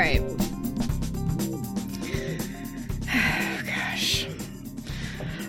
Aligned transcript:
right. 0.00 0.22
Gosh. 3.66 4.26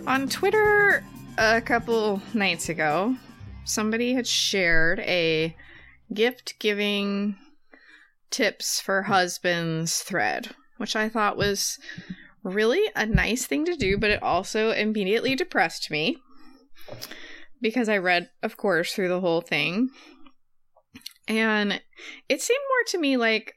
On 0.05 0.27
Twitter 0.27 1.05
a 1.37 1.61
couple 1.61 2.21
nights 2.33 2.67
ago, 2.67 3.15
somebody 3.63 4.13
had 4.13 4.27
shared 4.27 4.99
a 4.99 5.55
gift 6.13 6.59
giving 6.59 7.37
tips 8.29 8.81
for 8.81 9.03
husbands 9.03 9.99
thread, 9.99 10.49
which 10.77 10.97
I 10.97 11.07
thought 11.07 11.37
was 11.37 11.79
really 12.43 12.83
a 12.93 13.05
nice 13.05 13.45
thing 13.45 13.63
to 13.65 13.77
do, 13.77 13.97
but 13.97 14.09
it 14.09 14.21
also 14.21 14.71
immediately 14.71 15.33
depressed 15.33 15.89
me 15.89 16.17
because 17.61 17.87
I 17.87 17.99
read, 17.99 18.29
of 18.43 18.57
course, 18.57 18.91
through 18.91 19.07
the 19.07 19.21
whole 19.21 19.41
thing. 19.41 19.91
And 21.25 21.81
it 22.27 22.41
seemed 22.41 22.59
more 22.67 22.83
to 22.87 22.97
me 22.97 23.15
like 23.15 23.55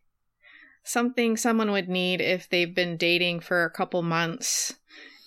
something 0.84 1.37
someone 1.37 1.73
would 1.73 1.88
need 1.88 2.20
if 2.20 2.48
they've 2.48 2.74
been 2.74 2.97
dating 2.97 3.41
for 3.41 3.65
a 3.65 3.70
couple 3.70 4.02
months 4.02 4.74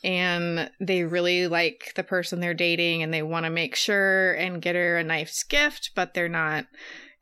and 0.03 0.70
they 0.80 1.03
really 1.03 1.47
like 1.47 1.93
the 1.95 2.03
person 2.03 2.39
they're 2.39 2.53
dating 2.53 3.03
and 3.03 3.13
they 3.13 3.23
want 3.23 3.45
to 3.45 3.49
make 3.49 3.75
sure 3.75 4.33
and 4.33 4.61
get 4.61 4.75
her 4.75 4.97
a 4.97 5.03
nice 5.03 5.43
gift, 5.43 5.91
but 5.95 6.13
they're 6.13 6.30
not 6.30 6.66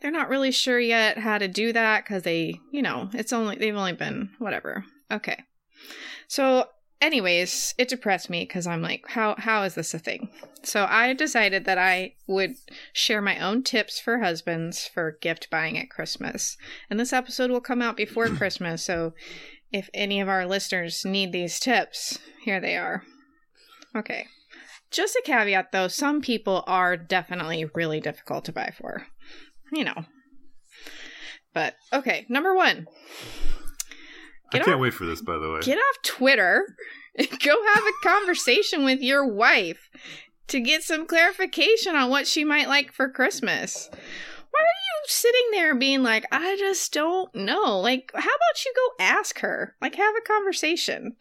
they're 0.01 0.11
not 0.11 0.29
really 0.29 0.51
sure 0.51 0.79
yet 0.79 1.17
how 1.17 1.37
to 1.37 1.47
do 1.47 1.73
that 1.73 2.05
cuz 2.05 2.23
they, 2.23 2.59
you 2.71 2.81
know, 2.81 3.09
it's 3.13 3.33
only 3.33 3.55
they've 3.55 3.75
only 3.75 3.93
been 3.93 4.29
whatever. 4.37 4.85
Okay. 5.09 5.37
So 6.27 6.67
anyways, 7.01 7.73
it 7.77 7.87
depressed 7.87 8.29
me 8.29 8.41
because 8.41 8.67
I'm 8.67 8.81
like, 8.81 9.03
how 9.07 9.35
how 9.37 9.63
is 9.63 9.75
this 9.75 9.93
a 9.93 9.99
thing? 9.99 10.29
So 10.63 10.85
I 10.89 11.13
decided 11.13 11.65
that 11.65 11.77
I 11.77 12.13
would 12.27 12.55
share 12.93 13.21
my 13.21 13.39
own 13.39 13.63
tips 13.63 13.99
for 13.99 14.19
husbands 14.19 14.87
for 14.87 15.17
gift 15.21 15.49
buying 15.49 15.77
at 15.77 15.89
Christmas. 15.89 16.57
And 16.89 16.99
this 16.99 17.13
episode 17.13 17.51
will 17.51 17.61
come 17.61 17.81
out 17.81 17.97
before 17.97 18.27
Christmas, 18.37 18.83
so 18.83 19.13
if 19.71 19.89
any 19.93 20.21
of 20.21 20.29
our 20.29 20.45
listeners 20.45 21.03
need 21.05 21.31
these 21.31 21.59
tips, 21.59 22.19
here 22.43 22.59
they 22.59 22.77
are. 22.77 23.03
Okay. 23.95 24.27
Just 24.91 25.15
a 25.15 25.21
caveat 25.25 25.71
though, 25.71 25.87
some 25.87 26.21
people 26.21 26.63
are 26.67 26.95
definitely 26.95 27.65
really 27.73 27.99
difficult 27.99 28.45
to 28.45 28.53
buy 28.53 28.71
for. 28.77 29.07
You 29.71 29.83
know. 29.85 30.05
But 31.53 31.75
okay, 31.93 32.25
number 32.29 32.53
1. 32.53 32.87
I 34.53 34.59
can't 34.59 34.75
off, 34.75 34.79
wait 34.79 34.93
for 34.93 35.05
this, 35.05 35.21
by 35.21 35.37
the 35.37 35.49
way. 35.51 35.59
Get 35.61 35.77
off 35.77 36.01
Twitter 36.03 36.75
and 37.17 37.27
go 37.39 37.55
have 37.73 37.83
a 37.83 38.07
conversation 38.07 38.83
with 38.83 39.01
your 39.01 39.25
wife 39.25 39.89
to 40.47 40.59
get 40.59 40.83
some 40.83 41.07
clarification 41.07 41.95
on 41.95 42.09
what 42.09 42.27
she 42.27 42.43
might 42.43 42.67
like 42.67 42.91
for 42.91 43.09
Christmas. 43.09 43.89
Why 43.91 44.61
are 44.61 44.63
you 44.63 45.03
sitting 45.07 45.51
there 45.51 45.75
being 45.75 46.03
like, 46.03 46.25
I 46.31 46.55
just 46.57 46.93
don't 46.93 47.33
know? 47.35 47.79
Like, 47.79 48.11
how 48.13 48.19
about 48.19 48.65
you 48.65 48.73
go 48.75 49.03
ask 49.03 49.39
her? 49.39 49.75
Like, 49.81 49.95
have 49.95 50.15
a 50.15 50.27
conversation. 50.27 51.15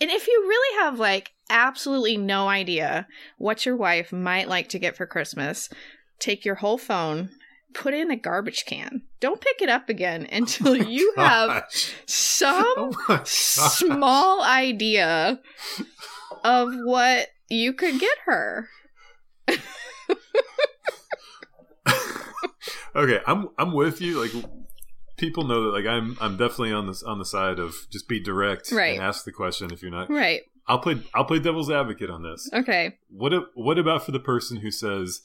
And 0.00 0.10
if 0.10 0.28
you 0.28 0.44
really 0.46 0.84
have, 0.84 1.00
like, 1.00 1.32
absolutely 1.50 2.16
no 2.16 2.48
idea 2.48 3.08
what 3.38 3.66
your 3.66 3.76
wife 3.76 4.12
might 4.12 4.48
like 4.48 4.68
to 4.68 4.78
get 4.78 4.96
for 4.96 5.06
Christmas, 5.06 5.68
take 6.20 6.44
your 6.44 6.56
whole 6.56 6.78
phone 6.78 7.30
put 7.76 7.94
it 7.94 8.00
in 8.00 8.10
a 8.10 8.16
garbage 8.16 8.64
can. 8.66 9.02
Don't 9.20 9.40
pick 9.40 9.62
it 9.62 9.68
up 9.68 9.88
again 9.88 10.26
oh 10.32 10.36
until 10.36 10.68
oh 10.70 10.74
you 10.74 11.12
gosh. 11.16 11.48
have 11.52 11.64
some 12.06 12.92
oh 13.08 13.20
small 13.24 14.42
idea 14.42 15.40
of 16.42 16.72
what 16.84 17.28
you 17.48 17.72
could 17.72 18.00
get 18.00 18.18
her. 18.24 18.68
okay, 22.96 23.20
I'm 23.26 23.48
I'm 23.58 23.72
with 23.72 24.00
you. 24.00 24.20
Like 24.20 24.32
people 25.16 25.44
know 25.44 25.64
that 25.64 25.70
like 25.70 25.86
I'm 25.86 26.16
I'm 26.20 26.36
definitely 26.36 26.72
on 26.72 26.86
this 26.86 27.02
on 27.02 27.18
the 27.18 27.24
side 27.24 27.58
of 27.58 27.74
just 27.90 28.08
be 28.08 28.20
direct 28.20 28.72
right. 28.72 28.94
and 28.94 29.02
ask 29.02 29.24
the 29.24 29.32
question 29.32 29.72
if 29.72 29.82
you're 29.82 29.90
not 29.90 30.10
right. 30.10 30.42
I'll 30.66 30.80
play 30.80 31.00
I'll 31.14 31.24
play 31.24 31.38
devil's 31.38 31.70
advocate 31.70 32.10
on 32.10 32.22
this. 32.22 32.50
Okay. 32.52 32.98
What 33.08 33.32
what 33.54 33.78
about 33.78 34.04
for 34.04 34.12
the 34.12 34.20
person 34.20 34.58
who 34.58 34.70
says 34.70 35.20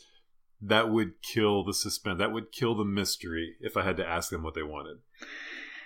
that 0.62 0.90
would 0.90 1.22
kill 1.22 1.64
the 1.64 1.74
suspense. 1.74 2.20
That 2.20 2.32
would 2.32 2.52
kill 2.52 2.76
the 2.76 2.86
mystery 2.86 3.56
if 3.60 3.76
I 3.76 3.84
had 3.84 3.98
to 3.98 4.08
ask 4.08 4.30
them 4.30 4.44
what 4.44 4.54
they 4.54 4.64
wanted. 4.64 4.98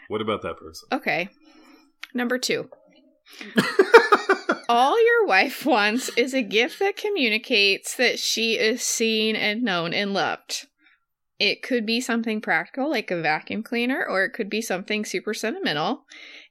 What 0.08 0.22
about 0.22 0.42
that 0.42 0.58
person? 0.58 0.88
Okay. 0.92 1.30
Number 2.14 2.38
two. 2.38 2.70
All 4.70 5.04
your 5.06 5.26
wife 5.28 5.66
wants 5.66 6.10
is 6.18 6.34
a 6.34 6.42
gift 6.42 6.80
that 6.80 6.98
communicates 6.98 7.96
that 7.96 8.20
she 8.20 8.58
is 8.58 8.82
seen 8.82 9.36
and 9.36 9.64
known 9.64 9.94
and 9.94 10.14
loved. 10.14 10.68
It 11.38 11.62
could 11.62 11.86
be 11.86 12.00
something 12.02 12.42
practical 12.42 12.90
like 12.90 13.12
a 13.12 13.22
vacuum 13.22 13.62
cleaner, 13.62 14.06
or 14.08 14.24
it 14.24 14.32
could 14.32 14.50
be 14.50 14.62
something 14.62 15.04
super 15.06 15.34
sentimental. 15.34 16.06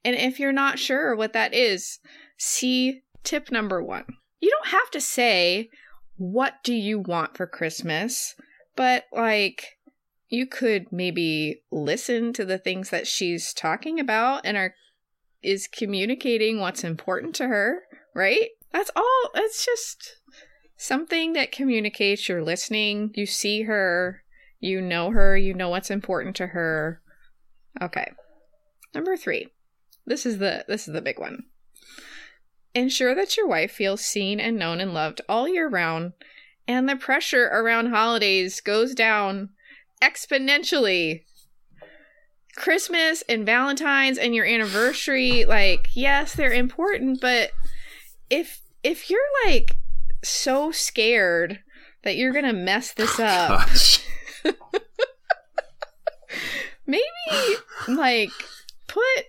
And 0.05 0.15
if 0.15 0.39
you're 0.39 0.53
not 0.53 0.79
sure 0.79 1.17
what 1.17 1.33
that 1.33 1.55
is, 1.55 1.99
see 2.39 3.03
tip 3.23 3.51
number 3.51 3.83
one. 3.83 4.05
You 4.41 4.51
don't 4.51 4.69
have 4.69 4.91
to 4.91 5.01
say, 5.01 5.71
what 6.17 6.55
do 6.63 6.75
you 6.75 6.99
want 6.99 7.37
for 7.37 7.47
Christmas? 7.47 8.35
But 8.77 9.05
like 9.13 9.79
you 10.29 10.47
could 10.47 10.93
maybe 10.93 11.63
listen 11.71 12.33
to 12.33 12.45
the 12.45 12.59
things 12.59 12.91
that 12.91 13.07
she's 13.07 13.53
talking 13.53 14.01
about 14.01 14.45
and 14.45 14.57
are 14.57 14.75
is 15.43 15.69
communicating 15.69 16.59
what's 16.59 16.83
important 16.83 17.35
to 17.37 17.49
her, 17.49 17.83
right? 18.15 18.49
That's 18.73 18.91
all. 18.97 19.31
It's 19.35 19.65
just 19.65 20.17
something 20.77 21.35
that 21.35 21.53
communicates 21.53 22.29
you're 22.29 22.43
listening, 22.43 23.13
you 23.15 23.27
see 23.27 23.63
her, 23.63 24.23
you 24.59 24.81
know 24.81 25.11
her, 25.11 25.37
you 25.37 25.55
know 25.55 25.69
what's 25.69 25.91
important 25.91 26.35
to 26.37 26.49
her. 26.49 27.03
Okay. 27.81 28.13
Number 28.95 29.17
3. 29.17 29.49
This 30.07 30.27
is 30.27 30.39
the 30.39 30.65
this 30.69 30.87
is 30.87 30.95
the 30.95 31.01
big 31.01 31.19
one. 31.19 31.45
Ensure 32.75 33.15
that 33.15 33.37
your 33.37 33.47
wife 33.47 33.73
feels 33.73 34.01
seen 34.05 34.41
and 34.41 34.59
known 34.59 34.81
and 34.81 34.93
loved 34.93 35.21
all 35.29 35.49
year 35.49 35.69
round, 35.69 36.13
and 36.67 36.89
the 36.89 36.97
pressure 36.97 37.45
around 37.45 37.91
holidays 37.91 38.61
goes 38.61 38.95
down 38.95 39.51
exponentially. 40.03 41.23
Christmas 42.57 43.23
and 43.29 43.45
Valentine's 43.45 44.19
and 44.19 44.35
your 44.35 44.47
anniversary, 44.47 45.45
like, 45.45 45.89
yes, 45.95 46.35
they're 46.35 46.53
important, 46.53 47.21
but 47.21 47.51
if 48.31 48.61
if 48.83 49.11
you're 49.11 49.21
like 49.47 49.77
so 50.23 50.71
scared 50.71 51.61
that 52.03 52.17
you're 52.17 52.33
gonna 52.33 52.53
mess 52.53 52.93
this 52.93 53.19
oh, 53.19 53.25
up, 53.25 53.69
maybe 56.87 57.03
like 57.89 58.31
put 58.87 59.27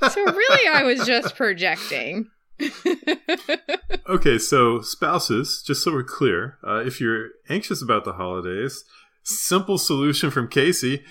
so 0.12 0.24
really, 0.24 0.68
I 0.68 0.84
was 0.84 1.04
just 1.04 1.34
projecting. 1.34 2.30
okay, 4.08 4.38
so 4.38 4.80
spouses, 4.80 5.62
just 5.66 5.82
so 5.82 5.92
we're 5.92 6.04
clear, 6.04 6.58
uh, 6.66 6.82
if 6.86 7.00
you're 7.00 7.30
anxious 7.48 7.82
about 7.82 8.04
the 8.04 8.14
holidays, 8.14 8.84
simple 9.24 9.76
solution 9.76 10.30
from 10.30 10.48
Casey: 10.48 11.04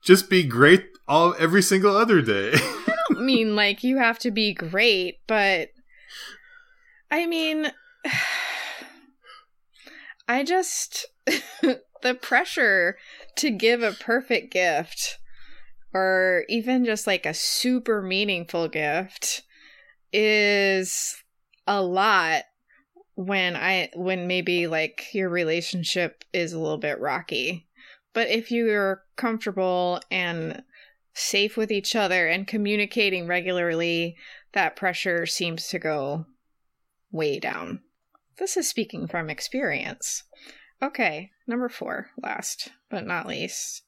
just 0.00 0.30
be 0.30 0.44
great 0.44 0.86
all 1.08 1.34
every 1.38 1.62
single 1.62 1.96
other 1.96 2.22
day. 2.22 2.52
I 2.54 2.96
don't 3.08 3.24
mean 3.24 3.56
like 3.56 3.82
you 3.82 3.98
have 3.98 4.18
to 4.20 4.30
be 4.30 4.54
great, 4.54 5.18
but 5.26 5.70
I 7.10 7.26
mean. 7.26 7.72
I 10.28 10.42
just 10.42 11.06
the 12.02 12.14
pressure 12.20 12.96
to 13.36 13.50
give 13.50 13.82
a 13.82 13.92
perfect 13.92 14.52
gift 14.52 15.18
or 15.92 16.44
even 16.48 16.84
just 16.84 17.06
like 17.06 17.26
a 17.26 17.34
super 17.34 18.02
meaningful 18.02 18.68
gift 18.68 19.42
is 20.12 21.22
a 21.66 21.82
lot 21.82 22.44
when 23.14 23.56
I 23.56 23.90
when 23.94 24.26
maybe 24.26 24.66
like 24.66 25.06
your 25.12 25.28
relationship 25.28 26.24
is 26.32 26.52
a 26.52 26.58
little 26.58 26.78
bit 26.78 27.00
rocky. 27.00 27.66
But 28.12 28.28
if 28.28 28.50
you're 28.50 29.02
comfortable 29.16 30.00
and 30.10 30.62
safe 31.14 31.56
with 31.56 31.70
each 31.70 31.96
other 31.96 32.28
and 32.28 32.46
communicating 32.46 33.26
regularly, 33.26 34.16
that 34.52 34.76
pressure 34.76 35.26
seems 35.26 35.68
to 35.68 35.78
go 35.78 36.26
way 37.10 37.38
down. 37.38 37.80
This 38.38 38.56
is 38.56 38.68
speaking 38.68 39.06
from 39.06 39.30
experience. 39.30 40.24
Okay, 40.82 41.30
number 41.46 41.68
four, 41.68 42.10
last 42.22 42.68
but 42.90 43.06
not 43.06 43.26
least. 43.26 43.82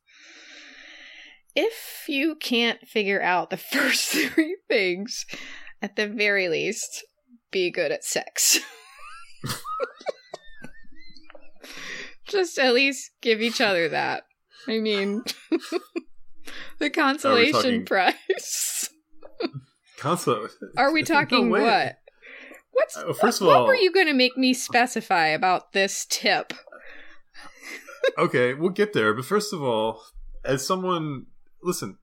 if 1.55 2.05
you 2.09 2.35
can't 2.35 2.87
figure 2.87 3.21
out 3.23 3.51
the 3.51 3.57
first 3.73 4.11
three 4.11 4.57
things, 4.69 5.27
at 5.83 5.97
the 5.97 6.07
very 6.09 6.49
least, 6.49 7.05
be 7.51 7.71
good 7.71 7.93
at 7.93 8.05
sex. 8.05 8.59
Just 12.27 12.59
at 12.59 12.75
least 12.75 13.11
give 13.23 13.41
each 13.41 13.61
other 13.61 13.89
that. 13.89 14.25
I 14.67 14.79
mean, 14.81 15.23
the 16.79 16.91
consolation 16.91 17.53
talking- 17.53 17.85
prize. 17.87 18.91
Are 20.77 20.93
we 20.93 21.03
talking 21.03 21.49
way. 21.51 21.63
what? 21.63 21.97
What's 22.79 22.97
Uh, 22.97 23.13
first 23.13 23.41
of 23.41 23.47
what 23.49 23.57
all- 23.57 23.67
were 23.67 23.75
you 23.75 23.93
going 23.93 24.07
to 24.07 24.13
make 24.15 24.37
me 24.37 24.55
specify 24.55 25.27
about 25.29 25.73
this 25.73 26.07
tip? 26.09 26.53
okay, 28.17 28.55
we'll 28.55 28.71
get 28.71 28.93
there. 28.93 29.13
But 29.15 29.25
first 29.25 29.53
of 29.53 29.63
all, 29.63 30.03
as 30.45 30.67
someone, 30.67 31.27
listen, 31.63 31.99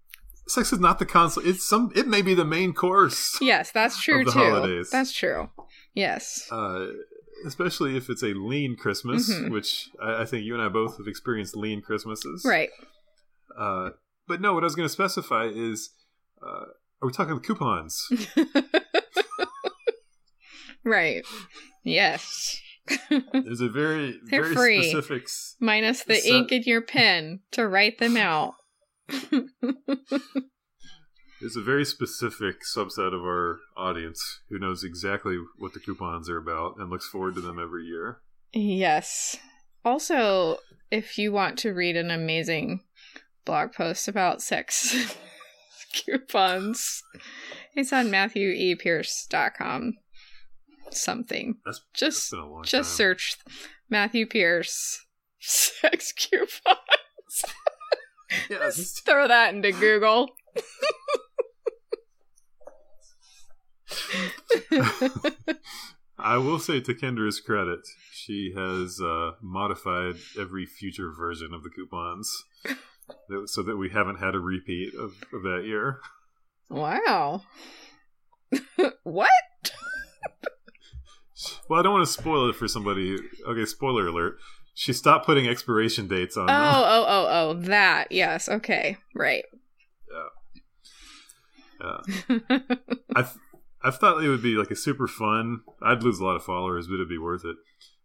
sex 0.47 0.73
is 0.73 0.79
not 0.79 0.99
the 0.99 1.05
console. 1.05 1.45
It's 1.45 1.67
some. 1.67 1.91
It 1.95 2.07
may 2.07 2.21
be 2.21 2.33
the 2.33 2.45
main 2.45 2.73
course. 2.73 3.37
Yes, 3.41 3.71
that's 3.71 4.01
true 4.01 4.23
the 4.25 4.31
too. 4.31 4.39
holidays. 4.39 4.89
That's 4.91 5.11
true. 5.13 5.49
Yes. 5.93 6.47
Uh, 6.51 6.87
especially 7.45 7.95
if 7.95 8.09
it's 8.09 8.23
a 8.23 8.33
lean 8.33 8.75
Christmas, 8.75 9.31
Mhm. 9.33 9.51
which 9.51 9.89
I, 10.01 10.21
I 10.23 10.25
think 10.25 10.43
you 10.45 10.53
and 10.53 10.61
I 10.63 10.67
both 10.69 10.97
have 10.97 11.07
experienced 11.07 11.55
lean 11.55 11.81
Christmases. 11.81 12.43
Right. 12.45 12.69
Uh, 13.57 13.91
but 14.27 14.41
no, 14.41 14.53
what 14.53 14.63
I 14.63 14.65
was 14.65 14.75
going 14.75 14.87
to 14.87 14.91
specify 14.93 15.45
is, 15.45 15.91
uh, 16.45 16.65
are 17.01 17.07
we 17.07 17.11
talking 17.13 17.39
coupons? 17.39 18.09
right. 20.85 21.25
Yes. 21.83 22.59
There's 23.09 23.61
a 23.61 23.69
very, 23.69 24.19
They're 24.29 24.43
very 24.43 24.55
free. 24.55 24.83
specific. 24.89 25.27
Minus 25.59 26.03
the 26.03 26.15
So- 26.15 26.29
ink 26.35 26.51
in 26.51 26.63
your 26.63 26.81
pen 26.81 27.39
to 27.51 27.67
write 27.67 27.97
them 27.99 28.15
out. 28.17 28.53
There's 31.41 31.57
a 31.57 31.61
very 31.61 31.83
specific 31.85 32.57
subset 32.75 33.13
of 33.13 33.21
our 33.21 33.59
audience 33.77 34.21
who 34.49 34.57
knows 34.57 34.83
exactly 34.83 35.37
what 35.57 35.73
the 35.73 35.79
coupons 35.79 36.29
are 36.29 36.37
about 36.37 36.75
and 36.77 36.89
looks 36.89 37.07
forward 37.07 37.35
to 37.35 37.41
them 37.41 37.59
every 37.59 37.83
year. 37.85 38.21
Yes. 38.53 39.35
Also, 39.83 40.57
if 40.91 41.17
you 41.17 41.31
want 41.31 41.57
to 41.59 41.71
read 41.73 41.97
an 41.97 42.09
amazing 42.09 42.81
blog 43.43 43.73
post 43.73 44.07
about 44.07 44.41
sex 44.41 45.15
coupons, 45.93 47.03
it's 47.75 47.91
on 47.93 48.07
MatthewEPierce.com. 48.07 49.97
Something. 50.91 51.57
That's 51.65 51.81
Just 51.93 52.17
It's 52.17 52.29
been 52.31 52.39
a 52.39 52.49
long 52.49 52.63
just 52.63 52.89
time. 52.91 52.95
search 52.97 53.37
Matthew 53.89 54.25
Pierce 54.25 55.05
sex 55.39 56.11
coupons. 56.11 56.55
Yeah, 58.49 58.57
Just 58.57 58.77
just- 58.77 59.05
throw 59.05 59.27
that 59.27 59.53
into 59.53 59.71
Google. 59.71 60.29
I 66.17 66.37
will 66.37 66.59
say 66.59 66.79
to 66.81 66.93
Kendra's 66.93 67.39
credit, 67.39 67.79
she 68.11 68.53
has 68.55 68.99
uh, 69.01 69.31
modified 69.41 70.15
every 70.39 70.65
future 70.65 71.11
version 71.11 71.53
of 71.53 71.63
the 71.63 71.69
coupons 71.69 72.31
so 73.45 73.61
that 73.63 73.77
we 73.77 73.89
haven't 73.89 74.17
had 74.17 74.33
a 74.33 74.39
repeat 74.39 74.93
of, 74.95 75.11
of 75.33 75.43
that 75.43 75.63
year. 75.65 75.99
wow. 76.69 77.43
what? 79.03 79.29
Well, 81.69 81.79
I 81.79 81.83
don't 81.83 81.93
want 81.93 82.05
to 82.05 82.11
spoil 82.11 82.49
it 82.49 82.55
for 82.55 82.67
somebody. 82.67 83.17
Okay, 83.47 83.65
spoiler 83.65 84.07
alert. 84.07 84.37
She 84.73 84.93
stopped 84.93 85.25
putting 85.25 85.47
expiration 85.47 86.07
dates 86.07 86.35
on 86.37 86.43
Oh, 86.43 86.53
them. 86.53 86.61
oh, 86.63 87.05
oh, 87.07 87.27
oh, 87.29 87.53
that. 87.61 88.11
Yes. 88.11 88.49
Okay. 88.49 88.97
Right. 89.13 89.45
Yeah. 91.81 91.99
Yeah. 92.29 92.59
I 93.15 93.21
th- 93.21 93.35
I 93.83 93.91
thought 93.91 94.23
it 94.23 94.29
would 94.29 94.41
be 94.41 94.55
like 94.55 94.71
a 94.71 94.75
super 94.75 95.07
fun. 95.07 95.61
I'd 95.81 96.03
lose 96.03 96.19
a 96.19 96.25
lot 96.25 96.35
of 96.35 96.43
followers, 96.43 96.87
but 96.87 96.95
it'd 96.95 97.07
be 97.09 97.17
worth 97.17 97.45
it. 97.45 97.55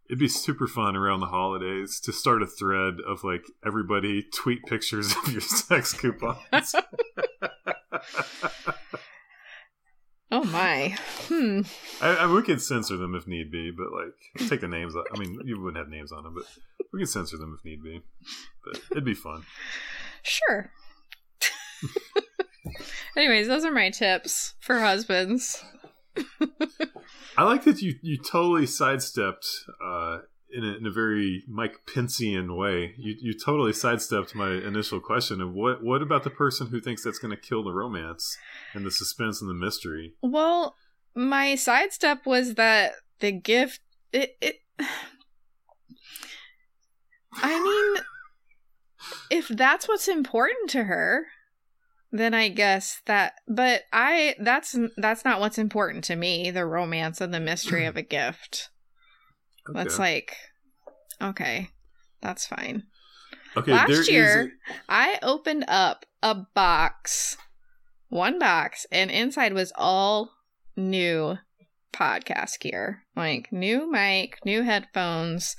It'd 0.09 0.19
be 0.19 0.27
super 0.27 0.67
fun 0.67 0.95
around 0.95 1.21
the 1.21 1.25
holidays 1.27 1.99
to 2.01 2.11
start 2.13 2.41
a 2.43 2.47
thread 2.47 2.95
of 3.07 3.23
like 3.23 3.43
everybody 3.65 4.23
tweet 4.33 4.63
pictures 4.65 5.15
of 5.15 5.31
your 5.31 5.41
sex 5.41 5.93
coupons. 5.93 6.75
oh 10.31 10.43
my. 10.45 10.95
Hmm. 11.27 11.61
I, 12.01 12.15
I, 12.15 12.33
we 12.33 12.41
could 12.41 12.61
censor 12.61 12.97
them 12.97 13.15
if 13.15 13.27
need 13.27 13.51
be, 13.51 13.71
but 13.71 13.91
like 13.91 14.49
take 14.49 14.61
the 14.61 14.67
names. 14.67 14.95
out. 14.95 15.07
I 15.13 15.19
mean, 15.19 15.39
you 15.45 15.59
wouldn't 15.59 15.77
have 15.77 15.89
names 15.89 16.11
on 16.11 16.23
them, 16.23 16.33
but 16.33 16.45
we 16.93 16.99
can 16.99 17.07
censor 17.07 17.37
them 17.37 17.55
if 17.57 17.65
need 17.65 17.83
be. 17.83 18.01
But 18.65 18.81
it'd 18.91 19.05
be 19.05 19.13
fun. 19.13 19.43
Sure. 20.23 20.71
Anyways, 23.17 23.47
those 23.47 23.65
are 23.65 23.71
my 23.71 23.89
tips 23.89 24.53
for 24.59 24.79
husbands. 24.79 25.63
I 27.37 27.43
like 27.43 27.63
that 27.63 27.81
you 27.81 27.95
you 28.01 28.17
totally 28.17 28.65
sidestepped 28.65 29.47
uh, 29.83 30.19
in 30.53 30.63
a, 30.63 30.73
in 30.77 30.85
a 30.85 30.91
very 30.91 31.43
Mike 31.47 31.85
Pencean 31.85 32.57
way. 32.57 32.93
You 32.97 33.15
you 33.19 33.33
totally 33.33 33.73
sidestepped 33.73 34.35
my 34.35 34.51
initial 34.51 34.99
question 34.99 35.41
of 35.41 35.53
what 35.53 35.83
what 35.83 36.01
about 36.01 36.23
the 36.23 36.29
person 36.29 36.67
who 36.67 36.79
thinks 36.79 37.03
that's 37.03 37.19
going 37.19 37.35
to 37.35 37.41
kill 37.41 37.63
the 37.63 37.73
romance 37.73 38.37
and 38.73 38.85
the 38.85 38.91
suspense 38.91 39.41
and 39.41 39.49
the 39.49 39.55
mystery. 39.55 40.13
Well, 40.21 40.75
my 41.15 41.55
sidestep 41.55 42.25
was 42.25 42.55
that 42.55 42.93
the 43.19 43.31
gift 43.31 43.81
it 44.11 44.37
it 44.41 44.57
I 47.33 47.63
mean 47.63 48.03
if 49.29 49.47
that's 49.47 49.87
what's 49.87 50.07
important 50.07 50.69
to 50.71 50.83
her, 50.83 51.27
then 52.11 52.33
I 52.33 52.49
guess 52.49 53.01
that 53.05 53.35
but 53.47 53.83
I 53.93 54.35
that's 54.39 54.77
that's 54.97 55.25
not 55.25 55.39
what's 55.39 55.57
important 55.57 56.03
to 56.05 56.15
me, 56.15 56.51
the 56.51 56.65
romance 56.65 57.21
and 57.21 57.33
the 57.33 57.39
mystery 57.39 57.85
of 57.85 57.97
a 57.97 58.01
gift. 58.01 58.69
That's 59.67 59.99
like 59.99 60.35
okay. 61.21 61.69
That's 62.21 62.45
fine. 62.45 62.83
okay. 63.57 63.71
last 63.71 64.09
year- 64.09 64.53
I 64.87 65.19
opened 65.23 65.65
up 65.67 66.05
a 66.23 66.35
box, 66.35 67.37
one 68.09 68.39
box, 68.39 68.85
and 68.91 69.09
inside 69.11 69.53
was 69.53 69.73
all 69.75 70.31
new 70.77 71.37
podcast 71.93 72.59
gear 72.59 73.03
like 73.15 73.51
new 73.51 73.91
mic, 73.91 74.37
new 74.45 74.63
headphones, 74.63 75.55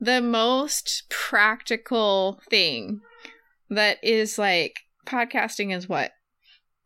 the 0.00 0.20
most 0.20 1.04
practical 1.08 2.40
thing 2.50 3.00
that 3.70 3.98
is 4.02 4.38
like 4.38 4.80
podcasting 5.06 5.74
is 5.74 5.88
what? 5.88 6.12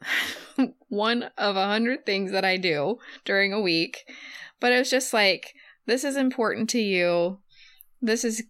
one 0.89 1.25
of 1.39 1.57
a 1.57 1.67
hundred 1.67 2.05
things 2.05 2.31
that 2.33 2.45
I 2.45 2.57
do 2.57 2.99
during 3.25 3.53
a 3.53 3.61
week. 3.61 4.05
But 4.61 4.73
it 4.73 4.79
was 4.79 4.91
just 4.91 5.13
like, 5.13 5.55
this 5.87 6.05
is 6.05 6.17
important 6.17 6.69
to 6.71 6.81
you. 6.81 7.39
This 8.01 8.25
is 8.25 8.43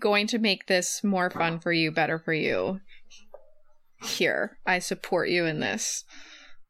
going 0.00 0.26
to 0.28 0.38
make 0.38 0.66
this 0.66 1.02
more 1.04 1.30
fun 1.30 1.60
for 1.60 1.72
you, 1.72 1.90
better 1.90 2.18
for 2.18 2.32
you. 2.32 2.80
Here, 4.02 4.58
I 4.66 4.78
support 4.78 5.28
you 5.28 5.46
in 5.46 5.60
this. 5.60 6.04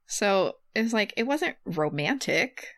So 0.06 0.54
it 0.74 0.82
was 0.82 0.92
like, 0.92 1.12
it 1.16 1.24
wasn't 1.24 1.56
romantic, 1.64 2.68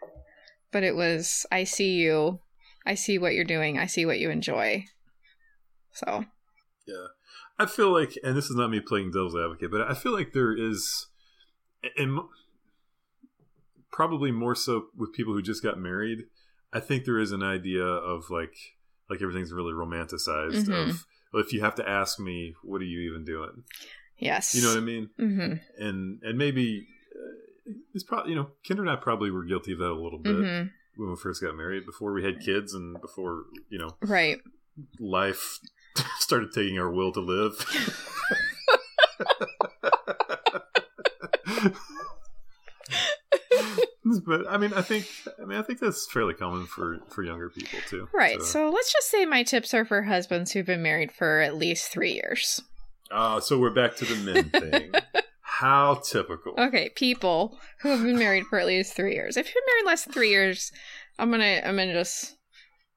but 0.73 0.83
it 0.83 0.95
was, 0.95 1.47
I 1.53 1.65
see 1.65 1.95
you. 1.95 2.41
I 2.87 2.95
see 2.95 3.19
what 3.19 3.35
you're 3.35 3.45
doing. 3.45 3.79
I 3.79 3.87
see 3.87 4.07
what 4.07 4.19
you 4.19 4.31
enjoy. 4.31 4.85
So, 5.93 6.25
Yeah. 6.87 7.07
I 7.59 7.65
feel 7.67 7.91
like, 7.91 8.19
and 8.23 8.37
this 8.37 8.51
is 8.51 8.57
not 8.57 8.71
me 8.71 8.81
playing 8.81 9.13
devil's 9.13 9.35
advocate, 9.35 9.71
but 9.71 9.81
I 9.81 9.95
feel 9.95 10.13
like 10.13 10.33
there 10.33 10.53
is, 10.53 11.07
and 11.97 12.21
probably 13.91 14.31
more 14.31 14.55
so 14.55 14.89
with 14.95 15.15
people 15.15 15.33
who 15.33 15.41
just 15.41 15.63
got 15.63 15.79
married. 15.79 16.25
I 16.73 16.81
think 16.81 17.05
there 17.05 17.19
is 17.19 17.33
an 17.33 17.43
idea 17.43 17.85
of 17.85 18.31
like, 18.31 18.55
like 19.09 19.23
everything's 19.23 19.53
really 19.53 19.73
romanticized. 19.73 20.67
Mhm. 20.67 20.91
Of 20.91 21.05
well, 21.33 21.43
if 21.43 21.53
you 21.53 21.61
have 21.61 21.75
to 21.77 21.89
ask 21.89 22.19
me, 22.21 22.55
what 22.63 22.81
are 22.81 22.85
you 22.85 23.01
even 23.11 23.25
doing? 23.25 23.65
yes. 24.19 24.55
You 24.55 24.63
know 24.63 24.69
what 24.71 24.79
I 24.79 24.81
mean? 24.81 25.11
Mm-hmm. 25.21 25.85
And 25.85 26.21
and 26.23 26.39
maybe 26.39 26.87
uh, 27.15 27.73
it's 27.95 28.05
probably 28.05 28.31
you 28.33 28.37
know, 28.37 28.51
Kendra 28.69 28.81
and 28.81 28.91
I 28.91 28.97
probably 28.97 29.31
were 29.31 29.45
guilty 29.45 29.73
of 29.73 29.79
that 29.81 29.91
a 29.91 30.01
little 30.03 30.19
bit 30.19 30.35
Mm-hmm. 30.37 30.69
when 31.03 31.11
we 31.11 31.17
first 31.17 31.43
got 31.43 31.55
married, 31.57 31.85
before 31.87 32.13
we 32.13 32.25
had 32.25 32.41
kids, 32.41 32.73
and 32.75 33.01
before 33.01 33.45
you 33.69 33.79
know 33.79 33.97
Right. 34.03 34.39
life 35.01 35.59
started 36.19 36.53
taking 36.53 36.79
our 36.79 36.91
will 36.91 37.13
to 37.13 37.21
live. 37.21 37.55
but 44.21 44.47
I 44.49 44.57
mean, 44.57 44.73
I 44.75 44.83
think 44.83 45.09
I 45.41 45.45
mean 45.45 45.59
I 45.59 45.63
think 45.63 45.81
that's 45.81 46.11
fairly 46.11 46.35
common 46.35 46.67
for 46.67 46.99
for 47.09 47.23
younger 47.23 47.51
people 47.51 47.79
too. 47.89 48.09
Right. 48.13 48.41
So 48.43 48.71
let's 48.71 48.93
just 48.93 49.11
say 49.11 49.25
my 49.25 49.43
tips 49.43 49.75
are 49.75 49.85
for 49.85 50.03
husbands 50.03 50.53
who've 50.53 50.67
been 50.67 50.83
married 50.83 51.13
for 51.13 51.41
at 51.41 51.57
least 51.57 51.91
three 51.91 52.13
years. 52.13 52.63
Ah, 53.11 53.39
so 53.39 53.59
we're 53.59 53.71
back 53.71 53.97
to 53.97 54.05
the 54.05 54.17
men 54.17 54.51
thing. 54.71 54.93
How 55.41 55.95
typical. 55.95 56.55
Okay, 56.59 56.91
people 56.97 57.59
who 57.81 57.91
have 57.91 58.03
been 58.03 58.19
married 58.19 58.47
for 58.47 58.59
at 58.59 58.67
least 58.67 58.95
three 58.95 59.15
years. 59.15 59.37
If 59.37 59.47
you've 59.47 59.55
been 59.55 59.75
married 59.75 59.87
less 59.87 60.05
than 60.05 60.13
three 60.13 60.31
years, 60.31 60.73
I'm 61.19 61.31
gonna 61.31 61.63
I'm 61.65 61.77
gonna 61.77 61.95
just 61.95 62.37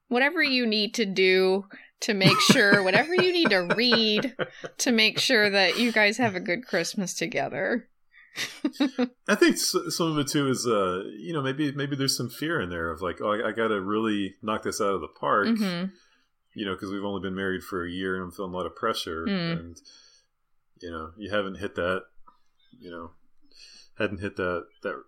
whatever 0.08 0.42
you 0.42 0.66
need 0.66 0.94
to 0.94 1.06
do 1.06 1.64
to 2.00 2.14
make 2.14 2.38
sure 2.40 2.82
whatever 2.82 3.14
you 3.14 3.32
need 3.32 3.50
to 3.50 3.68
read 3.76 4.34
to 4.78 4.92
make 4.92 5.18
sure 5.18 5.50
that 5.50 5.78
you 5.78 5.92
guys 5.92 6.16
have 6.16 6.34
a 6.34 6.40
good 6.40 6.66
Christmas 6.66 7.14
together. 7.14 7.88
I 9.28 9.34
think 9.34 9.56
some 9.58 10.12
of 10.12 10.18
it 10.18 10.28
too 10.28 10.48
is, 10.48 10.66
uh, 10.66 11.02
you 11.18 11.32
know, 11.32 11.42
maybe 11.42 11.72
maybe 11.72 11.96
there's 11.96 12.16
some 12.16 12.30
fear 12.30 12.60
in 12.60 12.70
there 12.70 12.90
of 12.90 13.02
like, 13.02 13.20
oh, 13.20 13.32
I, 13.32 13.48
I 13.48 13.52
got 13.52 13.68
to 13.68 13.80
really 13.80 14.36
knock 14.42 14.62
this 14.62 14.80
out 14.80 14.94
of 14.94 15.00
the 15.00 15.08
park, 15.08 15.48
hmm 15.58 15.84
you 16.52 16.66
know, 16.66 16.72
because 16.74 16.90
we've 16.90 17.04
only 17.04 17.20
been 17.20 17.36
married 17.36 17.62
for 17.62 17.84
a 17.86 17.90
year 17.90 18.16
and 18.16 18.24
I'm 18.24 18.32
feeling 18.32 18.52
a 18.52 18.56
lot 18.56 18.66
of 18.66 18.74
pressure, 18.74 19.24
Mm. 19.26 19.52
and 19.60 19.76
you 20.80 20.90
know, 20.90 21.10
you 21.16 21.30
haven't 21.30 21.56
hit 21.58 21.74
that, 21.76 22.02
you 22.78 22.90
know, 22.90 23.12
hadn't 23.98 24.20
hit 24.20 24.36
that 24.36 24.66
that 24.82 25.00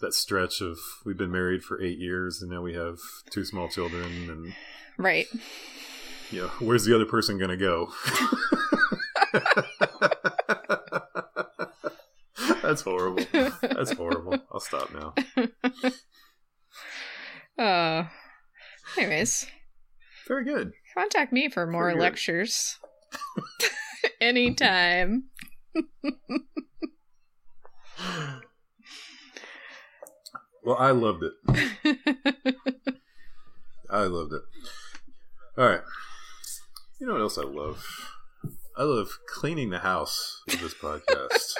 that 0.00 0.14
stretch 0.14 0.60
of 0.60 0.78
we've 1.04 1.16
been 1.16 1.32
married 1.32 1.62
for 1.64 1.80
eight 1.82 1.98
years 1.98 2.42
and 2.42 2.50
now 2.50 2.60
we 2.62 2.74
have 2.74 2.98
two 3.30 3.44
small 3.44 3.68
children 3.68 4.28
and 4.30 4.54
Right. 4.96 5.26
you 6.30 6.42
know, 6.42 6.48
where's 6.60 6.84
the 6.84 6.94
other 6.94 7.06
person 7.06 7.38
going 7.38 7.50
to 7.50 7.56
go? 7.56 7.92
That's 12.74 12.82
horrible. 12.82 13.24
That's 13.62 13.92
horrible. 13.92 14.32
I'll 14.52 14.58
stop 14.58 14.92
now. 14.92 15.14
Uh, 17.56 18.08
anyways, 18.98 19.46
Very 20.26 20.44
good. 20.44 20.72
contact 20.92 21.32
me 21.32 21.48
for 21.48 21.68
more 21.68 21.90
Very 21.90 22.00
lectures. 22.00 22.80
Anytime. 24.20 25.26
Well, 30.64 30.76
I 30.80 30.90
loved 30.90 31.22
it. 31.22 31.34
I 33.88 34.02
loved 34.06 34.32
it. 34.32 34.42
All 35.56 35.68
right. 35.68 35.82
You 36.98 37.06
know 37.06 37.12
what 37.12 37.22
else 37.22 37.38
I 37.38 37.42
love? 37.42 37.84
I 38.76 38.82
love 38.82 39.20
cleaning 39.28 39.70
the 39.70 39.78
house 39.78 40.42
with 40.48 40.60
this 40.60 40.74
podcast. 40.74 41.54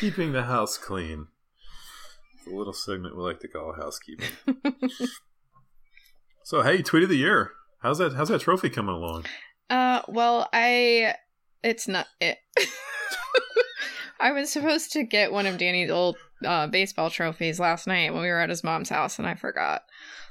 Keeping 0.00 0.32
the 0.32 0.44
house 0.44 0.78
clean. 0.78 1.28
It's 2.36 2.46
a 2.46 2.56
little 2.56 2.72
segment 2.72 3.16
we 3.16 3.22
like 3.22 3.40
to 3.40 3.48
call 3.48 3.74
housekeeping. 3.74 4.28
so, 6.44 6.62
hey, 6.62 6.82
tweet 6.82 7.04
of 7.04 7.08
the 7.08 7.16
year. 7.16 7.52
How's 7.82 7.98
that? 7.98 8.14
How's 8.14 8.28
that 8.28 8.40
trophy 8.40 8.70
coming 8.70 8.94
along? 8.94 9.26
Uh, 9.68 10.02
well, 10.08 10.48
I. 10.52 11.14
It's 11.62 11.86
not 11.86 12.06
it. 12.20 12.38
I 14.20 14.32
was 14.32 14.50
supposed 14.50 14.92
to 14.92 15.02
get 15.02 15.32
one 15.32 15.46
of 15.46 15.58
Danny's 15.58 15.90
old 15.90 16.16
uh, 16.44 16.66
baseball 16.68 17.10
trophies 17.10 17.58
last 17.58 17.86
night 17.86 18.12
when 18.12 18.22
we 18.22 18.28
were 18.28 18.40
at 18.40 18.50
his 18.50 18.64
mom's 18.64 18.88
house, 18.88 19.18
and 19.18 19.26
I 19.26 19.34
forgot. 19.34 19.82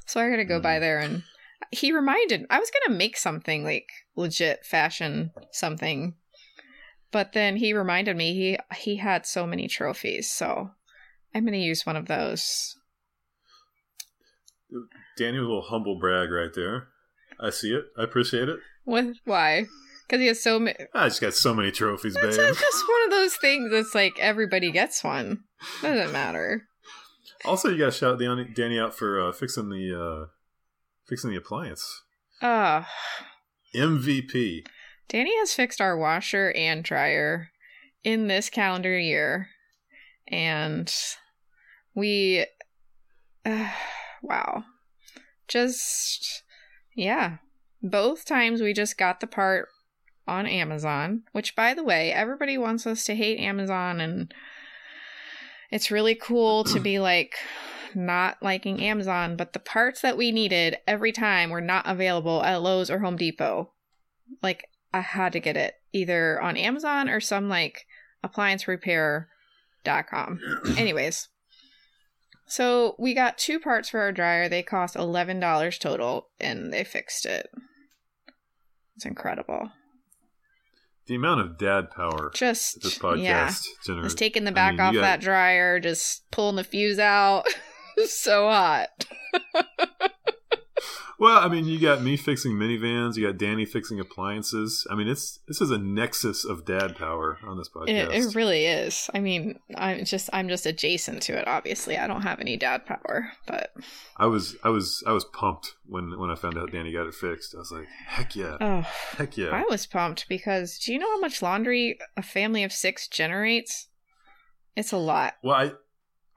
So 0.06 0.20
I 0.20 0.30
gotta 0.30 0.46
go 0.46 0.60
by 0.60 0.80
there, 0.80 1.00
and 1.00 1.24
he 1.72 1.92
reminded. 1.92 2.46
I 2.50 2.60
was 2.60 2.72
gonna 2.72 2.98
make 2.98 3.18
something 3.18 3.63
like 3.63 3.88
legit 4.16 4.66
fashion 4.66 5.32
something, 5.51 6.16
but 7.12 7.34
then 7.34 7.58
he 7.58 7.74
reminded 7.74 8.15
me 8.15 8.34
he 8.34 8.58
he 8.75 8.98
had 8.98 9.25
so 9.25 9.46
many 9.46 9.68
trophies, 9.68 10.32
so 10.32 10.72
I'm 11.34 11.46
gonna 11.46 11.58
use 11.58 11.86
one 11.86 11.96
of 11.96 12.08
those. 12.08 12.77
Danny 15.18 15.38
was 15.38 15.46
a 15.46 15.50
little 15.50 15.62
humble 15.63 16.00
brag 16.00 16.32
right 16.32 16.53
there. 16.53 16.88
I 17.39 17.50
see 17.50 17.74
it. 17.74 17.86
I 17.98 18.03
appreciate 18.03 18.48
it. 18.48 18.60
What? 18.86 19.06
Why? 19.25 19.65
Because 20.08 20.22
he 20.22 20.27
has 20.27 20.41
so 20.41 20.60
many. 20.60 20.77
I 20.94 21.08
just 21.08 21.22
got 21.22 21.34
so 21.34 21.53
many 21.53 21.72
trophies, 21.72 22.15
babe. 22.15 22.25
It's 22.25 22.38
just 22.38 22.88
one 22.88 23.03
of 23.06 23.12
those 23.12 23.36
things 23.38 23.72
that's 23.72 23.96
like 23.96 24.13
everybody 24.20 24.72
gets 24.72 25.03
one. 25.03 25.44
Doesn't 25.82 26.12
matter. 26.12 26.68
Also, 27.46 27.70
you 27.70 27.77
got 27.77 27.86
to 27.86 27.91
shout 27.91 28.20
Danny, 28.20 28.46
Danny 28.46 28.80
out 28.80 28.96
for 28.96 29.20
uh, 29.20 29.32
fixing 29.32 29.70
the 29.70 29.98
uh, 30.00 30.25
fixing 31.08 31.32
the 31.32 31.38
appliance. 31.38 32.03
Uh 32.41 32.84
MVP. 33.75 34.65
Danny 35.12 35.38
has 35.39 35.53
fixed 35.53 35.82
our 35.82 35.98
washer 35.98 36.53
and 36.56 36.86
dryer 36.86 37.50
in 38.01 38.27
this 38.27 38.50
calendar 38.50 38.98
year. 38.98 39.50
And 40.25 40.89
we 41.94 42.46
uh, 43.46 43.70
wow. 44.24 44.63
Just 45.50 46.44
yeah. 46.96 47.38
Both 47.84 48.24
times 48.24 48.62
we 48.62 48.72
just 48.74 48.98
got 48.98 49.20
the 49.20 49.27
part 49.27 49.68
on 50.27 50.48
Amazon, 50.48 51.24
which 51.34 51.58
by 51.58 51.74
the 51.74 51.84
way, 51.84 52.13
everybody 52.13 52.58
wants 52.58 52.88
us 52.88 53.03
to 53.06 53.15
hate 53.15 53.39
Amazon 53.39 54.00
and 54.00 54.34
it's 55.72 55.91
really 55.91 56.15
cool 56.15 56.63
to 56.65 56.80
be 56.80 57.00
like 57.00 57.36
not 57.94 58.38
liking 58.41 58.82
Amazon, 58.82 59.36
but 59.36 59.51
the 59.51 59.60
parts 59.60 60.00
that 60.01 60.15
we 60.15 60.32
needed 60.32 60.77
every 60.88 61.12
time 61.12 61.50
were 61.50 61.60
not 61.60 61.86
available 61.86 62.41
at 62.44 62.62
Lowe's 62.62 62.89
or 62.89 63.00
Home 63.00 63.18
Depot. 63.18 63.72
Like 64.41 64.65
I 64.93 65.00
had 65.01 65.33
to 65.33 65.39
get 65.39 65.57
it 65.57 65.75
either 65.93 66.41
on 66.41 66.57
Amazon 66.57 67.10
or 67.10 67.19
some 67.19 67.48
like 67.50 67.86
appliance 68.24 68.67
repair.com. 68.67 70.39
Anyways, 70.77 71.27
so 72.48 72.95
we 73.00 73.13
got 73.13 73.38
two 73.38 73.60
parts 73.60 73.89
for 73.89 74.00
our 74.01 74.12
dryer. 74.12 74.50
They 74.50 74.63
cost 74.63 74.95
$11 74.95 75.79
total 75.79 76.27
and 76.39 76.74
they 76.74 76.83
fixed 76.83 77.25
it. 77.25 77.50
It's 78.95 79.05
incredible. 79.05 79.71
The 81.07 81.15
amount 81.15 81.41
of 81.41 81.57
dad 81.57 81.89
power 81.91 82.31
Just 82.33 82.81
this 82.83 82.98
podcast 82.98 83.24
yeah. 83.24 83.50
I 83.51 83.86
generates. 83.86 84.13
taking 84.13 84.43
the 84.43 84.51
I 84.51 84.53
back 84.53 84.71
mean, 84.74 84.81
off 84.81 84.93
got- 84.93 85.01
that 85.01 85.21
dryer, 85.21 85.79
just 85.79 86.29
pulling 86.31 86.55
the 86.57 86.63
fuse 86.63 87.00
out. 87.00 87.45
So 88.05 88.48
hot. 88.48 88.88
Well, 91.22 91.38
I 91.38 91.50
mean, 91.50 91.66
you 91.66 91.80
got 91.80 92.01
me 92.01 92.18
fixing 92.18 92.54
minivans. 92.54 93.16
You 93.16 93.28
got 93.28 93.38
Danny 93.38 93.63
fixing 93.63 94.00
appliances. 94.00 94.88
I 94.90 94.96
mean, 94.96 95.08
it's 95.08 95.38
this 95.48 95.62
is 95.62 95.70
a 95.70 95.78
nexus 95.78 96.44
of 96.44 96.66
dad 96.66 96.96
power 96.96 97.38
on 97.46 97.60
this 97.60 97.70
podcast. 97.70 97.90
It, 97.90 98.12
it 98.12 98.34
really 98.34 98.66
is. 98.66 99.08
I 99.13 99.20
mean, 99.20 99.60
I'm 99.75 100.04
just 100.04 100.32
I'm 100.34 100.50
just 100.50 100.66
adjacent 100.66 101.22
to 101.22 101.38
it. 101.38 101.48
Obviously, 101.48 101.96
I 101.96 102.08
don't 102.08 102.24
have 102.24 102.40
any 102.40 102.58
dad 102.58 102.88
power, 102.88 103.34
but 103.46 103.72
I 104.18 104.25
was 104.25 104.56
I 104.63 104.70
was 104.70 105.04
I 105.06 105.12
was 105.12 105.24
pumped 105.25 105.75
when 105.86 106.18
when 106.20 106.32
I 106.32 106.36
found 106.36 106.58
out 106.58 106.72
Danny 106.72 106.92
got 106.92 107.06
it 107.06 107.13
fixed. 107.13 107.54
I 107.54 107.60
was 107.60 107.72
like, 107.72 107.86
heck 108.08 108.36
yeah, 108.36 108.58
oh, 108.60 108.82
heck 109.16 109.38
yeah. 109.38 109.50
I 109.50 109.63
was 109.70 109.86
pumped 109.86 110.28
because 110.28 110.80
do 110.80 110.92
you 110.92 110.98
know 110.98 111.12
how 111.12 111.20
much 111.20 111.44
laundry 111.44 112.00
a 112.18 112.24
family 112.24 112.63
of 112.63 112.72
six 112.72 113.08
generates? 113.08 113.90
It's 114.75 114.92
a 114.92 114.98
lot. 114.98 115.36
well, 115.44 115.54
I 115.54 115.74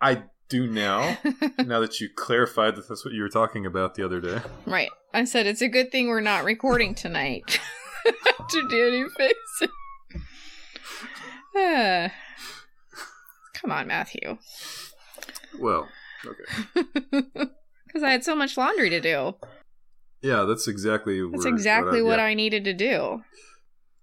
I 0.02 0.24
do 0.48 0.66
now. 0.66 1.18
now 1.58 1.80
that 1.80 2.00
you 2.00 2.08
clarified 2.14 2.76
that 2.76 2.88
that's 2.88 3.04
what 3.04 3.14
you 3.14 3.22
were 3.22 3.28
talking 3.28 3.66
about 3.66 3.94
the 3.94 4.04
other 4.04 4.20
day. 4.20 4.40
right. 4.66 4.90
I 5.12 5.24
said 5.24 5.46
it's 5.46 5.62
a 5.62 5.68
good 5.68 5.92
thing 5.92 6.08
we're 6.08 6.20
not 6.20 6.44
recording 6.44 6.94
tonight. 6.94 7.60
to 8.50 8.68
Danny 8.68 9.04
it. 9.18 9.70
Ah. 11.56 12.12
Come 13.54 13.70
on, 13.70 13.86
Matthew. 13.86 14.38
Well, 15.58 15.88
okay. 16.26 17.22
Because 17.86 18.02
I 18.02 18.10
had 18.10 18.24
so 18.24 18.34
much 18.34 18.56
laundry 18.56 18.90
to 18.90 19.00
do. 19.00 19.36
Yeah, 20.20 20.42
that's 20.48 20.66
exactly 20.66 21.22
That's 21.30 21.44
exactly 21.44 22.02
what 22.02 22.18
yeah. 22.18 22.24
I 22.24 22.34
needed 22.34 22.64
to 22.64 22.74
do 22.74 23.22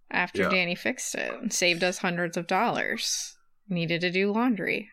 after 0.09 0.43
Yeah. 0.43 0.49
Danny 0.49 0.75
fixed 0.75 1.13
it 1.13 1.33
and 1.33 1.51
saved 1.51 1.83
us 1.83 1.97
hundreds 1.97 2.37
of 2.37 2.47
dollars. 2.47 3.35
Needed 3.67 3.99
to 3.99 4.09
do 4.09 4.31
laundry. 4.31 4.89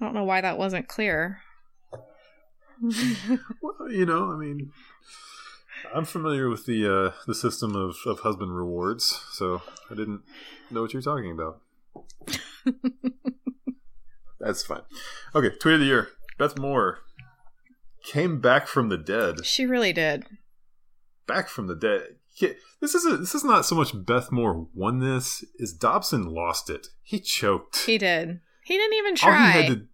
I 0.00 0.04
don't 0.04 0.14
know 0.14 0.24
why 0.24 0.40
that 0.40 0.58
wasn't 0.58 0.88
clear. 0.88 1.40
Well, 3.62 3.90
you 3.90 4.04
know, 4.04 4.30
I 4.30 4.36
mean, 4.36 4.70
I'm 5.94 6.04
familiar 6.04 6.50
with 6.50 6.66
the 6.66 6.86
uh, 6.86 7.12
the 7.26 7.34
system 7.34 7.74
of, 7.74 7.96
of 8.04 8.20
husband 8.20 8.54
rewards, 8.54 9.22
so 9.32 9.62
I 9.90 9.94
didn't 9.94 10.20
know 10.70 10.82
what 10.82 10.92
you 10.92 10.98
were 10.98 11.02
talking 11.02 11.30
about. 11.32 11.62
That's 14.40 14.62
fine. 14.62 14.82
Okay, 15.34 15.56
tweet 15.56 15.74
of 15.74 15.80
the 15.80 15.86
year. 15.86 16.08
Beth 16.38 16.58
Moore 16.58 16.98
came 18.04 18.40
back 18.40 18.66
from 18.66 18.90
the 18.90 18.98
dead. 18.98 19.46
she 19.46 19.64
really 19.64 19.92
did. 19.94 20.26
Back 21.26 21.48
from 21.48 21.66
the 21.66 21.74
dead. 21.74 22.16
Yeah, 22.36 22.50
This 22.80 22.94
is 22.94 23.06
a, 23.06 23.16
this 23.16 23.34
is 23.34 23.42
not 23.42 23.64
so 23.64 23.74
much 23.74 23.92
Beth 24.04 24.30
Moore 24.30 24.68
won 24.74 24.98
this. 25.00 25.42
Is 25.58 25.72
Dobson 25.72 26.26
lost 26.26 26.68
it? 26.68 26.88
He 27.02 27.18
choked. 27.20 27.78
He 27.86 27.96
did. 27.96 28.40
He 28.66 28.76
didn't 28.76 28.94
even 28.94 29.12
all 29.22 29.32
he 29.32 29.52
try. 29.52 29.66
to 29.68 29.86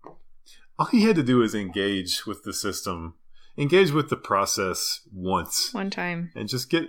all 0.78 0.86
he 0.86 1.02
had 1.02 1.16
to 1.16 1.22
do 1.22 1.42
is 1.42 1.54
engage 1.54 2.24
with 2.26 2.42
the 2.44 2.52
system, 2.54 3.14
engage 3.58 3.90
with 3.90 4.08
the 4.08 4.16
process 4.16 5.00
once. 5.12 5.72
One 5.74 5.90
time. 5.90 6.30
and 6.34 6.48
just 6.48 6.70
get 6.70 6.88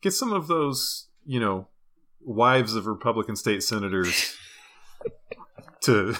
get 0.00 0.12
some 0.12 0.32
of 0.32 0.46
those 0.46 1.08
you 1.26 1.40
know 1.40 1.66
wives 2.20 2.74
of 2.76 2.86
republican 2.86 3.36
state 3.36 3.62
senators 3.62 4.36
to 5.80 6.14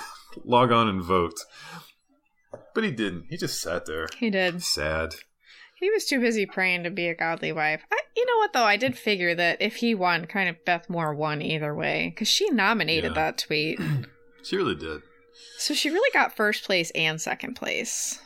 log 0.44 0.70
on 0.72 0.88
and 0.88 1.02
vote 1.02 1.38
but 2.74 2.84
he 2.84 2.90
didn't 2.90 3.26
he 3.30 3.36
just 3.36 3.60
sat 3.60 3.86
there 3.86 4.06
He 4.18 4.30
did. 4.30 4.62
sad 4.62 5.14
He 5.78 5.90
was 5.90 6.04
too 6.06 6.20
busy 6.20 6.44
praying 6.46 6.82
to 6.84 6.90
be 6.90 7.08
a 7.08 7.14
godly 7.14 7.52
wife. 7.52 7.82
I, 7.92 7.98
you 8.16 8.24
know 8.26 8.36
what, 8.38 8.52
though? 8.52 8.64
I 8.64 8.76
did 8.76 8.96
figure 8.96 9.34
that 9.34 9.60
if 9.60 9.76
he 9.76 9.94
won, 9.94 10.24
kind 10.26 10.48
of 10.48 10.64
Beth 10.64 10.88
Moore 10.88 11.14
won 11.14 11.42
either 11.42 11.74
way. 11.74 12.08
Because 12.10 12.28
she 12.28 12.48
nominated 12.50 13.10
Yeah. 13.12 13.14
that 13.22 13.38
tweet. 13.38 13.78
she 14.44 14.56
really 14.56 14.74
did 14.74 15.02
so 15.58 15.74
she 15.74 15.90
really 15.90 16.10
got 16.12 16.36
first 16.36 16.64
place 16.64 16.90
and 16.94 17.20
second 17.20 17.54
place. 17.54 18.20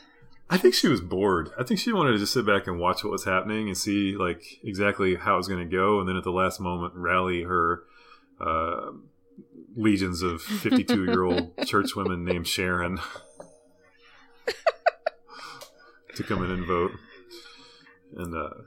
I 0.51 0.57
think 0.57 0.75
she 0.75 0.89
was 0.89 1.01
bored. 1.01 1.51
I 1.59 1.63
think 1.63 1.79
she 1.79 1.93
wanted 1.93 2.13
to 2.13 2.19
just 2.19 2.33
sit 2.33 2.47
back 2.47 2.67
and 2.67 2.79
watch 2.81 3.05
what 3.05 3.11
was 3.11 3.25
happening 3.25 3.69
and 3.69 3.77
see 3.77 4.17
like 4.17 4.43
exactly 4.63 5.15
how 5.15 5.35
it 5.35 5.39
was 5.39 5.49
going 5.49 5.69
to 5.69 5.77
go, 5.77 6.01
and 6.01 6.09
then 6.09 6.17
at 6.17 6.25
the 6.25 6.33
last 6.33 6.59
moment 6.59 6.95
rally 6.95 7.43
her 7.43 7.83
uh, 8.41 8.93
legions 9.77 10.23
of 10.23 10.41
fifty-two-year-old 10.41 11.53
church 11.67 11.95
women 11.95 12.25
named 12.25 12.47
Sharon 12.47 12.99
to 16.15 16.23
come 16.23 16.43
in 16.43 16.51
and 16.51 16.67
vote. 16.67 16.93
And 18.17 18.35
uh, 18.35 18.63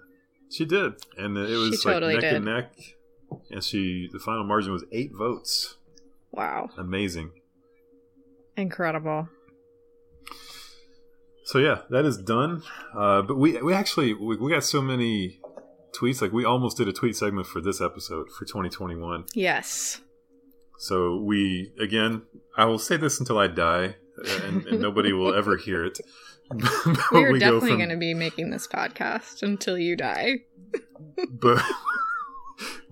she 0.49 0.65
did, 0.65 0.93
and 1.17 1.35
it 1.35 1.57
was 1.57 1.81
She 1.81 1.89
totally 1.89 2.13
like 2.13 2.23
neck 2.23 2.33
and 2.33 2.45
neck. 2.45 2.73
And 3.49 3.63
she, 3.63 4.09
the 4.11 4.19
final 4.19 4.43
margin 4.43 4.71
was 4.73 4.83
eight 4.91 5.11
votes. 5.13 5.77
Wow. 6.31 6.69
Amazing. 6.77 7.31
Incredible. 8.61 9.27
So 11.45 11.57
yeah, 11.57 11.81
that 11.89 12.05
is 12.05 12.17
done. 12.17 12.61
Uh, 12.95 13.23
but 13.23 13.35
we 13.37 13.59
we 13.61 13.73
actually 13.73 14.13
we, 14.13 14.37
we 14.37 14.51
got 14.51 14.63
so 14.63 14.81
many 14.81 15.39
tweets. 15.99 16.21
Like 16.21 16.31
we 16.31 16.45
almost 16.45 16.77
did 16.77 16.87
a 16.87 16.93
tweet 16.93 17.15
segment 17.15 17.47
for 17.47 17.59
this 17.59 17.81
episode 17.81 18.29
for 18.29 18.45
2021. 18.45 19.25
Yes. 19.33 19.99
So 20.77 21.17
we 21.17 21.73
again, 21.79 22.21
I 22.55 22.65
will 22.65 22.77
say 22.77 22.97
this 22.97 23.19
until 23.19 23.39
I 23.39 23.47
die, 23.47 23.95
uh, 24.23 24.39
and, 24.45 24.65
and 24.67 24.79
nobody 24.79 25.11
will 25.11 25.33
ever 25.41 25.57
hear 25.57 25.83
it. 25.83 25.99
We're 27.11 27.31
we 27.31 27.39
definitely 27.39 27.77
going 27.77 27.89
to 27.89 27.97
be 27.97 28.13
making 28.13 28.51
this 28.51 28.67
podcast 28.67 29.41
until 29.41 29.77
you 29.77 29.95
die. 29.95 30.41
but 31.31 31.63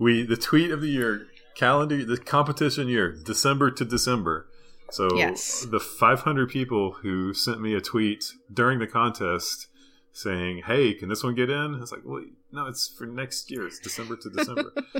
we 0.00 0.24
the 0.26 0.36
tweet 0.36 0.72
of 0.72 0.80
the 0.80 0.88
year 0.88 1.28
calendar 1.54 2.04
the 2.04 2.16
competition 2.18 2.88
year 2.88 3.12
December 3.12 3.70
to 3.70 3.84
December. 3.84 4.48
So 4.90 5.16
Yes. 5.16 5.64
the 5.70 5.80
500 5.80 6.48
people 6.50 6.92
who 7.02 7.32
sent 7.34 7.60
me 7.60 7.74
a 7.74 7.80
tweet 7.80 8.32
during 8.52 8.78
the 8.78 8.86
contest 8.86 9.68
saying, 10.12 10.62
"Hey, 10.66 10.94
can 10.94 11.08
this 11.08 11.22
one 11.22 11.34
get 11.34 11.48
in?" 11.50 11.74
It's 11.80 11.92
like, 11.92 12.02
well, 12.04 12.24
no, 12.52 12.66
it's 12.66 12.88
for 12.88 13.06
next 13.06 13.50
year. 13.50 13.66
It's 13.66 13.78
December 13.78 14.16
to 14.16 14.30
December. 14.30 14.72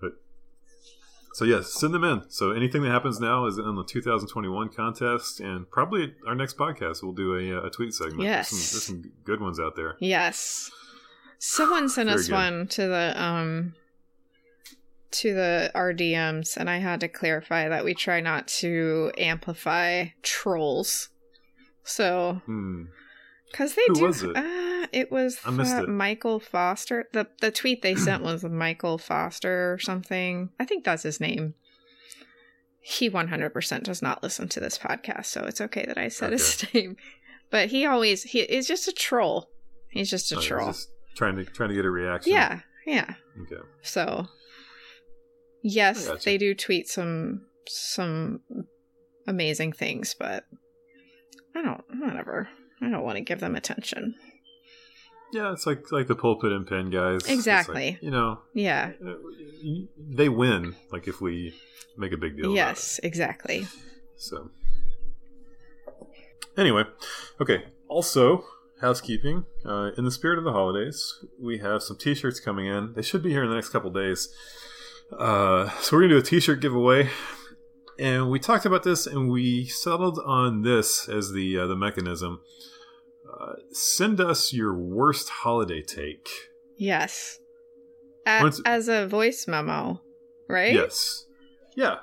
but 0.00 0.12
so 1.34 1.44
yes, 1.44 1.72
send 1.72 1.94
them 1.94 2.04
in. 2.04 2.22
So 2.28 2.50
anything 2.50 2.82
that 2.82 2.90
happens 2.90 3.20
now 3.20 3.46
is 3.46 3.58
in 3.58 3.74
the 3.74 3.84
2021 3.84 4.70
contest, 4.70 5.40
and 5.40 5.70
probably 5.70 6.14
our 6.26 6.34
next 6.34 6.56
podcast 6.56 7.02
we'll 7.02 7.12
do 7.12 7.34
a, 7.36 7.66
a 7.66 7.70
tweet 7.70 7.94
segment. 7.94 8.22
Yes. 8.22 8.50
there's 8.50 8.62
some, 8.84 8.96
there's 8.96 9.04
some 9.06 9.12
good 9.24 9.40
ones 9.40 9.60
out 9.60 9.76
there. 9.76 9.96
Yes. 10.00 10.70
Someone 11.38 11.88
sent 11.88 12.08
us 12.08 12.26
good. 12.26 12.34
one 12.34 12.66
to 12.68 12.86
the 12.86 13.22
um 13.22 13.74
to 15.14 15.34
the 15.34 15.70
our 15.74 15.92
DMs 15.92 16.56
and 16.56 16.68
I 16.70 16.78
had 16.78 17.00
to 17.00 17.08
clarify 17.08 17.68
that 17.68 17.84
we 17.84 17.94
try 17.94 18.20
not 18.20 18.46
to 18.60 19.10
amplify 19.18 20.06
trolls. 20.22 21.08
So, 21.82 22.40
Hmm. 22.46 22.84
cuz 23.52 23.74
they 23.74 23.82
Who 23.88 23.94
do 23.94 24.02
was 24.06 24.22
it? 24.22 24.36
Uh, 24.36 24.86
it 24.92 25.10
was 25.10 25.38
I 25.44 25.50
missed 25.50 25.74
uh, 25.74 25.82
it. 25.84 25.88
Michael 25.88 26.40
Foster. 26.40 27.08
The 27.12 27.26
the 27.40 27.50
tweet 27.50 27.82
they 27.82 27.94
sent 27.94 28.22
was 28.28 28.44
Michael 28.44 28.98
Foster 28.98 29.72
or 29.72 29.78
something. 29.78 30.50
I 30.60 30.64
think 30.64 30.84
that's 30.84 31.02
his 31.02 31.20
name. 31.20 31.54
He 32.86 33.08
100% 33.08 33.82
does 33.82 34.02
not 34.02 34.22
listen 34.22 34.46
to 34.48 34.60
this 34.60 34.76
podcast, 34.76 35.26
so 35.26 35.44
it's 35.44 35.60
okay 35.62 35.86
that 35.86 35.96
I 35.96 36.08
said 36.08 36.32
his 36.32 36.66
name. 36.74 36.96
But 37.50 37.68
he 37.70 37.86
always 37.86 38.24
he 38.24 38.40
is 38.40 38.66
just 38.66 38.88
a 38.88 38.92
troll. 38.92 39.48
He's 39.90 40.10
just 40.10 40.32
a 40.32 40.36
Oh, 40.36 40.40
troll. 40.40 40.66
Just 40.68 40.88
trying 41.16 41.36
to 41.36 41.44
trying 41.44 41.70
to 41.70 41.74
get 41.74 41.84
a 41.86 41.90
reaction. 41.90 42.32
Yeah, 42.32 42.60
yeah. 42.86 43.14
Okay. 43.42 43.62
So, 43.82 44.28
yes, 45.64 46.08
they 46.24 46.38
do 46.38 46.54
tweet 46.54 46.88
some 46.88 47.46
some 47.66 48.40
amazing 49.26 49.72
things, 49.72 50.14
but 50.16 50.44
I 51.56 51.62
don't. 51.62 51.82
Whatever. 51.98 52.48
I 52.80 52.90
don't 52.90 53.02
want 53.02 53.16
to 53.16 53.22
give 53.22 53.40
them 53.40 53.56
attention. 53.56 54.14
Yeah, 55.32 55.52
it's 55.52 55.66
like 55.66 55.90
like 55.90 56.06
the 56.06 56.14
pulpit 56.14 56.52
and 56.52 56.66
pen 56.66 56.90
guys. 56.90 57.16
It's 57.16 57.28
like, 57.28 57.34
Exactly. 57.34 57.98
you 58.00 58.10
know, 58.10 58.38
Yeah. 58.54 58.92
uh, 59.04 59.14
they 59.98 60.28
win. 60.28 60.76
Like 60.92 61.08
if 61.08 61.20
we 61.20 61.54
make 61.96 62.12
a 62.12 62.16
big 62.16 62.36
deal. 62.36 62.54
Yes. 62.54 63.00
Exactly. 63.02 63.66
So. 64.16 64.50
Anyway, 66.56 66.84
okay. 67.40 67.64
Also, 67.88 68.44
housekeeping. 68.80 69.44
Uh, 69.66 69.90
in 69.98 70.04
the 70.04 70.10
spirit 70.12 70.38
of 70.38 70.44
the 70.44 70.52
holidays, 70.52 71.24
we 71.40 71.58
have 71.58 71.82
some 71.82 71.96
T-shirts 71.96 72.38
coming 72.38 72.66
in. 72.66 72.92
They 72.94 73.02
should 73.02 73.22
be 73.22 73.30
here 73.30 73.42
in 73.42 73.48
the 73.48 73.56
next 73.56 73.70
couple 73.70 73.90
days. 73.90 74.28
Uh, 75.12 75.70
so 75.80 75.96
we're 75.96 76.02
gonna 76.02 76.14
do 76.14 76.18
a 76.18 76.22
T-shirt 76.22 76.60
giveaway, 76.60 77.08
and 77.98 78.30
we 78.30 78.38
talked 78.38 78.66
about 78.66 78.82
this, 78.82 79.06
and 79.06 79.30
we 79.30 79.64
settled 79.66 80.18
on 80.24 80.62
this 80.62 81.08
as 81.08 81.32
the 81.32 81.58
uh, 81.58 81.66
the 81.66 81.76
mechanism. 81.76 82.40
Uh, 83.32 83.54
send 83.72 84.20
us 84.20 84.52
your 84.52 84.74
worst 84.74 85.28
holiday 85.28 85.82
take. 85.82 86.28
Yes. 86.76 87.38
A- 88.26 88.50
as 88.64 88.88
a 88.88 89.06
voice 89.06 89.46
memo, 89.46 90.00
right? 90.48 90.72
Yes. 90.72 91.26
Yeah. 91.76 91.96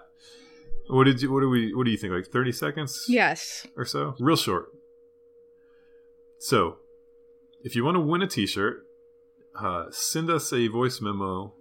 What 0.88 1.06
did 1.06 1.22
you? 1.22 1.32
What 1.32 1.40
do 1.42 1.50
we? 1.50 1.74
What 1.74 1.86
do 1.86 1.92
you 1.92 1.98
think? 1.98 2.14
Like 2.14 2.28
thirty 2.28 2.52
seconds? 2.52 3.06
Yes. 3.08 3.66
Or 3.76 3.86
so. 3.86 4.16
Real 4.20 4.36
short. 4.36 4.68
So, 6.38 6.78
if 7.64 7.76
you 7.76 7.84
want 7.84 7.96
to 7.96 8.02
win 8.02 8.22
a 8.22 8.28
T-shirt, 8.28 8.84
uh, 9.60 9.86
send 9.92 10.30
us 10.30 10.52
a 10.52 10.68
voice 10.68 11.00
memo 11.02 11.54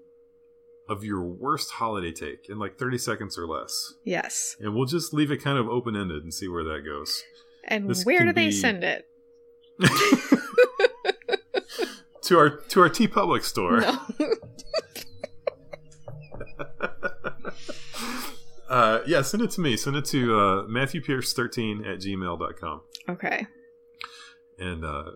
of 0.90 1.02
your 1.04 1.22
worst 1.22 1.70
holiday 1.70 2.12
take 2.12 2.48
in 2.50 2.58
like 2.58 2.76
thirty 2.78 2.98
seconds 2.98 3.38
or 3.38 3.46
less, 3.46 3.94
Yes. 4.04 4.56
and 4.60 4.74
we'll 4.74 4.84
just 4.86 5.14
leave 5.14 5.30
it 5.30 5.38
kind 5.38 5.56
of 5.56 5.68
open 5.68 5.96
ended 5.96 6.22
and 6.24 6.34
see 6.34 6.48
where 6.48 6.64
that 6.64 6.82
goes. 6.84 7.22
And 7.64 7.88
This 7.88 8.04
where 8.04 8.24
do 8.26 8.32
they 8.32 8.46
be- 8.46 8.52
send 8.52 8.84
it? 8.84 9.06
to 12.22 12.36
our 12.38 12.50
to 12.50 12.80
our 12.82 12.90
TeePublic 12.90 13.44
store. 13.44 13.80
No. 13.80 13.98
Uh, 18.68 19.00
yeah, 19.04 19.20
send 19.20 19.42
it 19.42 19.50
to 19.50 19.60
me. 19.60 19.76
Send 19.76 19.96
it 19.96 20.04
to 20.06 20.38
uh, 20.38 20.62
MatthewPierce13 20.68 21.80
at 21.92 21.98
gmail.com. 21.98 22.80
okay. 23.08 23.46
and 24.60 24.84
uh, 24.84 25.10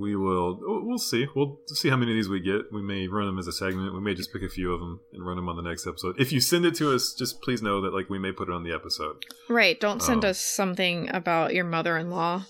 we 0.00 0.16
will 0.16 0.58
we'll 0.60 0.98
see. 0.98 1.26
We'll 1.36 1.60
see 1.66 1.90
how 1.90 1.96
many 1.96 2.12
of 2.12 2.16
these 2.16 2.28
we 2.28 2.40
get. 2.40 2.72
We 2.72 2.82
may 2.82 3.06
run 3.06 3.26
them 3.26 3.38
as 3.38 3.46
a 3.46 3.52
segment. 3.52 3.92
We 3.94 4.00
may 4.00 4.14
just 4.14 4.32
pick 4.32 4.42
a 4.42 4.48
few 4.48 4.72
of 4.72 4.80
them 4.80 5.00
and 5.12 5.24
run 5.26 5.36
them 5.36 5.48
on 5.48 5.56
the 5.56 5.62
next 5.62 5.86
episode. 5.86 6.16
If 6.18 6.32
you 6.32 6.40
send 6.40 6.64
it 6.64 6.74
to 6.76 6.94
us 6.94 7.12
just 7.12 7.40
please 7.42 7.62
know 7.62 7.80
that 7.82 7.92
like 7.94 8.08
we 8.08 8.18
may 8.18 8.32
put 8.32 8.48
it 8.48 8.52
on 8.54 8.64
the 8.64 8.72
episode. 8.74 9.24
Right. 9.48 9.78
Don't 9.78 10.02
send 10.02 10.24
Um, 10.24 10.30
us 10.30 10.38
something 10.40 11.08
about 11.14 11.54
your 11.54 11.64
mother 11.64 11.96
in 11.98 12.10
law 12.10 12.46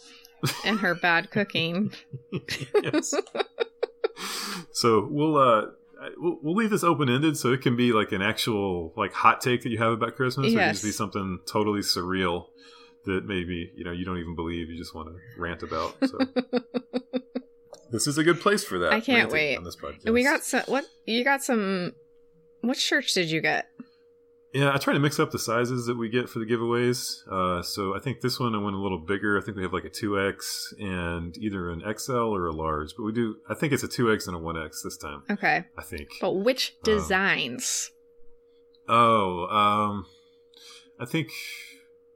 and 0.65 0.79
her 0.81 0.95
bad 1.03 1.31
cooking. 1.31 1.93
yes. 2.83 3.15
So 4.73 5.07
we'll 5.11 5.37
uh 5.37 5.67
We'll, 6.17 6.39
we'll 6.43 6.55
leave 6.55 6.71
this 6.71 6.83
open 6.83 7.11
ended 7.11 7.37
so 7.37 7.53
it 7.53 7.61
can 7.61 7.77
be 7.77 7.93
like 7.93 8.11
an 8.13 8.23
actual 8.23 8.95
like 8.97 9.13
hot 9.13 9.43
take 9.43 9.63
that 9.65 9.69
you 9.69 9.77
have 9.77 9.93
about 9.93 10.17
Christmas, 10.17 10.47
or 10.47 10.57
it 10.57 10.63
can 10.63 10.73
just 10.73 10.83
be 10.83 10.93
something 10.93 11.41
totally 11.47 11.81
surreal 11.81 12.47
that 13.05 13.27
maybe 13.27 13.71
you 13.77 13.85
know 13.85 13.93
you 13.93 14.07
don't 14.07 14.17
even 14.17 14.35
believe 14.35 14.71
you 14.71 14.79
just 14.79 14.95
want 14.95 15.09
to 15.11 15.17
rant 15.39 15.63
about. 15.63 15.95
So 16.09 16.19
this 17.93 18.07
is 18.07 18.19
a 18.19 18.25
good 18.25 18.41
place 18.41 18.65
for 18.65 18.79
that. 18.81 18.93
I 18.93 19.01
can't 19.01 19.31
wait. 19.31 19.57
on 19.57 19.65
this 19.65 19.77
podcast. 19.77 20.05
And 20.05 20.15
we 20.15 20.23
got 20.25 20.45
some. 20.45 20.63
What 20.67 20.85
you 21.07 21.25
got? 21.25 21.43
Some. 21.43 21.93
What 22.63 22.77
shirts 22.77 23.15
did 23.15 23.31
you 23.31 23.41
get? 23.41 23.67
Yeah, 24.53 24.73
I 24.75 24.79
try 24.79 24.93
to 24.95 24.99
mix 24.99 25.21
up 25.21 25.31
the 25.31 25.39
sizes 25.39 25.87
that 25.87 25.97
we 25.97 26.09
get 26.09 26.29
for 26.29 26.41
the 26.41 26.45
giveaways. 26.45 27.19
Uh, 27.31 27.63
so 27.63 27.95
I 27.95 28.01
think 28.01 28.21
this 28.21 28.41
one 28.41 28.53
I 28.57 28.59
went 28.59 28.75
a 28.75 28.81
little 28.81 28.99
bigger. 28.99 29.39
I 29.39 29.45
think 29.45 29.57
we 29.57 29.63
have 29.63 29.73
like 29.73 29.85
a 29.85 29.91
2X 29.91 30.73
and 30.81 31.39
either 31.39 31.71
an 31.71 31.83
XL 31.97 32.13
or 32.35 32.47
a 32.47 32.53
large. 32.53 32.95
But 32.97 33.05
we 33.05 33.13
do, 33.13 33.37
I 33.49 33.55
think 33.55 33.73
it's 33.73 33.85
a 33.85 33.89
2X 33.89 34.27
and 34.27 34.37
a 34.37 34.41
1X 34.41 34.83
this 34.83 34.97
time. 34.97 35.23
Okay, 35.31 35.65
I 35.79 35.83
think. 35.85 36.09
but 36.21 36.33
which 36.33 36.73
Um, 36.79 36.83
designs? 36.83 37.93
Oh, 38.89 39.47
um, 39.47 40.07
I 40.99 41.05
think 41.07 41.29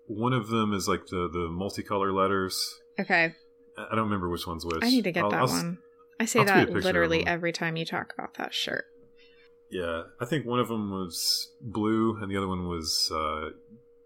one 0.07 0.33
of 0.33 0.49
them 0.49 0.73
is 0.75 0.89
like 0.89 1.07
the, 1.07 1.29
the 1.33 1.49
multicolor 1.49 2.13
letters. 2.13 2.81
okay, 2.99 3.35
I 3.77 3.95
don't 3.95 4.05
remember 4.05 4.29
which 4.29 4.47
one's 4.47 4.65
which. 4.65 4.79
I 4.83 4.91
need 4.91 5.05
to 5.05 5.13
get 5.13 5.25
I'll- 5.25 5.31
that 5.31 5.41
I'll 5.41 5.47
one. 5.49 5.79
I 6.21 6.27
say 6.27 6.41
I'll 6.41 6.47
that 6.47 6.71
literally 6.71 7.27
every 7.27 7.53
time 7.53 7.77
you 7.77 7.85
talk 7.85 8.13
about 8.17 8.35
that 8.35 8.55
shirt. 8.55 8.85
Yeah, 9.71 10.05
I 10.21 10.25
think 10.27 10.47
one 10.47 10.61
of 10.61 10.69
them 10.69 10.91
was 10.91 11.51
blue 11.61 12.17
and 12.23 12.31
the 12.31 12.37
other 12.37 12.47
one 12.47 12.69
was 12.69 13.11
uh, 13.13 13.51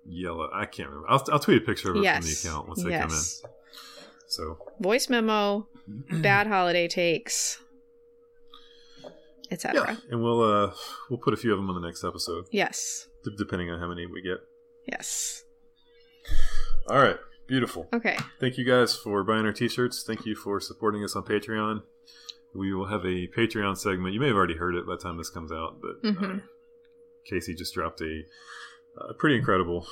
yellow. 0.07 0.49
I 0.55 0.65
can't 0.65 0.89
remember. 0.89 1.11
I'll, 1.11 1.23
I'll 1.31 1.39
tweet 1.39 1.63
a 1.63 1.67
picture 1.67 1.91
of 1.91 1.97
it 1.97 2.15
from 2.15 2.23
the 2.23 2.33
account 2.33 2.69
once 2.69 2.83
they 2.83 2.91
come 2.99 3.11
in. 3.11 3.51
So 4.29 4.59
Voice 4.81 5.11
memo, 5.11 5.69
bad 6.23 6.47
holiday 6.47 6.89
takes, 6.89 7.59
etc. 9.51 9.75
Yeah, 9.87 9.97
and 10.11 10.23
we'll 10.23 10.43
uh 10.43 10.73
we'll 11.11 11.19
put 11.19 11.35
a 11.35 11.37
few 11.37 11.53
of 11.53 11.59
them 11.59 11.69
on 11.69 11.81
the 11.81 11.87
next 11.87 12.05
episode, 12.05 12.45
Yes. 12.51 13.07
d- 13.25 13.33
depending 13.37 13.71
on 13.71 13.79
how 13.81 13.89
many 13.89 14.07
we 14.07 14.23
get. 14.23 14.39
Yes. 14.87 15.45
All 16.89 16.99
right, 16.99 17.17
beautiful. 17.49 17.89
Okay. 17.93 18.17
Thank 18.41 18.57
you 18.59 18.65
guys 18.65 18.95
for 18.95 19.25
buying 19.25 19.45
our 19.45 19.53
t-shirts. 19.53 20.05
Thank 20.07 20.25
you 20.25 20.37
for 20.37 20.61
supporting 20.61 21.03
us 21.03 21.17
on 21.17 21.25
Patreon. 21.25 21.83
We 22.55 22.73
will 22.73 22.87
have 22.87 23.05
a 23.05 23.27
Patreon 23.29 23.77
segment. 23.77 24.15
You 24.15 24.21
may 24.21 24.29
have 24.29 24.37
already 24.37 24.57
heard 24.57 24.75
it 24.77 24.87
by 24.87 24.93
the 24.95 25.03
time 25.03 25.17
this 25.19 25.31
comes 25.31 25.51
out, 25.51 25.81
but 25.83 26.09
uh, 26.09 26.13
Mhm. 26.13 26.43
Casey 27.27 27.55
just 27.55 27.75
dropped 27.75 28.01
a 28.01 28.23
uh, 29.01 29.13
pretty 29.19 29.37
incredible 29.37 29.87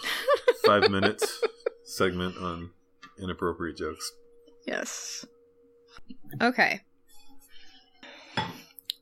five 0.65 0.89
minute 0.91 1.23
segment 1.85 2.37
on 2.39 2.71
inappropriate 3.19 3.77
jokes. 3.77 4.13
Yes. 4.67 5.27
Okay. 6.41 6.81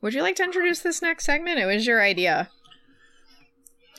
Would 0.01 0.13
you 0.13 0.21
like 0.21 0.35
to 0.35 0.43
introduce 0.43 0.79
this 0.81 1.01
next 1.01 1.25
segment? 1.25 1.59
It 1.59 1.65
was 1.65 1.87
your 1.87 2.01
idea. 2.01 2.49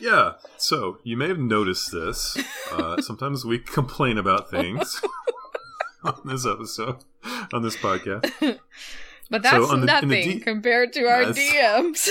Yeah. 0.01 0.35
So 0.59 0.99
you 1.05 1.17
may 1.17 1.29
have 1.29 1.39
noticed 1.39 1.91
this. 1.93 2.37
Uh, 2.73 3.01
sometimes 3.03 3.45
we 3.45 3.59
complain 3.59 4.19
about 4.19 4.51
things 4.51 5.01
on 6.05 6.21
this 6.25 6.47
episode, 6.47 6.97
on 7.53 7.63
this 7.63 7.77
podcast. 7.77 8.59
But 9.29 9.43
that's 9.43 9.57
So 9.69 9.77
the- 9.77 9.87
nothing 9.87 10.09
D- 10.09 10.39
compared 10.39 10.93
to 10.93 11.03
our 11.07 11.25
DMs. 11.25 12.11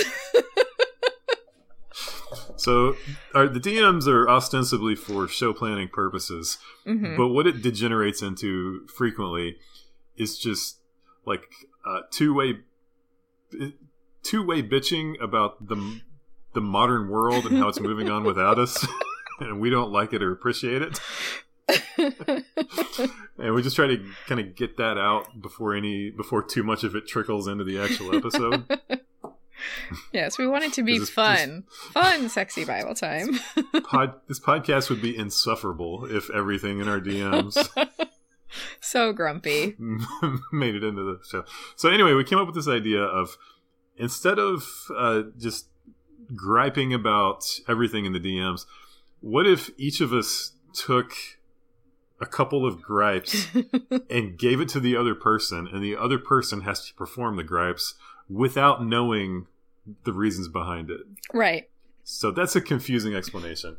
So 2.56 2.96
our, 3.34 3.48
the 3.48 3.60
DMs 3.60 4.06
are 4.06 4.28
ostensibly 4.28 4.94
for 4.96 5.28
show 5.28 5.52
planning 5.54 5.88
purposes, 5.88 6.58
Mhm. 6.86 7.16
but 7.16 7.28
what 7.28 7.46
it 7.46 7.62
degenerates 7.62 8.20
into 8.22 8.86
frequently 8.88 9.56
is 10.16 10.38
just 10.38 10.78
like 11.24 11.44
uh, 11.86 12.00
two 12.10 12.34
way 12.34 12.58
two 14.22 14.42
way 14.44 14.62
bitching 14.62 15.14
about 15.22 15.68
the 15.68 16.00
the 16.56 16.60
modern 16.62 17.08
world 17.08 17.44
and 17.44 17.58
how 17.58 17.68
it's 17.68 17.78
moving 17.78 18.10
on 18.10 18.24
without 18.24 18.58
us, 18.58 18.84
and 19.40 19.60
we 19.60 19.68
don't 19.70 19.92
like 19.92 20.12
it 20.14 20.22
or 20.22 20.32
appreciate 20.32 20.82
it. 20.82 20.98
and 23.38 23.54
we 23.54 23.62
just 23.62 23.76
try 23.76 23.86
to 23.86 24.04
kind 24.26 24.40
of 24.40 24.54
get 24.56 24.76
that 24.78 24.96
out 24.98 25.40
before 25.40 25.74
any 25.74 26.10
before 26.10 26.42
too 26.42 26.62
much 26.62 26.82
of 26.84 26.94
it 26.96 27.06
trickles 27.06 27.46
into 27.46 27.62
the 27.64 27.78
actual 27.78 28.14
episode. 28.16 28.64
yes, 30.12 30.38
we 30.38 30.46
want 30.46 30.64
it 30.64 30.72
to 30.74 30.82
be 30.82 30.98
This 30.98 31.08
is- 31.08 31.14
fun. 31.14 31.64
Fun, 31.92 32.28
sexy 32.28 32.64
Bible 32.64 32.94
time. 32.94 33.38
Pod, 33.84 34.14
this 34.28 34.40
podcast 34.40 34.88
would 34.90 35.02
be 35.02 35.16
insufferable 35.16 36.06
if 36.08 36.30
everything 36.30 36.78
in 36.80 36.88
our 36.88 37.00
DMs 37.00 37.68
so 38.80 39.12
grumpy. 39.12 39.74
made 40.52 40.74
it 40.74 40.84
into 40.84 41.02
the 41.02 41.20
show. 41.28 41.44
So 41.74 41.90
anyway, 41.90 42.14
we 42.14 42.24
came 42.24 42.38
up 42.38 42.46
with 42.46 42.54
this 42.54 42.68
idea 42.68 43.02
of 43.02 43.36
instead 43.98 44.38
of 44.38 44.62
uh, 44.96 45.22
just 45.38 45.66
griping 46.34 46.92
about 46.92 47.44
everything 47.68 48.04
in 48.04 48.12
the 48.12 48.20
DMs, 48.20 48.66
what 49.20 49.46
if 49.46 49.70
each 49.76 50.00
of 50.00 50.12
us 50.12 50.52
took 50.72 51.12
a 52.20 52.26
couple 52.26 52.66
of 52.66 52.80
gripes 52.82 53.46
and 54.10 54.38
gave 54.38 54.60
it 54.60 54.68
to 54.70 54.80
the 54.80 54.96
other 54.96 55.14
person, 55.14 55.68
and 55.70 55.82
the 55.82 55.96
other 55.96 56.18
person 56.18 56.62
has 56.62 56.86
to 56.86 56.94
perform 56.94 57.36
the 57.36 57.44
gripes 57.44 57.94
without 58.28 58.84
knowing 58.84 59.46
the 60.04 60.12
reasons 60.12 60.48
behind 60.48 60.90
it. 60.90 61.00
right. 61.32 61.68
So 62.08 62.30
that's 62.30 62.54
a 62.54 62.60
confusing 62.60 63.14
explanation. 63.14 63.76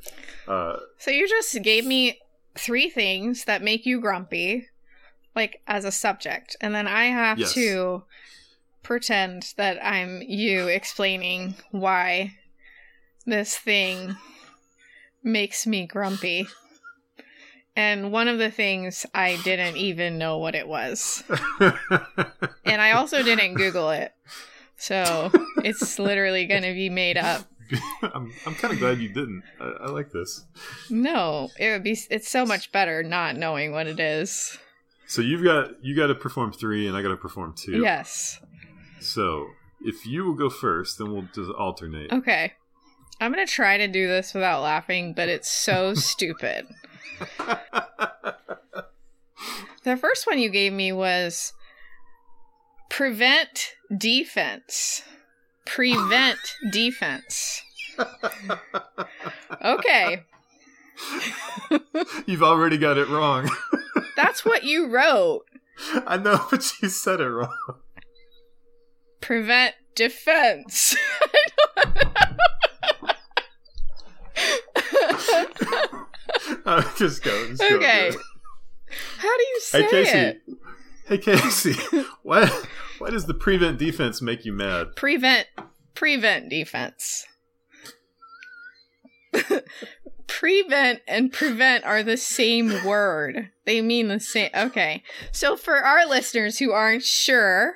Uh, 0.48 0.78
So 0.98 1.12
you 1.12 1.28
just 1.30 1.62
gave 1.64 1.86
me 1.86 2.20
three 2.56 2.90
things 2.90 3.46
that 3.46 3.62
make 3.64 3.86
you 3.86 4.02
grumpy, 4.02 4.68
like 5.36 5.62
as 5.68 5.86
a 5.86 5.92
subject, 5.92 6.56
and 6.62 6.76
then 6.76 6.88
I 6.88 7.06
have 7.06 7.40
Yes. 7.40 7.54
to 7.54 8.04
pretend 8.84 9.54
that 9.58 9.84
I'm 9.84 10.22
you 10.22 10.68
explaining 10.68 11.56
why 11.72 12.34
this 13.26 13.58
thing 13.58 14.16
makes 15.24 15.68
me 15.68 15.86
grumpy. 15.86 16.48
And 17.76 18.12
one 18.12 18.28
of 18.28 18.40
the 18.40 18.50
things 18.50 19.06
I 19.14 19.38
didn't 19.44 19.78
even 19.78 20.18
know 20.18 20.38
what 20.40 20.56
it 20.56 20.68
was. 20.68 21.24
And 22.66 22.82
I 22.82 22.92
also 22.92 23.24
didn't 23.24 23.56
Google 23.56 23.90
it. 23.92 24.14
So 24.76 25.32
it's 25.64 25.98
literally 25.98 26.46
going 26.46 26.64
to 26.64 26.74
be 26.74 26.90
made 26.90 27.18
up. 27.18 27.46
I'm, 28.02 28.32
I'm 28.46 28.56
kind 28.56 28.74
of 28.74 28.80
glad 28.80 29.00
you 29.00 29.10
didn't. 29.10 29.44
I, 29.60 29.66
I 29.82 29.88
like 29.88 30.12
this. 30.12 30.46
No, 30.90 31.50
it 31.58 31.72
would 31.72 31.84
be, 31.84 31.98
it's 32.10 32.30
so 32.30 32.46
much 32.46 32.72
better 32.72 33.04
not 33.04 33.38
knowing 33.38 33.72
what 33.72 33.88
it 33.88 34.00
is. 34.00 34.58
So 35.08 35.22
you've 35.22 35.44
got 35.44 35.84
you 35.84 35.96
got 35.96 36.08
to 36.08 36.16
perform 36.16 36.52
three, 36.52 36.86
and 36.86 36.96
I 36.98 37.02
got 37.02 37.10
to 37.10 37.18
perform 37.18 37.54
two. 37.56 37.80
Yes. 37.82 38.42
So 39.00 39.48
if 39.82 40.06
you 40.06 40.26
will 40.26 40.34
go 40.34 40.50
first, 40.50 40.98
then 40.98 41.12
we'll 41.12 41.28
just 41.34 41.52
alternate. 41.52 42.12
Okay. 42.12 42.54
I'm 43.20 43.34
going 43.34 43.46
to 43.46 43.52
try 43.52 43.78
to 43.78 43.88
do 43.88 44.08
this 44.08 44.34
without 44.34 44.62
laughing, 44.62 45.14
but 45.14 45.30
it's 45.30 45.50
so 45.50 45.94
stupid. 45.96 46.68
The 49.88 49.96
first 49.96 50.28
one 50.28 50.38
you 50.38 50.50
gave 50.50 50.74
me 50.74 50.92
was 50.92 51.54
prevent 52.90 53.72
defense. 53.98 55.02
Prevent 55.66 56.40
defense. 56.74 57.64
Okay. 59.64 60.24
You've 62.26 62.44
already 62.44 62.78
got 62.78 62.98
it 62.98 63.08
wrong. 63.08 63.50
That's 64.18 64.44
what 64.44 64.66
you 64.66 64.88
wrote. 64.90 65.46
I 66.06 66.18
know, 66.18 66.46
but 66.52 66.70
you 66.82 66.90
said 66.90 67.22
it 67.22 67.30
wrong. 67.30 67.56
Prevent 69.22 69.76
defense. 69.96 70.96
Uh, 76.68 76.84
just 76.98 77.24
go. 77.24 77.48
Just 77.48 77.62
go 77.62 77.78
okay. 77.78 78.10
it. 78.10 78.16
How 79.18 79.38
do 79.38 79.44
you 79.44 79.60
say 79.62 79.82
Hey 79.84 79.90
Casey. 79.90 80.18
it? 80.18 80.42
Hey 81.06 81.18
Casey. 81.18 82.04
why 82.24 82.50
why 83.00 83.10
does 83.10 83.26
the 83.26 83.34
prevent 83.34 83.78
defense 83.80 84.22
make 84.22 84.46
you 84.46 84.54
mad? 84.54 84.96
Prevent 84.96 85.48
prevent 85.94 86.50
defense. 86.50 87.26
prevent 90.28 91.02
and 91.08 91.32
prevent 91.32 91.86
are 91.86 92.04
the 92.04 92.18
same 92.18 92.84
word. 92.86 93.50
They 93.66 93.82
mean 93.82 94.08
the 94.10 94.20
same. 94.20 94.50
Okay. 94.56 95.04
So 95.32 95.56
for 95.56 95.78
our 95.78 96.06
listeners 96.06 96.60
who 96.60 96.72
aren't 96.72 97.04
sure, 97.04 97.76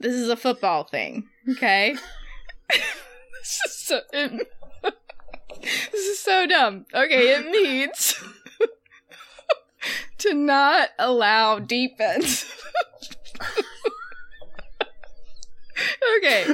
this 0.00 0.14
is 0.14 0.28
a 0.28 0.36
football 0.36 0.84
thing. 0.84 1.28
Okay. 1.48 1.94
this 2.70 3.60
is 3.66 3.76
so 3.76 4.00
it- 4.12 4.48
this 5.62 6.06
is 6.06 6.18
so 6.18 6.46
dumb. 6.46 6.86
Okay, 6.94 7.34
it 7.34 7.46
means 7.50 8.14
to 10.18 10.34
not 10.34 10.88
allow 10.98 11.58
defense. 11.58 12.50
okay. 16.18 16.46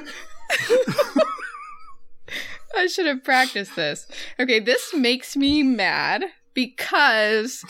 I 2.76 2.86
should 2.88 3.06
have 3.06 3.24
practiced 3.24 3.74
this. 3.76 4.06
Okay, 4.38 4.60
this 4.60 4.92
makes 4.94 5.36
me 5.36 5.62
mad 5.62 6.24
because 6.54 7.64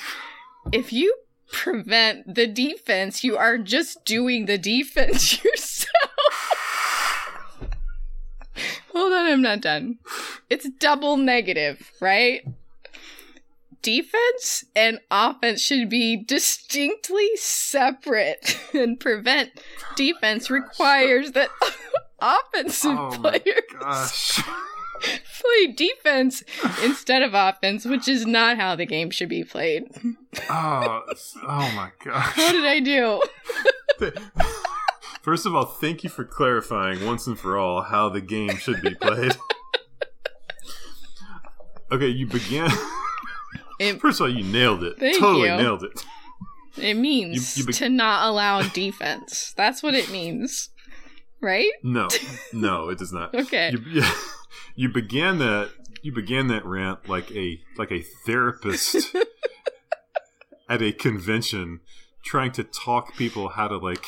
if 0.73 0.93
you 0.93 1.15
prevent 1.53 2.35
the 2.35 2.47
defense, 2.47 3.23
you 3.25 3.37
are 3.37 3.59
just 3.59 4.05
doing 4.05 4.47
the 4.47 4.59
defense 4.59 5.43
yourself. 5.45 5.93
Hold 8.93 9.13
on, 9.13 9.27
I'm 9.27 9.43
not 9.43 9.61
done. 9.61 9.99
It's 10.49 10.69
double 10.79 11.17
negative, 11.17 11.93
right? 12.01 12.47
Defense 13.83 14.65
and 14.75 15.01
offense 15.11 15.61
should 15.61 15.89
be 15.89 16.17
distinctly 16.17 17.29
separate, 17.37 18.59
and 18.75 18.99
prevent 18.99 19.51
defense 19.97 20.51
requires 20.51 21.33
that 21.33 21.51
offensive 22.21 22.99
Oh 22.99 23.11
players 23.21 23.63
Gosh. 23.79 24.43
Play 25.01 25.67
defense 25.75 26.43
instead 26.83 27.23
of 27.23 27.35
offense, 27.35 27.85
which 27.85 28.09
is 28.09 28.27
not 28.27 28.57
how 28.57 28.77
the 28.77 28.87
game 28.87 29.11
should 29.11 29.29
be 29.29 29.45
played. 29.45 29.85
Oh, 30.51 31.03
oh 31.47 31.73
my 31.75 31.91
gosh. 32.05 32.37
What 32.37 32.53
did 32.53 32.65
I 32.65 32.81
do? 32.81 33.23
First 35.23 35.47
of 35.47 35.55
all, 35.57 35.65
thank 35.65 36.05
you 36.05 36.11
for 36.11 36.25
clarifying 36.25 37.05
once 37.05 37.27
and 37.27 37.39
for 37.39 37.59
all 37.59 37.83
how 37.83 38.09
the 38.09 38.21
game 38.21 38.57
should 38.57 38.81
be 38.81 38.95
played. 38.95 39.37
okay, 41.93 42.09
you 42.09 42.27
began. 42.27 42.71
It, 43.81 43.95
First 44.01 44.21
of 44.21 44.27
all, 44.27 44.33
you 44.33 44.45
nailed 44.45 44.85
it. 44.85 44.97
Totally 45.19 45.49
you. 45.49 45.57
nailed 45.57 45.83
it. 45.83 46.05
it 46.77 46.95
means 46.95 47.57
You- 47.57 47.63
you 47.63 47.67
be- 47.67 47.73
to 47.75 47.89
not 47.89 48.29
allow 48.29 48.63
defense. 48.63 49.53
That's 49.57 49.83
what 49.83 49.95
it 49.95 50.11
means. 50.11 50.71
Right? 51.41 51.71
No, 51.83 52.09
no, 52.53 52.89
it 52.89 52.99
does 52.99 53.13
not. 53.13 53.35
Okay. 53.35 53.73
You, 53.73 54.01
yeah, 54.01 54.15
you 54.75 54.89
began 54.89 55.39
that. 55.39 55.71
You 56.03 56.13
began 56.13 56.47
that 56.49 56.65
rant 56.65 57.09
like 57.09 57.31
a 57.33 57.61
like 57.77 57.91
a 57.91 58.03
therapist 58.25 59.15
at 60.69 60.83
a 60.83 60.93
convention, 60.93 61.81
trying 62.25 62.53
to 62.53 62.65
talk 62.65 63.17
people 63.17 63.49
how 63.51 63.69
to 63.69 63.77
like 63.77 64.05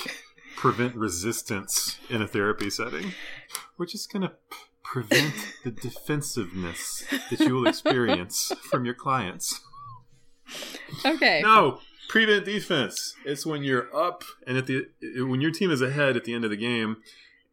prevent 0.57 0.95
resistance 0.95 1.99
in 2.09 2.23
a 2.23 2.27
therapy 2.27 2.71
setting. 2.71 3.15
We're 3.77 3.87
just 3.87 4.13
gonna 4.13 4.31
p- 4.51 4.57
prevent 4.83 5.35
the 5.65 5.71
defensiveness 5.71 7.05
that 7.31 7.41
you 7.41 7.55
will 7.55 7.67
experience 7.69 8.53
from 8.71 8.85
your 8.85 8.95
clients. 8.95 9.61
Okay. 11.05 11.43
No, 11.43 11.81
prevent 12.09 12.45
defense. 12.45 13.15
It's 13.25 13.47
when 13.47 13.63
you're 13.63 13.95
up 13.95 14.25
and 14.47 14.57
at 14.57 14.67
the 14.67 14.87
when 15.27 15.41
your 15.41 15.51
team 15.51 15.71
is 15.71 15.81
ahead 15.81 16.17
at 16.17 16.25
the 16.25 16.35
end 16.35 16.45
of 16.45 16.51
the 16.51 16.57
game, 16.57 16.97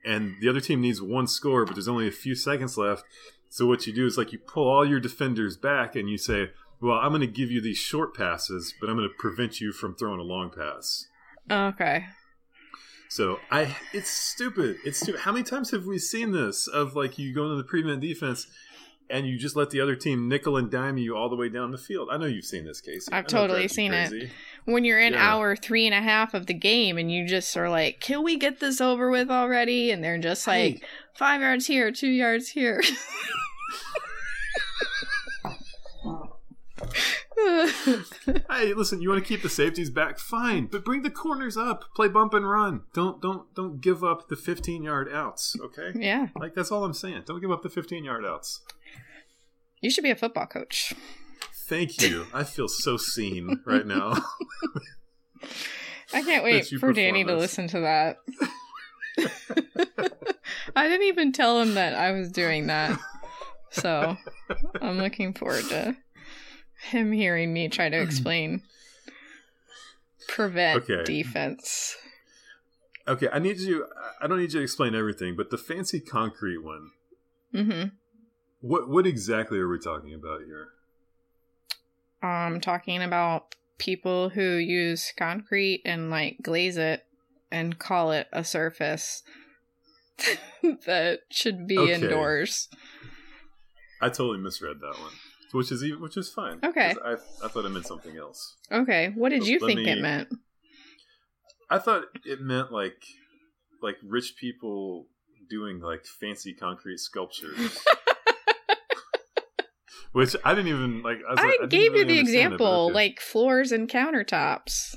and 0.05 0.35
the 0.39 0.49
other 0.49 0.61
team 0.61 0.81
needs 0.81 1.01
one 1.01 1.27
score, 1.27 1.65
but 1.65 1.75
there's 1.75 1.87
only 1.87 2.07
a 2.07 2.11
few 2.11 2.35
seconds 2.35 2.77
left. 2.77 3.03
So 3.49 3.65
what 3.65 3.87
you 3.87 3.93
do 3.93 4.05
is 4.05 4.17
like 4.17 4.31
you 4.31 4.39
pull 4.39 4.67
all 4.69 4.87
your 4.87 4.99
defenders 4.99 5.57
back 5.57 5.95
and 5.95 6.09
you 6.09 6.17
say, 6.17 6.51
"Well, 6.81 6.97
I'm 6.97 7.09
going 7.09 7.21
to 7.21 7.27
give 7.27 7.51
you 7.51 7.61
these 7.61 7.77
short 7.77 8.15
passes, 8.15 8.73
but 8.79 8.89
I'm 8.89 8.97
going 8.97 9.09
to 9.09 9.15
prevent 9.17 9.59
you 9.61 9.71
from 9.71 9.95
throwing 9.95 10.19
a 10.19 10.23
long 10.23 10.51
pass." 10.51 11.07
Okay. 11.49 12.05
So 13.09 13.39
I, 13.51 13.75
it's 13.93 14.09
stupid. 14.09 14.77
It's 14.83 14.99
stupid. 14.99 15.21
How 15.21 15.31
many 15.31 15.43
times 15.43 15.71
have 15.71 15.85
we 15.85 15.99
seen 15.99 16.31
this? 16.31 16.67
Of 16.67 16.95
like 16.95 17.17
you 17.17 17.33
go 17.33 17.43
into 17.43 17.55
the 17.55 17.63
prevent 17.63 18.01
defense, 18.01 18.47
and 19.09 19.27
you 19.27 19.37
just 19.37 19.55
let 19.55 19.69
the 19.69 19.79
other 19.79 19.95
team 19.95 20.27
nickel 20.27 20.57
and 20.57 20.69
dime 20.69 20.97
you 20.97 21.15
all 21.15 21.29
the 21.29 21.35
way 21.35 21.49
down 21.49 21.71
the 21.71 21.77
field. 21.77 22.09
I 22.11 22.17
know 22.17 22.25
you've 22.25 22.45
seen 22.45 22.65
this, 22.65 22.81
Casey. 22.81 23.11
I've 23.11 23.27
totally 23.27 23.67
seen 23.67 23.93
it. 23.93 24.29
When 24.65 24.83
you're 24.83 24.99
in 24.99 25.13
yeah. 25.13 25.31
hour 25.31 25.55
three 25.55 25.85
and 25.85 25.93
a 25.93 26.01
half 26.01 26.33
of 26.33 26.47
the 26.47 26.53
game, 26.53 26.97
and 26.97 27.11
you 27.11 27.27
just 27.27 27.55
are 27.55 27.69
like, 27.69 27.99
"Can 27.99 28.23
we 28.23 28.37
get 28.37 28.59
this 28.59 28.81
over 28.81 29.09
with 29.09 29.29
already?" 29.29 29.91
And 29.91 30.03
they're 30.03 30.17
just 30.17 30.47
like, 30.47 30.75
hey. 30.75 30.81
five 31.13 31.41
yards 31.41 31.67
here, 31.67 31.91
two 31.91 32.09
yards 32.09 32.49
here. 32.49 32.81
hey, 38.49 38.73
listen, 38.73 39.01
you 39.01 39.09
want 39.09 39.23
to 39.23 39.27
keep 39.27 39.41
the 39.41 39.49
safeties 39.49 39.89
back? 39.89 40.19
Fine, 40.19 40.67
but 40.67 40.85
bring 40.85 41.01
the 41.01 41.09
corners 41.09 41.57
up. 41.57 41.85
Play 41.95 42.07
bump 42.07 42.33
and 42.33 42.49
run. 42.49 42.81
Don't 42.93 43.21
don't 43.21 43.53
don't 43.53 43.81
give 43.81 44.03
up 44.03 44.29
the 44.29 44.35
15 44.35 44.83
yard 44.83 45.09
outs. 45.11 45.55
Okay. 45.63 45.91
Yeah. 45.95 46.27
Like 46.39 46.53
that's 46.53 46.71
all 46.71 46.83
I'm 46.83 46.93
saying. 46.93 47.23
Don't 47.25 47.41
give 47.41 47.51
up 47.51 47.61
the 47.61 47.69
15 47.69 48.03
yard 48.03 48.25
outs. 48.25 48.61
You 49.85 49.91
should 49.91 50.03
be 50.03 50.09
a 50.09 50.15
football 50.15 50.47
coach. 50.47 50.95
Thank 51.67 52.01
you. 52.01 52.25
I 52.33 52.43
feel 52.43 52.67
so 52.67 52.97
seen 52.97 53.61
right 53.65 53.85
now. 53.85 54.15
I 56.11 56.23
can't 56.23 56.43
wait 56.43 56.65
for 56.79 56.91
Danny 56.91 57.23
to 57.23 57.35
listen 57.35 57.67
to 57.67 57.81
that. 57.81 58.17
I 60.75 60.87
didn't 60.87 61.05
even 61.05 61.33
tell 61.33 61.61
him 61.61 61.75
that 61.75 61.93
I 61.93 62.13
was 62.13 62.31
doing 62.31 62.65
that. 62.65 62.99
So 63.69 64.17
I'm 64.81 64.97
looking 64.97 65.35
forward 65.35 65.65
to 65.65 65.95
him 66.89 67.11
hearing 67.11 67.53
me 67.53 67.69
try 67.69 67.87
to 67.87 68.01
explain 68.01 68.63
prevent 70.27 70.89
okay. 70.89 71.03
defense. 71.03 71.95
Okay, 73.07 73.27
I 73.31 73.37
need 73.37 73.59
you. 73.59 73.85
I 74.19 74.25
don't 74.25 74.39
need 74.39 74.51
you 74.51 74.61
to 74.61 74.63
explain 74.63 74.95
everything, 74.95 75.35
but 75.35 75.51
the 75.51 75.59
fancy 75.59 75.99
concrete 75.99 76.63
one. 76.63 76.89
Mm-hmm. 77.53 77.89
What 78.65 78.89
what 78.89 79.05
exactly 79.05 79.59
are 79.59 79.69
we 79.69 79.79
talking 79.79 80.13
about 80.13 80.41
here? 80.45 80.69
I'm 82.21 82.59
talking 82.59 83.03
about 83.03 83.55
people 83.77 84.29
who 84.29 84.55
use 84.55 85.13
concrete 85.15 85.81
and 85.85 86.09
like 86.09 86.37
glaze 86.41 86.77
it 86.77 87.05
and 87.51 87.77
call 87.77 88.11
it 88.11 88.27
a 88.33 88.43
surface 88.43 89.21
that 90.85 91.19
should 91.29 91.67
be 91.67 91.77
okay. 91.77 91.93
indoors. 91.93 92.69
I 94.01 94.09
totally 94.09 94.39
misread 94.39 94.79
that 94.79 94.99
one 94.99 95.11
which 95.55 95.71
is 95.71 95.83
even, 95.83 96.01
which 96.01 96.17
is 96.17 96.29
fine. 96.29 96.59
Okay. 96.63 96.93
I 97.03 97.13
I 97.43 97.47
thought 97.47 97.65
it 97.65 97.69
meant 97.69 97.87
something 97.87 98.17
else. 98.17 98.57
Okay, 98.71 99.11
what 99.15 99.29
did 99.29 99.47
you 99.47 99.59
think 99.59 99.79
me, 99.79 99.89
it 99.89 100.01
meant? 100.01 100.27
I 101.69 101.79
thought 101.79 102.03
it 102.25 102.41
meant 102.41 102.71
like 102.71 103.05
like 103.81 103.95
rich 104.03 104.35
people 104.37 105.07
doing 105.49 105.79
like 105.79 106.05
fancy 106.05 106.53
concrete 106.53 106.99
sculptures. 106.99 107.79
Which 110.15 110.35
I 110.45 110.55
didn't 110.55 110.69
even 110.69 111.01
like. 111.01 111.19
I, 111.29 111.41
I, 111.41 111.57
I 111.63 111.65
gave 111.67 111.91
really 111.91 111.99
you 111.99 112.05
the 112.05 112.19
example, 112.19 112.89
it, 112.89 112.93
like 112.93 113.19
floors 113.19 113.71
and 113.71 113.89
countertops. 113.89 114.95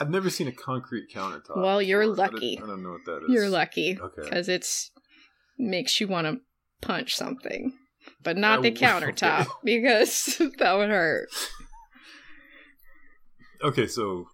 I've 0.00 0.10
never 0.10 0.28
seen 0.28 0.48
a 0.48 0.52
concrete 0.52 1.08
countertop. 1.10 1.56
Well, 1.56 1.80
you're 1.80 2.02
before. 2.02 2.16
lucky. 2.16 2.58
I, 2.58 2.64
I, 2.64 2.66
don't 2.66 2.82
know 2.82 2.90
what 2.90 3.04
that 3.06 3.24
is. 3.24 3.30
You're 3.32 3.48
lucky. 3.48 3.98
Okay. 4.00 4.22
Because 4.22 4.48
it's 4.48 4.90
makes 5.58 6.00
you 6.00 6.08
want 6.08 6.26
to 6.26 6.40
punch 6.86 7.16
something 7.16 7.72
but 8.22 8.36
not 8.36 8.62
the 8.62 8.72
countertop 8.72 9.40
okay. 9.42 9.50
because 9.64 10.36
that 10.58 10.74
would 10.74 10.90
hurt. 10.90 11.28
Okay, 13.62 13.86
so 13.86 14.26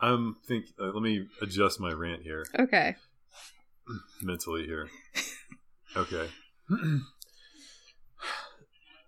I'm 0.00 0.36
think. 0.46 0.66
Uh, 0.80 0.86
let 0.86 1.02
me 1.02 1.26
adjust 1.42 1.80
my 1.80 1.92
rant 1.92 2.22
here. 2.22 2.44
Okay. 2.58 2.96
Mentally 4.22 4.64
here. 4.64 4.88
Okay. 5.96 6.28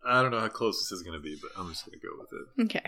I 0.07 0.23
don't 0.23 0.31
know 0.31 0.41
how 0.41 0.49
close 0.49 0.79
this 0.79 0.93
is 0.93 1.03
going 1.03 1.19
to 1.19 1.23
be, 1.23 1.37
but 1.41 1.51
I'm 1.59 1.69
just 1.69 1.85
going 1.85 1.99
to 1.99 2.07
go 2.07 2.13
with 2.19 2.33
it. 2.33 2.63
Okay. 2.65 2.85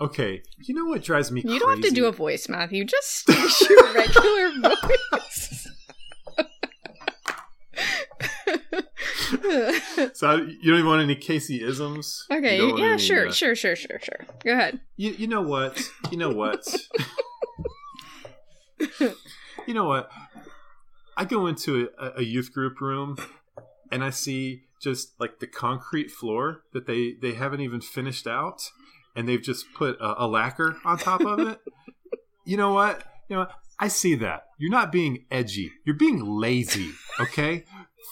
Okay. 0.00 0.42
You 0.62 0.74
know 0.74 0.86
what 0.86 1.02
drives 1.02 1.30
me? 1.30 1.40
You 1.40 1.48
crazy? 1.48 1.58
don't 1.58 1.70
have 1.70 1.84
to 1.84 1.90
do 1.90 2.06
a 2.06 2.12
voice, 2.12 2.48
Matthew. 2.48 2.84
Just 2.84 3.28
your 3.28 3.92
regular 3.94 4.50
voice. 5.12 5.68
so 10.12 10.36
you 10.36 10.70
don't 10.70 10.78
even 10.78 10.86
want 10.86 11.02
any 11.02 11.14
Casey 11.14 11.62
isms? 11.62 12.26
Okay, 12.30 12.58
yeah, 12.58 12.92
any, 12.92 12.98
sure, 12.98 13.28
uh, 13.28 13.32
sure, 13.32 13.54
sure, 13.54 13.76
sure, 13.76 13.98
sure. 14.00 14.26
Go 14.44 14.52
ahead. 14.52 14.80
You 14.96 15.12
you 15.12 15.26
know 15.26 15.42
what? 15.42 15.80
You 16.10 16.18
know 16.18 16.30
what? 16.30 16.64
you 19.00 19.74
know 19.74 19.84
what? 19.86 20.10
I 21.16 21.24
go 21.24 21.46
into 21.46 21.88
a, 21.98 22.12
a 22.16 22.22
youth 22.22 22.52
group 22.52 22.80
room 22.80 23.16
and 23.90 24.02
I 24.02 24.10
see 24.10 24.64
just 24.84 25.18
like 25.18 25.40
the 25.40 25.46
concrete 25.46 26.10
floor 26.10 26.62
that 26.72 26.86
they 26.86 27.14
they 27.20 27.34
haven't 27.34 27.60
even 27.60 27.80
finished 27.80 28.26
out 28.26 28.70
and 29.16 29.28
they've 29.28 29.42
just 29.42 29.66
put 29.74 29.98
a, 30.00 30.24
a 30.24 30.26
lacquer 30.26 30.76
on 30.84 30.98
top 30.98 31.22
of 31.22 31.40
it. 31.40 31.58
you 32.44 32.56
know 32.56 32.72
what? 32.72 33.02
You 33.28 33.36
know, 33.36 33.46
I 33.80 33.88
see 33.88 34.14
that. 34.16 34.48
You're 34.58 34.70
not 34.70 34.92
being 34.92 35.24
edgy. 35.30 35.72
You're 35.84 35.96
being 35.96 36.24
lazy, 36.24 36.92
okay? 37.18 37.64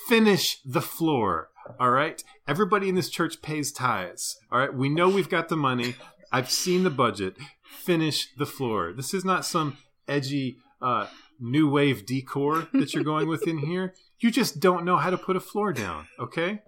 finish 0.07 0.61
the 0.65 0.81
floor. 0.81 1.49
All 1.79 1.91
right. 1.91 2.23
Everybody 2.49 2.89
in 2.89 2.95
this 2.95 3.09
church 3.09 3.41
pays 3.43 3.73
tithes. 3.73 4.39
All 4.51 4.59
right. 4.59 4.75
We 4.75 4.89
know 4.89 5.09
we've 5.09 5.29
got 5.29 5.49
the 5.49 5.57
money. 5.57 5.95
I've 6.33 6.51
seen 6.51 6.83
the 6.83 6.91
budget. 6.91 7.37
Finish 7.65 8.29
the 8.37 8.47
floor. 8.47 8.93
This 8.93 9.15
is 9.15 9.25
not 9.25 9.45
some 9.45 9.79
edgy 10.09 10.59
uh, 10.81 11.07
new 11.39 11.71
wave 11.71 12.05
decor 12.05 12.69
that 12.73 12.95
you're 12.95 13.05
going 13.05 13.29
with 13.29 13.47
in 13.47 13.59
here. 13.59 13.95
You 14.23 14.31
just 14.31 14.61
don't 14.61 14.85
know 14.85 14.97
how 14.97 15.11
to 15.11 15.19
put 15.19 15.37
a 15.37 15.41
floor 15.41 15.73
down. 15.73 16.07
Okay. 16.19 16.63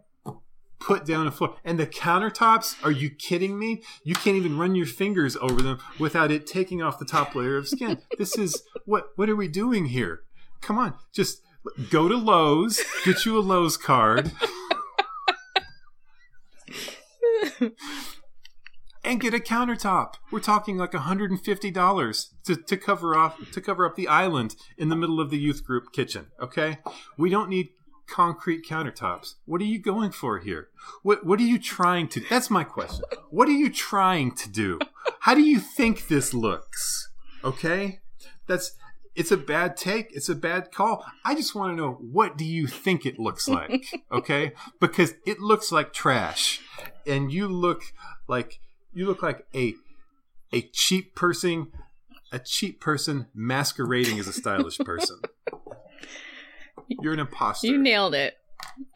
Put 0.81 1.07
down 1.07 1.27
a 1.27 1.31
floor. 1.31 1.57
And 1.65 1.79
the 1.79 1.87
countertops, 1.87 2.85
are 2.85 2.91
you 2.91 3.09
kidding 3.09 3.59
me? 3.59 3.83
You 4.03 4.15
can't 4.15 4.37
even 4.37 4.59
run 4.59 4.75
your 4.75 4.87
fingers 4.87 5.37
over 5.37 5.63
them 5.63 5.79
without 5.99 6.31
it 6.31 6.47
taking 6.47 6.83
off 6.83 6.99
the 6.99 7.05
top 7.05 7.35
layer 7.35 7.57
of 7.57 7.69
skin. 7.69 8.03
This 8.19 8.37
is 8.37 8.63
what 8.85 9.11
what 9.17 9.31
are 9.31 9.37
we 9.37 9.49
doing 9.49 9.87
here? 9.87 10.23
Come 10.61 10.79
on, 10.79 10.95
just 11.13 11.41
Go 11.91 12.09
to 12.09 12.17
Lowe's, 12.17 12.83
get 13.05 13.25
you 13.25 13.39
a 13.39 13.41
Lowe's 13.41 13.79
card. 13.79 14.33
and 19.05 19.21
get 19.21 19.35
a 19.35 19.39
countertop. 19.39 20.15
We're 20.31 20.41
talking 20.41 20.79
like 20.79 20.93
$150 20.93 22.27
to, 22.45 22.57
to 22.57 22.77
cover 22.77 23.17
off 23.17 23.51
to 23.53 23.61
cover 23.61 23.87
up 23.87 23.97
the 23.97 24.09
island 24.09 24.57
in 24.79 24.89
the 24.89 24.97
middle 24.97 25.21
of 25.21 25.31
the 25.31 25.39
youth 25.39 25.65
group 25.65 25.93
kitchen, 25.93 26.29
okay? 26.41 26.79
We 27.17 27.31
don't 27.31 27.51
need 27.51 27.69
concrete 28.07 28.67
countertops. 28.67 29.35
What 29.45 29.61
are 29.61 29.65
you 29.65 29.79
going 29.79 30.11
for 30.11 30.39
here? 30.39 30.69
What 31.03 31.25
what 31.25 31.39
are 31.41 31.45
you 31.45 31.59
trying 31.59 32.09
to 32.09 32.21
That's 32.29 32.51
my 32.51 32.65
question. 32.65 33.05
What 33.31 33.49
are 33.49 33.53
you 33.53 33.71
trying 33.71 34.33
to 34.37 34.49
do? 34.49 34.79
How 35.21 35.35
do 35.35 35.43
you 35.43 35.59
think 35.61 36.09
this 36.09 36.35
looks? 36.35 37.11
Okay? 37.43 38.01
That's 38.47 38.73
it's 39.15 39.31
a 39.31 39.37
bad 39.37 39.77
take. 39.77 40.09
It's 40.13 40.29
a 40.29 40.35
bad 40.35 40.73
call. 40.73 41.05
I 41.25 41.35
just 41.35 41.55
want 41.55 41.73
to 41.73 41.77
know 41.77 41.93
what 41.93 42.37
do 42.37 42.45
you 42.45 42.67
think 42.67 43.07
it 43.07 43.19
looks 43.19 43.49
like? 43.49 43.87
okay? 44.13 44.53
Because 44.81 45.15
it 45.25 45.41
looks 45.41 45.71
like 45.71 45.93
trash. 45.93 46.61
And 47.07 47.33
you 47.33 47.47
look 47.47 47.83
like 48.27 48.61
you 48.95 49.07
look 49.07 49.23
like 49.23 49.47
a 49.55 49.75
a 50.53 50.63
cheap 50.73 51.15
person 51.15 51.73
a 52.33 52.39
cheap 52.41 52.81
person 52.81 53.27
masquerading 53.33 54.19
as 54.19 54.27
a 54.27 54.33
stylish 54.33 54.79
person. 54.79 55.21
You're 56.89 57.13
an 57.13 57.21
imposter. 57.21 57.69
You 57.69 57.79
nailed 57.79 58.15
it. 58.15 58.35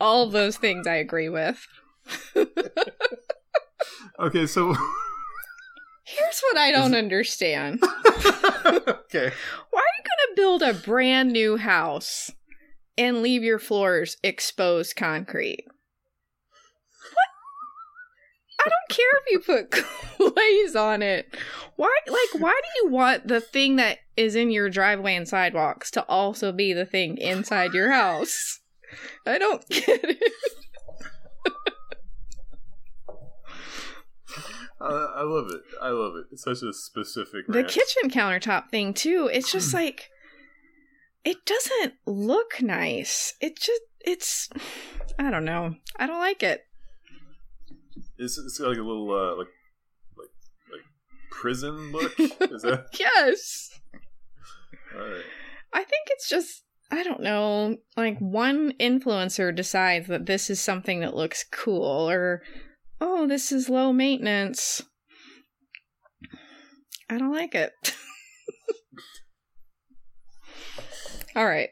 All 0.00 0.24
of 0.24 0.32
those 0.32 0.56
things 0.56 0.86
I 0.86 0.96
agree 0.96 1.28
with. 1.28 1.64
okay, 4.20 4.46
so 4.46 4.74
Here's 6.04 6.40
what 6.40 6.56
I 6.56 6.72
don't 6.72 6.94
understand. 6.94 7.80
okay. 7.82 9.30
Why 9.70 9.82
are 9.82 9.94
you 9.94 10.04
going 10.04 10.24
to 10.24 10.32
build 10.34 10.62
a 10.62 10.74
brand 10.74 11.32
new 11.32 11.58
house 11.58 12.32
and 12.96 13.22
leave 13.22 13.44
your 13.44 13.58
floors 13.58 14.16
exposed 14.24 14.96
concrete? 14.96 15.66
I 18.68 18.74
don't 18.74 18.96
care 18.96 19.06
if 19.18 19.30
you 19.30 19.40
put 19.40 20.34
glaze 20.34 20.76
on 20.76 21.02
it. 21.02 21.36
Why 21.76 21.94
like 22.06 22.42
why 22.42 22.60
do 22.60 22.86
you 22.86 22.92
want 22.92 23.28
the 23.28 23.40
thing 23.40 23.76
that 23.76 23.98
is 24.16 24.34
in 24.34 24.50
your 24.50 24.68
driveway 24.68 25.14
and 25.14 25.28
sidewalks 25.28 25.90
to 25.92 26.04
also 26.08 26.52
be 26.52 26.72
the 26.72 26.86
thing 26.86 27.18
inside 27.18 27.72
your 27.72 27.90
house? 27.90 28.60
I 29.26 29.38
don't 29.38 29.66
get 29.68 30.04
it. 30.04 30.32
Uh, 34.80 35.08
I 35.16 35.22
love 35.22 35.48
it. 35.50 35.60
I 35.82 35.88
love 35.88 36.14
it. 36.16 36.26
It's 36.30 36.44
such 36.44 36.62
a 36.62 36.72
specific. 36.72 37.46
The 37.48 37.64
kitchen 37.64 38.10
countertop 38.10 38.70
thing 38.70 38.94
too. 38.94 39.28
It's 39.32 39.50
just 39.50 39.74
like 39.74 40.08
it 41.24 41.44
doesn't 41.44 41.94
look 42.06 42.62
nice. 42.62 43.34
It 43.40 43.58
just 43.58 43.82
it's 44.00 44.48
I 45.18 45.30
don't 45.30 45.44
know. 45.44 45.74
I 45.96 46.06
don't 46.06 46.20
like 46.20 46.42
it. 46.42 46.67
It's 48.18 48.38
it's 48.38 48.60
like 48.60 48.76
a 48.76 48.82
little 48.82 49.10
uh, 49.10 49.36
like 49.36 49.48
like 50.16 50.28
like 50.72 50.84
prison 51.30 51.92
look? 51.92 52.18
Is 52.18 52.62
that 52.62 52.86
yes. 52.98 53.70
all 54.94 55.00
right? 55.00 55.24
I 55.72 55.84
think 55.84 56.08
it's 56.08 56.28
just 56.28 56.64
I 56.90 57.02
don't 57.02 57.20
know, 57.20 57.76
like 57.96 58.18
one 58.18 58.72
influencer 58.80 59.54
decides 59.54 60.08
that 60.08 60.26
this 60.26 60.48
is 60.48 60.60
something 60.60 61.00
that 61.00 61.14
looks 61.14 61.44
cool 61.52 62.08
or 62.10 62.42
oh, 63.00 63.26
this 63.26 63.52
is 63.52 63.68
low 63.68 63.92
maintenance. 63.92 64.82
I 67.10 67.18
don't 67.18 67.32
like 67.32 67.54
it. 67.54 67.72
All 71.36 71.46
right. 71.46 71.70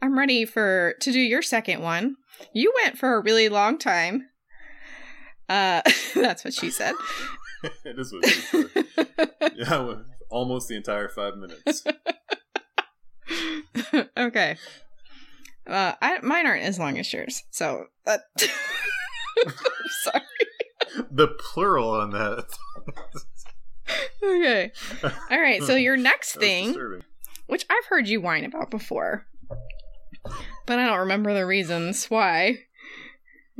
I'm 0.00 0.18
ready 0.18 0.44
for 0.44 0.94
to 1.00 1.12
do 1.12 1.20
your 1.20 1.42
second 1.42 1.82
one. 1.82 2.16
You 2.52 2.72
went 2.82 2.98
for 2.98 3.14
a 3.14 3.22
really 3.22 3.48
long 3.48 3.78
time. 3.78 4.28
Uh 5.52 5.82
that's 6.14 6.44
what 6.44 6.54
she 6.54 6.70
said. 6.70 6.94
it 7.84 7.98
is 7.98 8.10
what 8.10 8.26
she 8.26 8.40
said. 8.40 9.52
Yeah, 9.54 9.96
almost 10.30 10.68
the 10.68 10.76
entire 10.76 11.10
five 11.10 11.34
minutes. 11.36 11.84
okay. 14.16 14.56
Uh, 15.66 15.92
I, 16.00 16.20
mine 16.22 16.46
aren't 16.46 16.64
as 16.64 16.78
long 16.78 16.98
as 16.98 17.12
yours, 17.12 17.44
so 17.50 17.84
uh, 18.06 18.16
sorry. 20.02 20.22
The 21.10 21.28
plural 21.28 21.90
on 21.90 22.10
that. 22.10 22.46
Okay. 24.22 24.72
All 25.30 25.40
right. 25.40 25.62
So 25.62 25.76
your 25.76 25.96
next 25.96 26.34
thing, 26.36 27.02
which 27.46 27.66
I've 27.68 27.84
heard 27.86 28.08
you 28.08 28.22
whine 28.22 28.44
about 28.44 28.70
before, 28.70 29.26
but 30.66 30.78
I 30.78 30.86
don't 30.86 31.00
remember 31.00 31.34
the 31.34 31.46
reasons 31.46 32.06
why. 32.06 32.60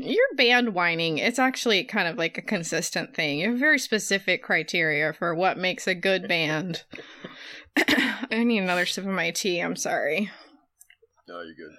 Your 0.04 0.26
band 0.36 0.74
whining, 0.74 1.18
it's 1.18 1.38
actually 1.38 1.84
kind 1.84 2.08
of 2.08 2.18
like 2.18 2.36
a 2.36 2.42
consistent 2.42 3.14
thing. 3.14 3.38
You 3.38 3.50
have 3.50 3.58
very 3.58 3.78
specific 3.78 4.42
criteria 4.42 5.12
for 5.12 5.34
what 5.34 5.58
makes 5.58 5.86
a 5.86 5.94
good 5.94 6.26
band. 6.26 6.82
I 7.76 8.42
need 8.44 8.58
another 8.58 8.84
sip 8.84 9.04
of 9.04 9.10
my 9.10 9.30
tea. 9.30 9.60
I'm 9.60 9.76
sorry. 9.76 10.30
No, 11.28 11.42
you're 11.42 11.54
good. 11.54 11.76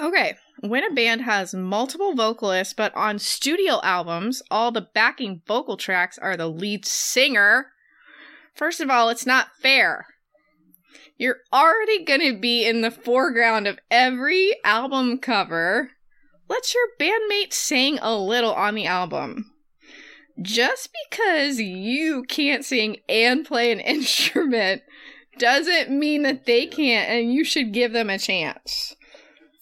Okay. 0.00 0.36
When 0.60 0.84
a 0.84 0.92
band 0.92 1.22
has 1.22 1.54
multiple 1.54 2.14
vocalists, 2.14 2.74
but 2.74 2.94
on 2.96 3.18
studio 3.18 3.80
albums, 3.82 4.42
all 4.50 4.72
the 4.72 4.88
backing 4.94 5.42
vocal 5.46 5.76
tracks 5.76 6.18
are 6.18 6.36
the 6.36 6.48
lead 6.48 6.84
singer, 6.84 7.68
first 8.54 8.80
of 8.80 8.90
all, 8.90 9.08
it's 9.08 9.26
not 9.26 9.48
fair. 9.62 10.06
You're 11.18 11.38
already 11.52 12.04
going 12.04 12.20
to 12.20 12.38
be 12.38 12.66
in 12.66 12.82
the 12.82 12.90
foreground 12.90 13.66
of 13.66 13.78
every 13.90 14.54
album 14.64 15.18
cover. 15.18 15.92
Let 16.48 16.74
your 16.74 16.88
bandmate 17.00 17.52
sing 17.52 17.98
a 18.00 18.16
little 18.16 18.52
on 18.52 18.74
the 18.74 18.86
album. 18.86 19.52
Just 20.40 20.90
because 21.08 21.58
you 21.58 22.24
can't 22.24 22.64
sing 22.64 22.98
and 23.08 23.44
play 23.44 23.72
an 23.72 23.80
instrument 23.94 24.82
doesn't 25.38 25.90
mean 25.90 26.22
that 26.22 26.46
they 26.46 26.66
can't, 26.66 27.08
and 27.10 27.32
you 27.32 27.44
should 27.44 27.72
give 27.72 27.92
them 27.92 28.10
a 28.10 28.18
chance. 28.18 28.94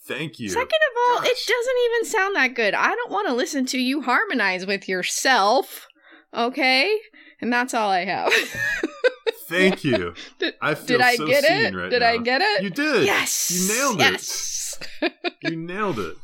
Thank 0.06 0.38
you. 0.38 0.48
Second 0.48 0.66
of 0.66 1.16
all, 1.16 1.22
it 1.22 1.38
doesn't 1.46 1.76
even 1.86 2.04
sound 2.04 2.36
that 2.36 2.54
good. 2.54 2.74
I 2.74 2.94
don't 2.94 3.10
want 3.10 3.26
to 3.28 3.34
listen 3.34 3.64
to 3.66 3.78
you 3.78 4.02
harmonize 4.02 4.66
with 4.66 4.88
yourself. 4.88 5.88
Okay? 6.34 6.98
And 7.40 7.52
that's 7.52 7.72
all 7.72 7.90
I 7.90 8.04
have. 8.04 8.32
Thank 9.48 9.84
you. 9.84 10.14
Did- 10.38 10.54
I 10.62 10.74
feel 10.74 10.98
Did 10.98 11.00
I 11.00 11.16
so 11.16 11.26
get 11.26 11.44
it? 11.44 11.74
right 11.74 11.90
Did 11.90 12.00
now. 12.00 12.08
I 12.08 12.16
get 12.18 12.40
it? 12.42 12.62
You 12.62 12.70
did. 12.70 13.06
yes. 13.06 13.50
You 13.50 13.74
nailed 13.76 13.98
yes. 13.98 14.78
it. 15.02 15.12
You 15.42 15.56
nailed 15.56 15.98
it. 15.98 16.16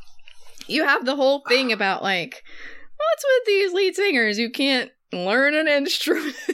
You 0.67 0.85
have 0.87 1.05
the 1.05 1.17
whole 1.17 1.43
thing 1.49 1.73
about 1.77 2.03
like, 2.03 2.43
what's 2.97 3.25
with 3.25 3.47
these 3.47 3.73
lead 3.73 3.97
singers 3.97 4.39
You 4.39 4.51
can't 4.51 4.91
learn 5.13 5.55
an 5.55 5.69
instrument? 5.69 6.37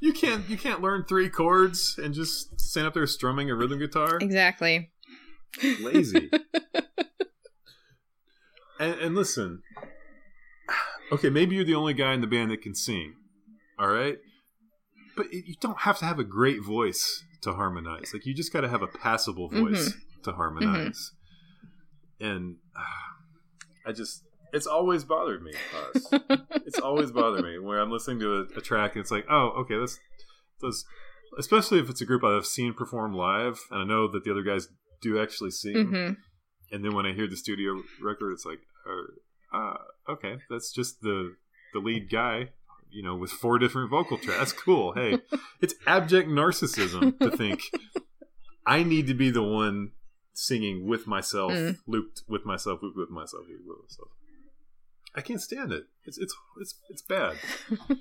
You 0.00 0.12
can't 0.12 0.48
you 0.48 0.56
can't 0.56 0.80
learn 0.80 1.04
three 1.04 1.28
chords 1.28 1.96
and 1.96 2.12
just 2.12 2.60
stand 2.60 2.88
up 2.88 2.94
there 2.94 3.06
strumming 3.06 3.50
a 3.50 3.54
rhythm 3.54 3.78
guitar. 3.78 4.18
exactly. 4.20 4.90
Lazy. 5.80 6.28
and, 8.80 8.94
and 9.00 9.14
listen, 9.14 9.62
okay, 11.12 11.30
maybe 11.30 11.54
you're 11.54 11.64
the 11.64 11.76
only 11.76 11.94
guy 11.94 12.14
in 12.14 12.20
the 12.20 12.26
band 12.26 12.50
that 12.50 12.62
can 12.62 12.74
sing. 12.74 13.14
All 13.78 13.86
right, 13.88 14.18
but 15.16 15.32
you 15.32 15.54
don't 15.60 15.80
have 15.80 15.98
to 15.98 16.04
have 16.04 16.18
a 16.18 16.24
great 16.24 16.62
voice 16.62 17.24
to 17.42 17.52
harmonize. 17.54 18.12
Like 18.12 18.26
you 18.26 18.34
just 18.34 18.52
got 18.52 18.62
to 18.62 18.68
have 18.68 18.82
a 18.82 18.86
passable 18.86 19.48
voice 19.48 19.94
to 20.24 20.32
harmonize. 20.32 21.12
And 22.20 22.56
uh, 22.76 23.88
I 23.88 23.92
just. 23.92 24.22
It's 24.52 24.66
always 24.66 25.02
bothered 25.04 25.42
me. 25.42 25.52
It's 26.66 26.78
always 26.78 27.10
bothered 27.10 27.44
me 27.44 27.58
where 27.58 27.80
I'm 27.80 27.90
listening 27.90 28.20
to 28.20 28.34
a, 28.34 28.58
a 28.58 28.60
track 28.60 28.92
and 28.94 29.00
it's 29.00 29.10
like, 29.10 29.26
oh, 29.30 29.48
okay, 29.60 29.78
that's 29.78 29.98
that's 30.60 30.84
especially 31.38 31.78
if 31.80 31.90
it's 31.90 32.00
a 32.00 32.06
group 32.06 32.22
I've 32.22 32.46
seen 32.46 32.72
perform 32.74 33.14
live 33.14 33.58
and 33.70 33.80
I 33.80 33.84
know 33.84 34.06
that 34.08 34.24
the 34.24 34.30
other 34.30 34.42
guys 34.42 34.68
do 35.00 35.20
actually 35.20 35.50
sing. 35.50 35.86
hmm 35.86 36.10
And 36.70 36.84
then 36.84 36.94
when 36.94 37.04
I 37.06 37.12
hear 37.12 37.26
the 37.26 37.36
studio 37.36 37.82
record, 38.02 38.32
it's 38.32 38.44
like, 38.46 38.60
uh, 38.86 39.56
uh, 39.58 40.12
okay, 40.12 40.36
that's 40.48 40.70
just 40.72 41.00
the 41.00 41.34
the 41.72 41.80
lead 41.80 42.10
guy, 42.10 42.50
you 42.92 43.02
know, 43.02 43.14
with 43.16 43.30
four 43.30 43.58
different 43.58 43.90
vocal 43.90 44.18
tracks. 44.18 44.38
That's 44.38 44.52
cool. 44.52 44.92
Hey, 44.92 45.18
it's 45.60 45.74
abject 45.86 46.28
narcissism 46.28 47.18
to 47.18 47.30
think 47.36 47.60
I 48.66 48.82
need 48.82 49.06
to 49.08 49.14
be 49.14 49.30
the 49.30 49.42
one 49.42 49.92
singing 50.34 50.86
with 50.86 51.06
myself, 51.06 51.52
Mm. 51.52 51.78
looped 51.86 52.22
with 52.28 52.44
myself, 52.44 52.80
looped 52.82 52.96
with 52.96 53.10
myself, 53.10 53.44
looped 53.48 53.66
with 53.66 53.78
myself. 53.82 54.08
I 55.14 55.20
can't 55.20 55.40
stand 55.42 55.72
it. 55.72 55.84
It's 56.04 56.16
it's 56.18 56.34
it's 56.60 56.74
it's 56.88 57.02
bad. 57.02 57.36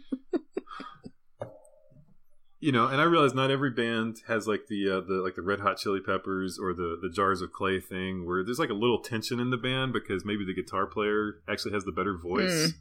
you 2.60 2.72
know, 2.72 2.86
and 2.88 3.02
I 3.02 3.06
realize 3.06 3.34
not 3.34 3.50
every 3.50 3.72
band 3.72 4.18
has 4.28 4.48
like 4.48 4.68
the 4.68 4.88
uh, 4.90 5.02
the 5.02 5.16
like 5.16 5.36
the 5.36 5.42
Red 5.42 5.60
Hot 5.62 5.78
Chili 5.78 6.00
Peppers 6.00 6.60
or 6.60 6.74
the 6.74 6.98
the 7.02 7.10
Jars 7.10 7.42
of 7.42 7.52
Clay 7.52 7.80
thing, 7.80 8.26
where 8.26 8.44
there's 8.44 8.60
like 8.60 8.70
a 8.70 8.74
little 8.76 9.00
tension 9.00 9.40
in 9.40 9.50
the 9.50 9.58
band 9.58 9.94
because 9.94 10.24
maybe 10.24 10.46
the 10.46 10.54
guitar 10.54 10.86
player 10.86 11.42
actually 11.50 11.74
has 11.74 11.86
the 11.86 11.92
better 11.92 12.16
voice. 12.16 12.68
Mm. 12.70 12.74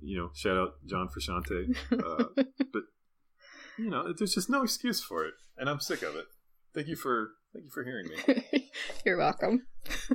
You 0.00 0.18
know, 0.18 0.30
shout 0.34 0.56
out 0.56 0.74
John 0.86 1.08
Frusciante. 1.08 1.76
Uh, 1.92 2.24
but 2.72 2.82
you 3.78 3.90
know, 3.90 4.12
there's 4.16 4.34
just 4.34 4.50
no 4.50 4.62
excuse 4.62 5.02
for 5.02 5.24
it, 5.24 5.34
and 5.56 5.68
I'm 5.68 5.80
sick 5.80 6.02
of 6.02 6.16
it. 6.16 6.26
Thank 6.74 6.88
you 6.88 6.96
for 6.96 7.30
thank 7.52 7.64
you 7.64 7.70
for 7.70 7.84
hearing 7.84 8.08
me. 8.08 8.70
You're 9.06 9.18
welcome. 9.18 9.66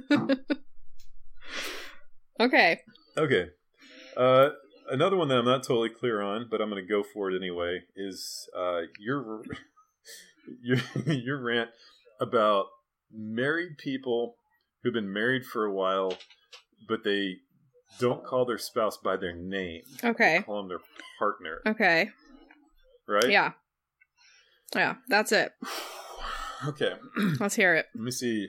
okay. 2.39 2.79
Okay. 3.17 3.47
Uh, 4.15 4.49
another 4.89 5.17
one 5.17 5.27
that 5.29 5.37
I'm 5.37 5.45
not 5.45 5.63
totally 5.63 5.89
clear 5.89 6.21
on, 6.21 6.47
but 6.49 6.61
I'm 6.61 6.69
going 6.69 6.83
to 6.83 6.89
go 6.89 7.03
for 7.03 7.31
it 7.31 7.35
anyway, 7.35 7.81
is 7.95 8.47
uh, 8.57 8.81
your 8.99 9.43
your 10.61 10.77
your 11.05 11.41
rant 11.41 11.69
about 12.19 12.65
married 13.11 13.77
people 13.77 14.35
who've 14.83 14.93
been 14.93 15.11
married 15.11 15.45
for 15.45 15.65
a 15.65 15.73
while, 15.73 16.17
but 16.87 17.03
they 17.03 17.37
don't 17.99 18.23
call 18.23 18.45
their 18.45 18.57
spouse 18.57 18.97
by 18.97 19.17
their 19.17 19.35
name. 19.35 19.81
Okay. 20.03 20.41
Call 20.45 20.57
them 20.57 20.67
their 20.69 20.79
partner, 21.19 21.59
Okay. 21.65 22.09
right? 23.07 23.29
Yeah. 23.29 23.51
Yeah, 24.75 24.95
that's 25.07 25.31
it. 25.31 25.51
Okay. 26.65 26.93
Let's 27.41 27.55
hear 27.55 27.75
it. 27.75 27.87
Let 27.93 28.03
me 28.05 28.11
see. 28.11 28.47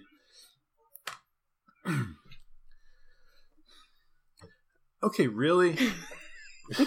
okay, 5.03 5.27
really? 5.27 5.77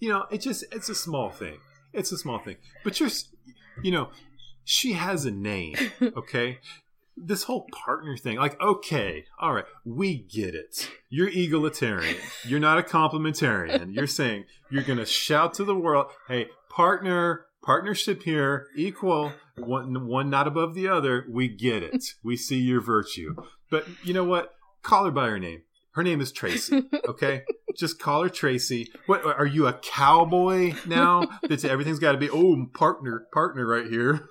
you 0.00 0.08
know, 0.08 0.24
it 0.30 0.38
just 0.40 0.64
it's 0.72 0.88
a 0.88 0.94
small 0.94 1.28
thing. 1.30 1.58
It's 1.92 2.10
a 2.12 2.16
small 2.16 2.38
thing. 2.38 2.56
But 2.84 2.98
you're 3.00 3.10
you 3.82 3.90
know, 3.92 4.10
she 4.64 4.92
has 4.92 5.24
a 5.24 5.30
name, 5.30 5.76
okay? 6.02 6.60
This 7.20 7.44
whole 7.44 7.66
partner 7.72 8.16
thing, 8.16 8.38
like, 8.38 8.60
okay, 8.60 9.24
all 9.40 9.52
right, 9.54 9.64
we 9.84 10.18
get 10.18 10.54
it. 10.54 10.88
You're 11.08 11.28
egalitarian. 11.28 12.16
You're 12.44 12.60
not 12.60 12.78
a 12.78 12.82
complementarian. 12.82 13.94
You're 13.94 14.06
saying 14.06 14.44
you're 14.70 14.82
going 14.82 14.98
to 14.98 15.06
shout 15.06 15.54
to 15.54 15.64
the 15.64 15.74
world, 15.74 16.06
hey, 16.28 16.48
partner, 16.70 17.46
partnership 17.62 18.22
here, 18.22 18.66
equal, 18.76 19.32
one, 19.56 20.06
one 20.06 20.30
not 20.30 20.46
above 20.46 20.74
the 20.74 20.88
other. 20.88 21.26
We 21.30 21.48
get 21.48 21.82
it. 21.82 22.14
We 22.22 22.36
see 22.36 22.58
your 22.58 22.80
virtue. 22.80 23.34
But 23.70 23.86
you 24.04 24.14
know 24.14 24.24
what? 24.24 24.54
Call 24.82 25.04
her 25.06 25.10
by 25.10 25.28
her 25.28 25.38
name. 25.38 25.62
Her 25.92 26.02
name 26.02 26.20
is 26.20 26.32
Tracy. 26.32 26.84
Okay, 27.08 27.42
just 27.76 27.98
call 27.98 28.22
her 28.22 28.28
Tracy. 28.28 28.92
What 29.06 29.24
are 29.24 29.46
you 29.46 29.66
a 29.66 29.72
cowboy 29.72 30.74
now? 30.86 31.26
That's 31.48 31.64
everything's 31.64 31.98
got 31.98 32.12
to 32.12 32.18
be 32.18 32.28
oh 32.30 32.66
partner, 32.74 33.26
partner 33.32 33.66
right 33.66 33.86
here. 33.86 34.28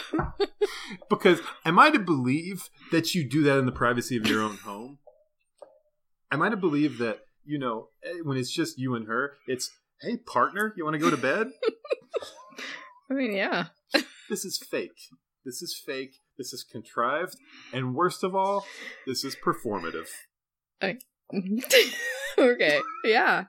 because 1.10 1.40
am 1.64 1.78
I 1.78 1.90
to 1.90 1.98
believe 1.98 2.68
that 2.90 3.14
you 3.14 3.28
do 3.28 3.42
that 3.44 3.58
in 3.58 3.66
the 3.66 3.72
privacy 3.72 4.16
of 4.16 4.26
your 4.26 4.42
own 4.42 4.56
home? 4.56 4.98
Am 6.30 6.42
I 6.42 6.48
to 6.48 6.56
believe 6.56 6.98
that 6.98 7.20
you 7.44 7.58
know 7.58 7.88
eh, 8.04 8.20
when 8.22 8.36
it's 8.36 8.52
just 8.52 8.78
you 8.78 8.94
and 8.94 9.06
her, 9.06 9.34
it's 9.46 9.70
hey 10.00 10.16
partner, 10.16 10.74
you 10.76 10.84
want 10.84 10.94
to 10.94 11.00
go 11.00 11.10
to 11.10 11.16
bed? 11.16 11.48
I 13.10 13.14
mean, 13.14 13.34
yeah. 13.34 13.66
this 14.30 14.44
is 14.44 14.58
fake. 14.58 15.10
This 15.44 15.60
is 15.60 15.80
fake. 15.84 16.14
This 16.38 16.52
is 16.52 16.64
contrived, 16.64 17.36
and 17.72 17.94
worst 17.94 18.24
of 18.24 18.34
all, 18.34 18.64
this 19.06 19.22
is 19.22 19.36
performative. 19.36 20.08
okay, 22.38 22.80
yeah. 23.04 23.44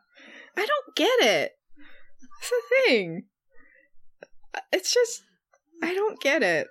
I 0.55 0.65
don't 0.65 0.95
get 0.95 1.19
it. 1.21 1.51
That's 2.21 2.49
the 2.49 2.61
thing. 2.85 3.23
It's 4.71 4.93
just 4.93 5.23
I 5.81 5.93
don't 5.93 6.19
get 6.19 6.43
it. 6.43 6.67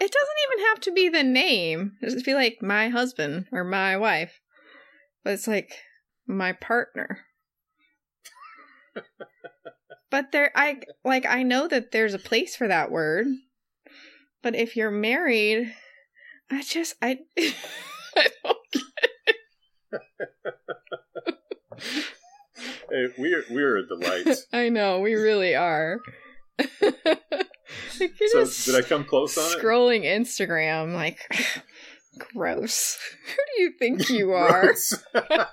It 0.00 0.10
doesn't 0.10 0.52
even 0.52 0.64
have 0.66 0.80
to 0.80 0.92
be 0.92 1.08
the 1.08 1.22
name. 1.22 1.92
It 2.00 2.10
just 2.10 2.24
be 2.24 2.34
like 2.34 2.58
my 2.62 2.88
husband 2.88 3.46
or 3.52 3.64
my 3.64 3.96
wife. 3.96 4.40
But 5.24 5.34
it's 5.34 5.46
like 5.46 5.72
my 6.26 6.52
partner. 6.52 7.20
but 10.10 10.32
there 10.32 10.50
I 10.54 10.80
like 11.04 11.26
I 11.26 11.42
know 11.42 11.68
that 11.68 11.92
there's 11.92 12.14
a 12.14 12.18
place 12.18 12.56
for 12.56 12.68
that 12.68 12.90
word. 12.90 13.26
But 14.42 14.56
if 14.56 14.76
you're 14.76 14.90
married, 14.90 15.72
I 16.50 16.62
just 16.62 16.94
I 17.00 17.18
I 18.16 18.26
don't 18.44 18.58
Hey, 22.90 23.06
we're 23.16 23.44
we're 23.50 23.76
a 23.78 23.86
delight. 23.86 24.36
I 24.52 24.68
know, 24.68 25.00
we 25.00 25.14
really 25.14 25.54
are. 25.54 26.00
So 26.60 26.66
did 28.72 28.84
I 28.84 28.86
come 28.86 29.04
close 29.04 29.36
on 29.38 29.52
it? 29.52 29.62
scrolling 29.62 30.04
Instagram, 30.04 30.94
like, 30.94 31.18
gross. 32.32 32.98
Who 33.26 33.42
do 33.56 33.62
you 33.62 33.72
think 33.78 34.08
you 34.18 34.32
are? 34.32 34.74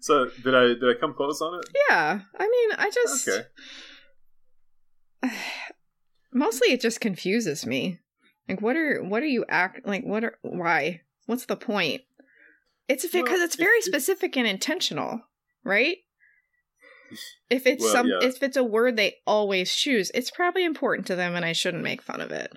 So 0.00 0.30
did 0.42 0.54
I 0.54 0.66
did 0.68 0.84
I 0.84 0.94
come 1.00 1.14
close 1.14 1.40
on 1.40 1.58
it? 1.60 1.66
yeah, 1.88 2.20
I 2.38 2.48
mean, 2.48 2.70
I 2.78 2.90
just 2.90 3.28
Okay. 3.28 3.44
mostly 6.32 6.72
it 6.72 6.80
just 6.80 7.00
confuses 7.00 7.66
me. 7.66 7.98
Like, 8.48 8.60
what 8.62 8.76
are 8.76 9.02
what 9.04 9.22
are 9.22 9.26
you 9.26 9.44
act 9.48 9.86
like? 9.86 10.04
What 10.04 10.24
are 10.24 10.38
why? 10.42 11.02
What's 11.26 11.46
the 11.46 11.56
point? 11.56 12.02
It's 12.88 13.04
because 13.06 13.22
Well, 13.28 13.42
it's 13.42 13.56
very 13.56 13.76
it- 13.78 13.80
it- 13.80 13.84
specific 13.84 14.36
and 14.36 14.46
intentional, 14.46 15.20
right? 15.64 15.98
If 17.50 17.66
it's 17.66 17.82
Well, 17.84 17.92
some, 17.92 18.06
yeah. 18.08 18.18
if 18.22 18.42
it's 18.42 18.56
a 18.56 18.64
word 18.64 18.96
they 18.96 19.16
always 19.26 19.74
choose, 19.74 20.10
it's 20.14 20.30
probably 20.30 20.64
important 20.64 21.06
to 21.08 21.16
them, 21.16 21.34
and 21.34 21.44
I 21.44 21.52
shouldn't 21.52 21.82
make 21.82 22.02
fun 22.02 22.20
of 22.20 22.30
it. 22.30 22.52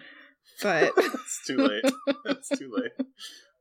But 0.62 0.92
it's 0.98 1.42
too 1.48 1.58
late. 1.58 1.84
It's 2.26 2.50
too 2.50 2.72
late. 2.76 2.92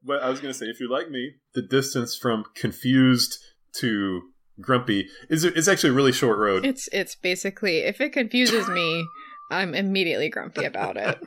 But 0.03 0.22
I 0.22 0.28
was 0.30 0.41
gonna 0.41 0.55
say, 0.55 0.66
if 0.66 0.80
you're 0.80 0.91
like 0.91 1.11
me, 1.11 1.34
the 1.55 1.62
distance 1.62 2.16
from 2.16 2.45
confused 2.55 3.38
to 3.76 4.22
grumpy 4.61 5.09
is 5.28 5.45
is 5.45 5.68
actually 5.68 5.91
a 5.91 5.95
really 5.95 6.12
short 6.12 6.38
road. 6.38 6.66
it's 6.66 6.88
it's 6.93 7.14
basically 7.14 7.78
if 7.78 8.01
it 8.01 8.12
confuses 8.12 8.68
me, 8.68 9.07
I'm 9.51 9.74
immediately 9.74 10.28
grumpy 10.28 10.64
about 10.64 10.97
it. 10.97 11.18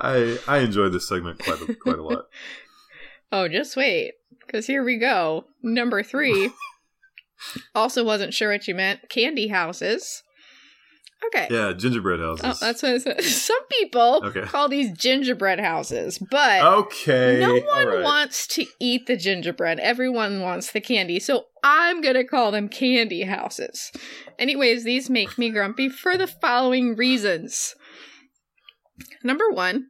I 0.00 0.38
I 0.46 0.58
enjoyed 0.58 0.92
this 0.92 1.08
segment 1.08 1.38
quite 1.38 1.60
a, 1.62 1.74
quite 1.74 1.98
a 1.98 2.02
lot. 2.02 2.26
Oh, 3.30 3.48
just 3.48 3.76
wait, 3.76 4.14
because 4.46 4.66
here 4.66 4.82
we 4.84 4.98
go. 4.98 5.44
Number 5.62 6.02
three. 6.02 6.50
also, 7.74 8.04
wasn't 8.04 8.34
sure 8.34 8.50
what 8.50 8.66
you 8.66 8.74
meant. 8.74 9.08
Candy 9.08 9.48
houses. 9.48 10.22
Okay. 11.26 11.48
Yeah, 11.50 11.72
gingerbread 11.72 12.20
houses. 12.20 12.44
Oh, 12.44 12.54
that's 12.60 12.82
what 12.82 12.92
I 12.92 12.98
said. 12.98 13.22
Some 13.24 13.66
people 13.70 14.22
Okay. 14.24 14.42
call 14.42 14.68
these 14.68 14.96
gingerbread 14.96 15.58
houses, 15.58 16.18
but 16.30 16.62
okay. 16.62 17.40
no 17.40 17.54
one 17.54 17.86
right. 17.88 18.02
wants 18.04 18.46
to 18.48 18.64
eat 18.80 19.06
the 19.06 19.16
gingerbread. 19.16 19.80
Everyone 19.80 20.40
wants 20.42 20.70
the 20.70 20.80
candy. 20.80 21.18
So 21.18 21.46
I'm 21.64 22.00
going 22.00 22.14
to 22.14 22.24
call 22.24 22.52
them 22.52 22.68
candy 22.68 23.22
houses. 23.22 23.90
Anyways, 24.38 24.84
these 24.84 25.10
make 25.10 25.36
me 25.36 25.50
grumpy 25.50 25.88
for 25.88 26.16
the 26.16 26.28
following 26.28 26.94
reasons. 26.94 27.74
Number 29.24 29.50
one, 29.50 29.88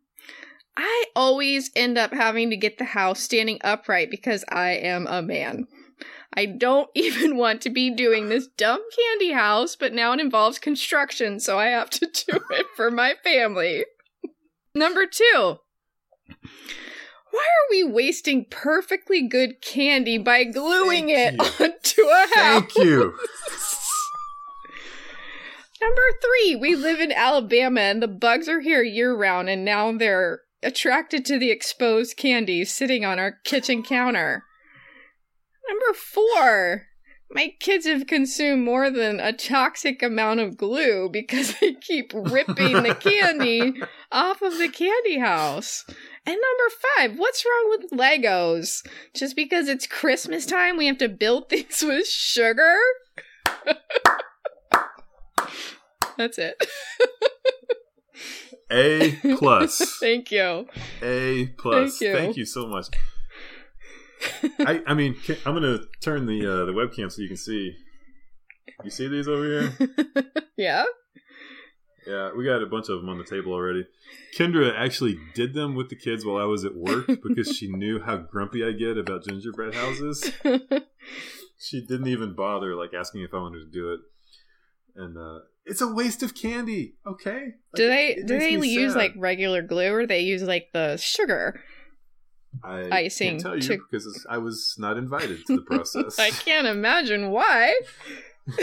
I 0.78 1.06
always 1.16 1.72
end 1.74 1.98
up 1.98 2.12
having 2.12 2.50
to 2.50 2.56
get 2.56 2.78
the 2.78 2.84
house 2.84 3.18
standing 3.18 3.58
upright 3.64 4.12
because 4.12 4.44
I 4.48 4.70
am 4.70 5.08
a 5.08 5.20
man. 5.20 5.66
I 6.32 6.46
don't 6.46 6.88
even 6.94 7.36
want 7.36 7.60
to 7.62 7.70
be 7.70 7.90
doing 7.90 8.28
this 8.28 8.46
dumb 8.46 8.80
candy 8.96 9.32
house, 9.32 9.74
but 9.74 9.92
now 9.92 10.12
it 10.12 10.20
involves 10.20 10.60
construction, 10.60 11.40
so 11.40 11.58
I 11.58 11.66
have 11.66 11.90
to 11.90 12.06
do 12.06 12.40
it 12.50 12.66
for 12.76 12.92
my 12.92 13.14
family. 13.24 13.86
Number 14.72 15.04
two, 15.04 15.58
why 16.28 17.44
are 17.44 17.70
we 17.70 17.82
wasting 17.82 18.46
perfectly 18.48 19.26
good 19.26 19.60
candy 19.60 20.16
by 20.16 20.44
gluing 20.44 21.08
Thank 21.08 21.40
it 21.40 21.40
onto 21.60 22.02
a 22.02 22.26
house? 22.36 22.72
Thank 22.72 22.76
you. 22.76 23.18
Number 25.80 26.02
three, 26.22 26.54
we 26.54 26.76
live 26.76 27.00
in 27.00 27.10
Alabama 27.10 27.80
and 27.80 28.00
the 28.00 28.08
bugs 28.08 28.48
are 28.48 28.60
here 28.60 28.82
year 28.82 29.12
round, 29.16 29.48
and 29.48 29.64
now 29.64 29.90
they're 29.90 30.42
attracted 30.62 31.24
to 31.24 31.38
the 31.38 31.50
exposed 31.50 32.16
candy 32.16 32.64
sitting 32.64 33.04
on 33.04 33.18
our 33.18 33.38
kitchen 33.44 33.82
counter. 33.82 34.44
Number 35.68 35.92
four, 35.94 36.86
my 37.30 37.52
kids 37.60 37.86
have 37.86 38.06
consumed 38.06 38.64
more 38.64 38.90
than 38.90 39.20
a 39.20 39.34
toxic 39.34 40.02
amount 40.02 40.40
of 40.40 40.56
glue 40.56 41.10
because 41.12 41.54
they 41.60 41.74
keep 41.74 42.12
ripping 42.14 42.82
the 42.82 42.94
candy 43.00 43.74
off 44.10 44.40
of 44.40 44.56
the 44.56 44.68
candy 44.68 45.18
house. 45.18 45.84
And 46.24 46.36
number 46.36 46.74
five, 46.96 47.18
what's 47.18 47.44
wrong 47.44 47.68
with 47.68 47.90
Legos? 47.90 48.86
Just 49.14 49.36
because 49.36 49.68
it's 49.68 49.86
Christmas 49.86 50.46
time, 50.46 50.78
we 50.78 50.86
have 50.86 50.98
to 50.98 51.08
build 51.08 51.48
things 51.50 51.82
with 51.82 52.08
sugar? 52.08 52.76
That's 56.16 56.38
it. 56.38 56.56
A 58.72 59.16
plus. 59.38 59.98
Thank 59.98 60.30
you. 60.30 60.68
A 61.02 61.46
plus. 61.58 61.98
Thank 61.98 62.36
you. 62.36 62.44
so 62.44 62.66
much. 62.66 62.88
I 64.60 64.82
I 64.86 64.94
mean, 64.94 65.16
I'm 65.46 65.54
gonna 65.54 65.78
turn 66.02 66.26
the 66.26 66.40
uh, 66.40 66.64
the 66.66 66.72
webcam 66.72 67.10
so 67.10 67.22
you 67.22 67.28
can 67.28 67.36
see. 67.36 67.74
You 68.84 68.90
see 68.90 69.08
these 69.08 69.26
over 69.26 69.44
here? 69.44 70.24
yeah? 70.56 70.84
Yeah, 72.06 72.30
we 72.36 72.44
got 72.44 72.62
a 72.62 72.66
bunch 72.66 72.88
of 72.88 73.00
them 73.00 73.08
on 73.08 73.18
the 73.18 73.24
table 73.24 73.52
already. 73.52 73.86
Kendra 74.36 74.74
actually 74.76 75.18
did 75.34 75.52
them 75.54 75.74
with 75.74 75.88
the 75.88 75.96
kids 75.96 76.24
while 76.24 76.36
I 76.36 76.44
was 76.44 76.64
at 76.64 76.74
work 76.74 77.06
because 77.26 77.56
she 77.56 77.68
knew 77.68 78.00
how 78.00 78.18
grumpy 78.18 78.64
I 78.64 78.72
get 78.72 78.96
about 78.96 79.24
gingerbread 79.24 79.74
houses. 79.74 80.30
She 81.58 81.80
didn't 81.80 82.06
even 82.06 82.34
bother 82.34 82.74
like 82.76 82.94
asking 82.94 83.22
if 83.22 83.34
I 83.34 83.38
wanted 83.38 83.60
to 83.60 83.70
do 83.70 83.92
it. 83.92 84.00
And 84.94 85.16
uh 85.16 85.40
it's 85.68 85.80
a 85.80 85.86
waste 85.92 86.22
of 86.22 86.34
candy, 86.34 86.94
okay? 87.06 87.52
do 87.74 87.88
Like, 87.88 88.16
they 88.16 88.22
do 88.24 88.38
they 88.38 88.50
use 88.50 88.92
sad. 88.92 88.98
like 88.98 89.12
regular 89.16 89.62
glue 89.62 89.92
or 89.92 90.06
they 90.06 90.20
use 90.20 90.42
like 90.42 90.68
the 90.72 90.96
sugar? 90.96 91.60
I 92.64 92.88
icing 92.90 93.32
can't 93.32 93.42
tell 93.42 93.54
you 93.56 93.62
to- 93.62 93.78
because 93.90 94.26
I 94.28 94.38
was 94.38 94.74
not 94.78 94.96
invited 94.96 95.46
to 95.46 95.56
the 95.56 95.62
process. 95.62 96.18
I 96.18 96.30
can't 96.30 96.66
imagine 96.66 97.30
why. 97.30 97.74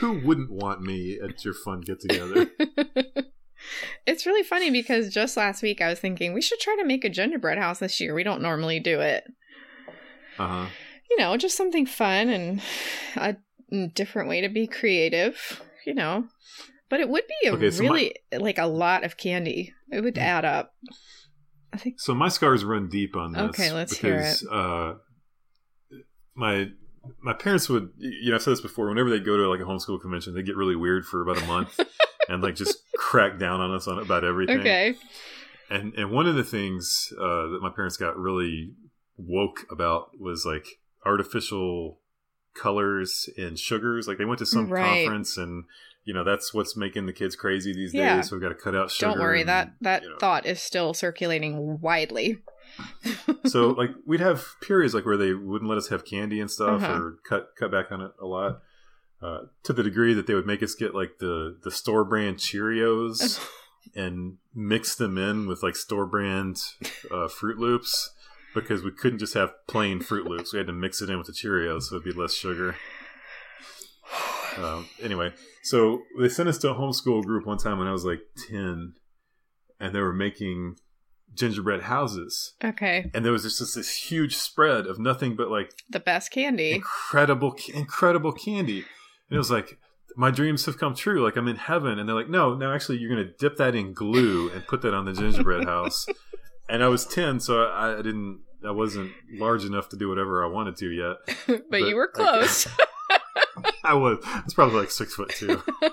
Who 0.00 0.20
wouldn't 0.24 0.50
want 0.50 0.82
me 0.82 1.18
at 1.22 1.44
your 1.44 1.54
fun 1.54 1.80
get 1.80 2.00
together? 2.00 2.50
it's 4.06 4.26
really 4.26 4.42
funny 4.42 4.70
because 4.70 5.12
just 5.12 5.36
last 5.36 5.62
week 5.62 5.80
I 5.80 5.88
was 5.88 5.98
thinking 5.98 6.32
we 6.32 6.42
should 6.42 6.60
try 6.60 6.76
to 6.76 6.84
make 6.84 7.04
a 7.04 7.08
gingerbread 7.08 7.58
house 7.58 7.78
this 7.78 8.00
year. 8.00 8.14
We 8.14 8.22
don't 8.22 8.42
normally 8.42 8.80
do 8.80 9.00
it. 9.00 9.24
Uh 10.38 10.46
huh. 10.46 10.66
You 11.10 11.18
know, 11.18 11.36
just 11.36 11.56
something 11.56 11.86
fun 11.86 12.28
and 12.28 12.60
a 13.16 13.36
different 13.94 14.28
way 14.28 14.40
to 14.40 14.48
be 14.48 14.66
creative, 14.66 15.62
you 15.86 15.94
know. 15.94 16.26
But 16.90 17.00
it 17.00 17.08
would 17.08 17.24
be 17.42 17.48
a 17.48 17.52
Okay, 17.52 17.70
so 17.70 17.82
my- 17.82 17.88
really 17.88 18.14
like 18.32 18.58
a 18.58 18.66
lot 18.66 19.04
of 19.04 19.16
candy. 19.16 19.74
It 19.90 20.02
would 20.02 20.16
add 20.18 20.44
up. 20.44 20.72
I 21.72 21.76
think 21.76 22.00
So 22.00 22.14
my 22.14 22.28
scars 22.28 22.64
run 22.64 22.88
deep 22.88 23.14
on 23.14 23.32
this. 23.32 23.42
Okay, 23.50 23.72
let's 23.72 23.96
hear 23.98 24.16
because, 24.16 24.46
Uh, 24.46 24.94
my 26.34 26.68
my 27.22 27.32
parents 27.32 27.68
would, 27.68 27.90
you 27.96 28.30
know, 28.30 28.36
I've 28.36 28.42
said 28.42 28.52
this 28.52 28.60
before. 28.60 28.88
Whenever 28.88 29.10
they 29.10 29.20
go 29.20 29.36
to 29.36 29.48
like 29.48 29.60
a 29.60 29.64
homeschool 29.64 30.00
convention, 30.00 30.34
they 30.34 30.42
get 30.42 30.56
really 30.56 30.76
weird 30.76 31.04
for 31.06 31.22
about 31.22 31.42
a 31.42 31.46
month 31.46 31.78
and 32.28 32.42
like 32.42 32.54
just 32.54 32.78
crack 32.96 33.38
down 33.38 33.60
on 33.60 33.74
us 33.74 33.86
on 33.88 33.98
about 33.98 34.24
everything. 34.24 34.60
okay. 34.60 34.94
And 35.70 35.92
and 35.94 36.10
one 36.10 36.26
of 36.26 36.34
the 36.36 36.44
things 36.44 37.12
uh, 37.20 37.48
that 37.48 37.58
my 37.60 37.70
parents 37.74 37.96
got 37.98 38.16
really 38.16 38.72
woke 39.16 39.66
about 39.70 40.10
was 40.18 40.44
like 40.46 40.66
artificial 41.04 42.00
colors 42.58 43.28
and 43.38 43.58
sugars. 43.58 44.06
Like 44.08 44.18
they 44.18 44.24
went 44.26 44.38
to 44.40 44.46
some 44.46 44.68
Right. 44.68 45.04
conference 45.04 45.36
and. 45.38 45.64
You 46.04 46.14
know 46.14 46.24
that's 46.24 46.54
what's 46.54 46.74
making 46.74 47.04
the 47.04 47.12
kids 47.12 47.36
crazy 47.36 47.74
these 47.74 47.92
Yeah. 47.92 48.16
days. 48.16 48.30
So 48.30 48.36
we've 48.36 48.40
got 48.42 48.48
to 48.48 48.54
cut 48.54 48.74
out 48.74 48.90
sugar. 48.90 49.10
Don't 49.12 49.20
worry, 49.20 49.40
and, 49.40 49.48
that 49.50 49.74
that 49.82 50.04
you 50.04 50.08
know. 50.08 50.16
thought 50.18 50.46
is 50.46 50.58
still 50.62 50.94
circulating 50.94 51.80
widely. 51.82 52.38
so 53.44 53.68
like 53.72 53.90
we'd 54.06 54.20
have 54.20 54.42
periods 54.62 54.94
like 54.94 55.04
where 55.04 55.18
they 55.18 55.34
wouldn't 55.34 55.68
let 55.68 55.76
us 55.76 55.88
have 55.88 56.06
candy 56.06 56.40
and 56.40 56.50
stuff 56.50 56.82
Uh-huh. 56.82 56.92
or 56.98 57.16
cut 57.28 57.50
cut 57.58 57.70
back 57.70 57.92
on 57.92 58.00
it 58.00 58.12
a 58.22 58.24
lot 58.24 58.62
uh, 59.20 59.40
to 59.64 59.74
the 59.74 59.82
degree 59.82 60.14
that 60.14 60.26
they 60.26 60.32
would 60.34 60.46
make 60.46 60.62
us 60.62 60.74
get 60.74 60.94
like 60.94 61.18
the 61.18 61.58
the 61.62 61.70
store 61.70 62.04
brand 62.06 62.38
cheerios 62.38 63.38
and 63.94 64.38
mix 64.54 64.94
them 64.94 65.18
in 65.18 65.46
with 65.46 65.62
like 65.62 65.76
store 65.76 66.06
brand 66.06 66.56
uh, 67.10 67.28
Froot 67.28 67.58
Loops 67.58 68.14
because 68.54 68.82
we 68.82 68.90
couldn't 68.90 69.18
just 69.18 69.34
have 69.34 69.52
plain 69.68 70.00
Froot 70.00 70.26
Loops. 70.26 70.52
We 70.52 70.58
had 70.58 70.66
to 70.68 70.72
mix 70.72 71.00
it 71.02 71.10
in 71.10 71.18
with 71.18 71.26
the 71.26 71.32
Cheerios, 71.32 71.82
so 71.84 71.96
it'd 71.96 72.04
be 72.04 72.18
less 72.18 72.34
sugar. 72.34 72.76
Um, 74.56 74.88
anyway, 75.02 75.32
so 75.62 76.02
they 76.18 76.28
sent 76.28 76.48
us 76.48 76.58
to 76.58 76.70
a 76.70 76.74
homeschool 76.74 77.22
group 77.24 77.46
one 77.46 77.58
time 77.58 77.78
when 77.78 77.86
I 77.86 77.92
was 77.92 78.04
like 78.04 78.20
ten, 78.48 78.94
and 79.78 79.94
they 79.94 80.00
were 80.00 80.12
making 80.12 80.76
gingerbread 81.34 81.82
houses, 81.82 82.54
Okay. 82.64 83.10
and 83.14 83.24
there 83.24 83.30
was 83.32 83.44
just 83.44 83.60
this, 83.60 83.74
this 83.74 83.94
huge 84.10 84.36
spread 84.36 84.86
of 84.86 84.98
nothing 84.98 85.36
but 85.36 85.50
like 85.50 85.70
The 85.88 86.00
best 86.00 86.32
candy. 86.32 86.72
incredible, 86.72 87.54
incredible 87.72 88.32
candy. 88.32 88.78
And 88.78 89.36
it 89.36 89.38
was 89.38 89.50
like, 89.50 89.78
my 90.16 90.30
dreams 90.32 90.64
have 90.66 90.78
come 90.78 90.94
true. 90.96 91.22
Like 91.22 91.36
I'm 91.36 91.46
in 91.46 91.56
heaven. 91.56 91.98
And 91.98 92.08
they're 92.08 92.16
like, 92.16 92.30
no, 92.30 92.54
no, 92.54 92.72
actually, 92.74 92.98
you're 92.98 93.10
gonna 93.10 93.30
dip 93.38 93.58
that 93.58 93.76
in 93.76 93.92
glue 93.92 94.50
and 94.50 94.66
put 94.66 94.82
that 94.82 94.94
on 94.94 95.04
the 95.04 95.12
gingerbread 95.12 95.66
house. 95.66 96.06
And 96.68 96.82
I 96.82 96.88
was 96.88 97.06
ten, 97.06 97.40
so 97.40 97.64
I, 97.64 97.94
I 97.94 98.02
didn't. 98.02 98.40
I 98.64 98.72
wasn't 98.72 99.12
large 99.32 99.64
enough 99.64 99.88
to 99.90 99.96
do 99.96 100.08
whatever 100.08 100.44
I 100.44 100.48
wanted 100.48 100.76
to 100.78 100.90
yet. 100.90 101.16
but, 101.46 101.62
but 101.70 101.82
you 101.82 101.94
were 101.94 102.08
close. 102.08 102.66
I 103.84 103.94
was. 103.94 104.18
I 104.24 104.42
was 104.44 104.54
probably 104.54 104.80
like 104.80 104.90
six 104.90 105.14
foot 105.14 105.30
two. 105.30 105.62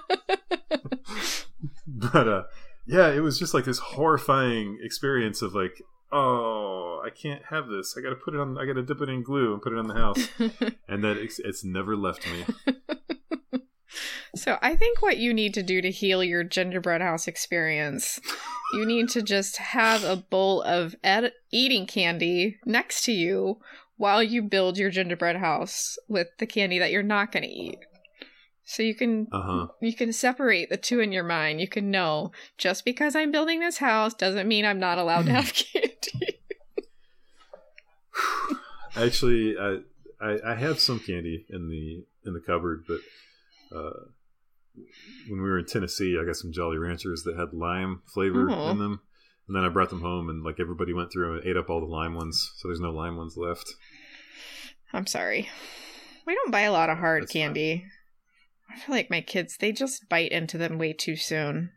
but 1.87 2.27
uh, 2.27 2.43
yeah, 2.85 3.11
it 3.11 3.19
was 3.19 3.39
just 3.39 3.53
like 3.53 3.65
this 3.65 3.79
horrifying 3.79 4.79
experience 4.81 5.41
of 5.41 5.53
like, 5.53 5.81
oh, 6.11 7.01
I 7.05 7.09
can't 7.09 7.43
have 7.49 7.67
this. 7.67 7.95
I 7.97 8.01
got 8.01 8.09
to 8.09 8.15
put 8.15 8.33
it 8.33 8.39
on. 8.39 8.57
I 8.57 8.65
got 8.65 8.73
to 8.73 8.83
dip 8.83 9.01
it 9.01 9.09
in 9.09 9.23
glue 9.23 9.53
and 9.53 9.61
put 9.61 9.73
it 9.73 9.79
on 9.79 9.87
the 9.87 9.93
house. 9.93 10.27
and 10.89 11.03
that 11.03 11.17
it's, 11.17 11.39
it's 11.39 11.63
never 11.63 11.95
left 11.95 12.25
me. 12.27 12.45
So 14.35 14.57
I 14.61 14.75
think 14.75 15.01
what 15.01 15.17
you 15.17 15.33
need 15.33 15.53
to 15.55 15.63
do 15.63 15.81
to 15.81 15.89
heal 15.91 16.23
your 16.23 16.43
gingerbread 16.43 17.01
house 17.01 17.27
experience, 17.27 18.19
you 18.73 18.85
need 18.85 19.09
to 19.09 19.21
just 19.21 19.57
have 19.57 20.03
a 20.03 20.15
bowl 20.15 20.61
of 20.61 20.95
ed- 21.03 21.33
eating 21.51 21.85
candy 21.87 22.57
next 22.65 23.03
to 23.05 23.11
you 23.11 23.59
while 23.97 24.21
you 24.21 24.41
build 24.41 24.77
your 24.77 24.89
gingerbread 24.89 25.37
house 25.37 25.97
with 26.07 26.27
the 26.39 26.45
candy 26.45 26.77
that 26.79 26.91
you're 26.91 27.01
not 27.03 27.31
going 27.31 27.43
to 27.43 27.49
eat. 27.49 27.79
So 28.65 28.81
you 28.83 28.95
can 28.95 29.27
Uh 29.31 29.41
huh. 29.41 29.67
you 29.79 29.93
can 29.93 30.11
separate 30.11 30.69
the 30.69 30.77
two 30.77 30.99
in 30.99 31.11
your 31.11 31.23
mind. 31.23 31.61
You 31.61 31.67
can 31.67 31.91
know 31.91 32.31
just 32.57 32.83
because 32.83 33.15
I'm 33.15 33.31
building 33.31 33.59
this 33.59 33.77
house 33.77 34.13
doesn't 34.15 34.47
mean 34.47 34.65
I'm 34.65 34.79
not 34.79 34.97
allowed 34.97 35.27
to 35.27 35.31
have 35.33 35.53
candy. 35.73 36.39
Actually, 38.97 39.55
I, 39.57 39.79
I 40.19 40.39
I 40.51 40.55
have 40.55 40.79
some 40.79 40.99
candy 40.99 41.45
in 41.49 41.69
the 41.69 42.05
in 42.25 42.33
the 42.33 42.39
cupboard, 42.39 42.85
but 42.87 43.01
uh, 43.77 44.05
when 45.29 45.41
we 45.41 45.49
were 45.49 45.59
in 45.59 45.65
Tennessee, 45.65 46.17
I 46.21 46.25
got 46.25 46.35
some 46.35 46.51
Jolly 46.51 46.77
Ranchers 46.77 47.23
that 47.23 47.37
had 47.37 47.53
lime 47.53 48.01
flavor 48.13 48.49
Oh. 48.51 48.71
in 48.71 48.77
them, 48.79 49.01
and 49.47 49.55
then 49.55 49.63
I 49.63 49.69
brought 49.69 49.89
them 49.89 50.01
home, 50.01 50.29
and 50.29 50.43
like 50.43 50.59
everybody 50.59 50.93
went 50.93 51.11
through 51.11 51.37
and 51.37 51.45
ate 51.47 51.57
up 51.57 51.69
all 51.69 51.79
the 51.79 51.85
lime 51.85 52.13
ones, 52.15 52.51
so 52.57 52.67
there's 52.67 52.79
no 52.79 52.91
lime 52.91 53.17
ones 53.17 53.35
left. 53.37 53.73
I'm 54.93 55.07
sorry. 55.07 55.49
We 56.25 56.33
don't 56.35 56.51
buy 56.51 56.61
a 56.61 56.71
lot 56.71 56.89
of 56.89 56.97
hard 56.97 57.23
That's 57.23 57.33
fine. 57.33 57.41
candy. 57.41 57.85
I 58.69 58.77
feel 58.79 58.95
like 58.95 59.09
my 59.09 59.21
kids, 59.21 59.57
they 59.57 59.71
just 59.71 60.09
bite 60.09 60.31
into 60.31 60.57
them 60.57 60.77
way 60.77 60.93
too 60.93 61.15
soon. 61.15 61.71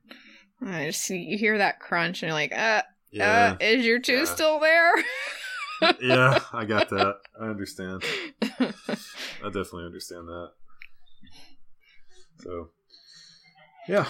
I 0.64 0.86
just 0.86 1.08
you 1.10 1.36
hear 1.38 1.58
that 1.58 1.80
crunch 1.80 2.22
and 2.22 2.28
you're 2.28 2.34
like, 2.34 2.52
uh, 2.52 2.82
Yeah, 3.10 3.52
uh 3.52 3.56
is 3.64 3.84
your 3.84 3.98
tooth 4.00 4.28
Yeah. 4.28 4.34
still 4.34 4.58
there? 4.60 4.92
yeah, 6.00 6.40
I 6.52 6.64
got 6.64 6.88
that. 6.90 7.16
I 7.40 7.44
understand. 7.46 8.02
I 8.42 9.44
definitely 9.44 9.84
understand 9.86 10.26
that. 10.28 10.50
So, 12.42 12.70
yeah, 13.88 14.06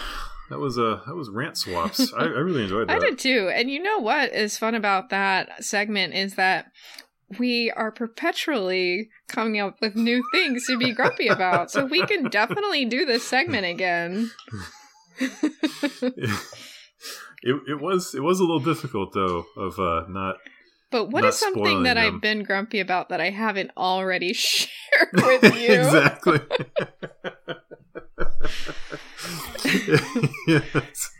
that 0.51 0.59
was 0.59 0.79
uh 0.79 1.01
that 1.07 1.14
was 1.14 1.31
rant 1.31 1.57
swaps. 1.57 2.12
I, 2.12 2.24
I 2.24 2.26
really 2.26 2.62
enjoyed 2.62 2.89
that. 2.89 2.97
I 2.97 2.99
did 2.99 3.18
too. 3.18 3.51
And 3.53 3.70
you 3.70 3.83
know 3.83 3.99
what 3.99 4.33
is 4.33 4.59
fun 4.59 4.74
about 4.74 5.11
that 5.11 5.64
segment 5.64 6.14
is 6.14 6.35
that 6.35 6.72
we 7.39 7.70
are 7.70 7.93
perpetually 7.93 9.11
coming 9.29 9.61
up 9.61 9.76
with 9.81 9.95
new 9.95 10.22
things 10.33 10.66
to 10.66 10.79
be 10.79 10.93
grumpy 10.93 11.29
about. 11.29 11.70
So 11.70 11.85
we 11.85 12.05
can 12.07 12.24
definitely 12.31 12.87
do 12.87 13.05
this 13.05 13.22
segment 13.24 13.66
again. 13.66 14.31
it, 15.20 16.31
it 17.43 17.81
was 17.81 18.14
it 18.14 18.22
was 18.22 18.41
a 18.41 18.45
little 18.45 18.61
difficult 18.61 19.12
though 19.12 19.45
of 19.57 19.79
uh 19.79 20.05
not 20.09 20.37
But 20.91 21.11
what 21.11 21.22
Not 21.22 21.28
is 21.30 21.39
something 21.39 21.82
that 21.82 21.95
them. 21.95 22.14
I've 22.14 22.20
been 22.20 22.45
grumpy 22.45 22.80
about 22.80 23.11
that 23.11 23.20
I 23.20 23.30
haven't 23.30 23.70
already 23.76 24.32
shared 24.34 25.11
with 25.12 25.55
you? 25.61 25.74
exactly 25.74 26.41
yes. 30.47 31.11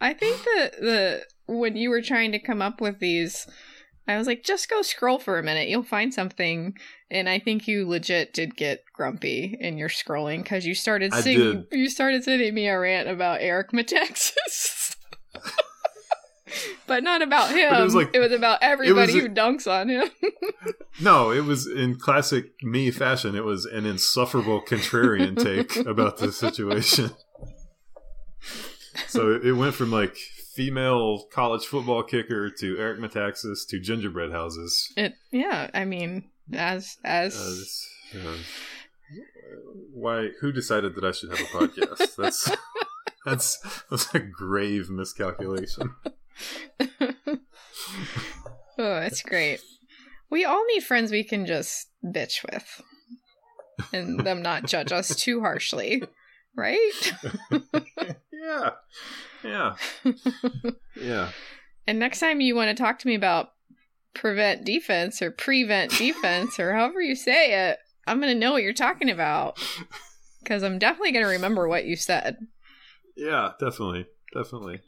I 0.00 0.14
think 0.14 0.42
that 0.44 0.72
the 0.80 1.22
when 1.46 1.76
you 1.76 1.90
were 1.90 2.02
trying 2.02 2.32
to 2.32 2.38
come 2.38 2.62
up 2.62 2.80
with 2.80 3.00
these, 3.00 3.46
I 4.08 4.16
was 4.16 4.26
like, 4.26 4.42
just 4.42 4.70
go 4.70 4.82
scroll 4.82 5.18
for 5.18 5.38
a 5.38 5.42
minute. 5.42 5.68
You'll 5.68 5.82
find 5.82 6.14
something. 6.14 6.76
And 7.10 7.28
I 7.28 7.38
think 7.38 7.66
you 7.66 7.86
legit 7.86 8.32
did 8.32 8.56
get 8.56 8.84
grumpy 8.94 9.56
in 9.60 9.76
your 9.76 9.88
scrolling 9.88 10.42
because 10.42 10.64
you 10.64 10.74
started 10.74 11.12
I 11.12 11.20
singing. 11.20 11.66
You 11.72 11.90
started 11.90 12.24
sending 12.24 12.54
me 12.54 12.68
a 12.68 12.78
rant 12.78 13.08
about 13.08 13.40
Eric 13.40 13.72
Metaxas. 13.72 14.69
But 16.90 17.04
not 17.04 17.22
about 17.22 17.50
him. 17.50 17.70
But 17.70 17.80
it 17.80 17.84
was 17.84 17.94
like- 17.94 18.10
it 18.12 18.18
was 18.18 18.32
about 18.32 18.58
everybody 18.60 19.16
a- 19.16 19.22
who 19.22 19.28
dunks 19.28 19.70
on 19.70 19.88
him. 19.88 20.10
no 21.00 21.30
it 21.30 21.44
was 21.44 21.66
in 21.66 21.96
classic 21.96 22.50
me 22.62 22.90
fashion 22.90 23.34
it 23.34 23.44
was 23.44 23.64
an 23.64 23.86
insufferable 23.86 24.60
contrarian 24.60 25.40
take 25.40 25.76
about 25.86 26.18
the 26.18 26.30
situation 26.32 27.10
so 29.06 29.40
it, 29.42 29.52
went 29.52 29.74
from 29.74 29.90
like 29.90 30.16
female 30.16 31.24
college 31.32 31.64
football 31.64 32.02
kicker 32.02 32.50
to 32.50 32.76
eric 32.76 32.98
metaxas 32.98 33.66
to 33.68 33.78
gingerbread 33.78 34.32
houses 34.32 34.92
it, 34.96 35.14
yeah, 35.30 35.70
I 35.72 35.84
mean, 35.84 36.24
as 36.52 36.98
as 37.04 37.32
this, 37.38 37.88
uh, 38.16 38.36
why? 39.92 40.30
Who 40.40 40.52
decided 40.52 40.94
that 40.96 41.04
I 41.04 41.12
should 41.12 41.30
have 41.30 41.40
a 41.40 41.44
podcast? 41.44 42.16
That's 42.16 42.50
that's 43.24 43.82
that's 43.90 44.14
a 44.14 44.18
grave 44.20 44.90
miscalculation. 44.90 45.94
oh, 46.80 47.38
it's 48.78 49.22
great. 49.22 49.60
We 50.30 50.44
all 50.44 50.64
need 50.66 50.84
friends 50.84 51.10
we 51.10 51.24
can 51.24 51.46
just 51.46 51.88
bitch 52.04 52.44
with, 52.50 52.82
and 53.92 54.20
them 54.20 54.42
not 54.42 54.66
judge 54.66 54.92
us 54.92 55.14
too 55.14 55.40
harshly, 55.40 56.02
right? 56.56 57.12
yeah, 58.32 58.70
yeah, 59.42 59.74
yeah. 60.96 61.30
And 61.86 61.98
next 61.98 62.20
time 62.20 62.40
you 62.40 62.54
want 62.54 62.76
to 62.76 62.80
talk 62.80 62.98
to 63.00 63.08
me 63.08 63.14
about 63.14 63.50
prevent 64.14 64.64
defense 64.64 65.22
or 65.22 65.30
prevent 65.30 65.96
defense 65.96 66.58
or 66.58 66.74
however 66.74 67.00
you 67.00 67.14
say 67.14 67.70
it, 67.70 67.78
I'm 68.06 68.20
gonna 68.20 68.34
know 68.34 68.52
what 68.52 68.62
you're 68.62 68.72
talking 68.72 69.10
about 69.10 69.58
because 70.42 70.62
I'm 70.62 70.78
definitely 70.78 71.12
gonna 71.12 71.26
remember 71.26 71.68
what 71.68 71.84
you 71.84 71.96
said. 71.96 72.36
Yeah, 73.16 73.52
definitely, 73.58 74.06
definitely, 74.32 74.80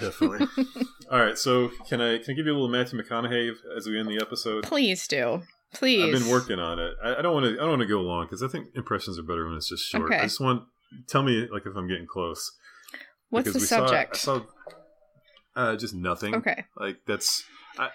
definitely. 0.00 0.46
All 1.10 1.18
right, 1.20 1.36
so 1.38 1.70
can 1.88 2.00
I 2.00 2.18
can 2.18 2.32
I 2.32 2.34
give 2.34 2.46
you 2.46 2.52
a 2.52 2.58
little 2.58 2.68
Matthew 2.68 3.00
McConaughey 3.00 3.52
as 3.76 3.86
we 3.86 3.98
end 3.98 4.08
the 4.08 4.18
episode? 4.20 4.64
Please 4.64 5.06
do, 5.06 5.42
please. 5.74 6.02
I've 6.14 6.22
been 6.22 6.30
working 6.30 6.58
on 6.58 6.78
it. 6.78 6.94
I, 7.02 7.16
I 7.16 7.22
don't 7.22 7.34
want 7.34 7.46
to. 7.46 7.52
I 7.54 7.60
don't 7.62 7.70
want 7.70 7.82
to 7.82 7.86
go 7.88 8.00
long 8.00 8.24
because 8.26 8.42
I 8.42 8.48
think 8.48 8.68
impressions 8.74 9.18
are 9.18 9.22
better 9.22 9.46
when 9.46 9.56
it's 9.56 9.68
just 9.68 9.84
short. 9.88 10.04
Okay. 10.04 10.18
I 10.18 10.22
just 10.22 10.40
want 10.40 10.64
tell 11.08 11.22
me 11.22 11.46
like 11.52 11.66
if 11.66 11.76
I'm 11.76 11.88
getting 11.88 12.06
close. 12.06 12.50
What's 13.30 13.44
Because 13.48 13.54
the 13.54 13.64
we 13.64 13.66
saw- 13.80 13.86
subject? 13.86 14.14
I 14.14 14.18
saw, 14.18 14.40
uh, 15.56 15.76
just 15.76 15.94
nothing. 15.94 16.34
okay. 16.36 16.64
Like 16.76 16.98
that's. 17.06 17.44
I, 17.78 17.88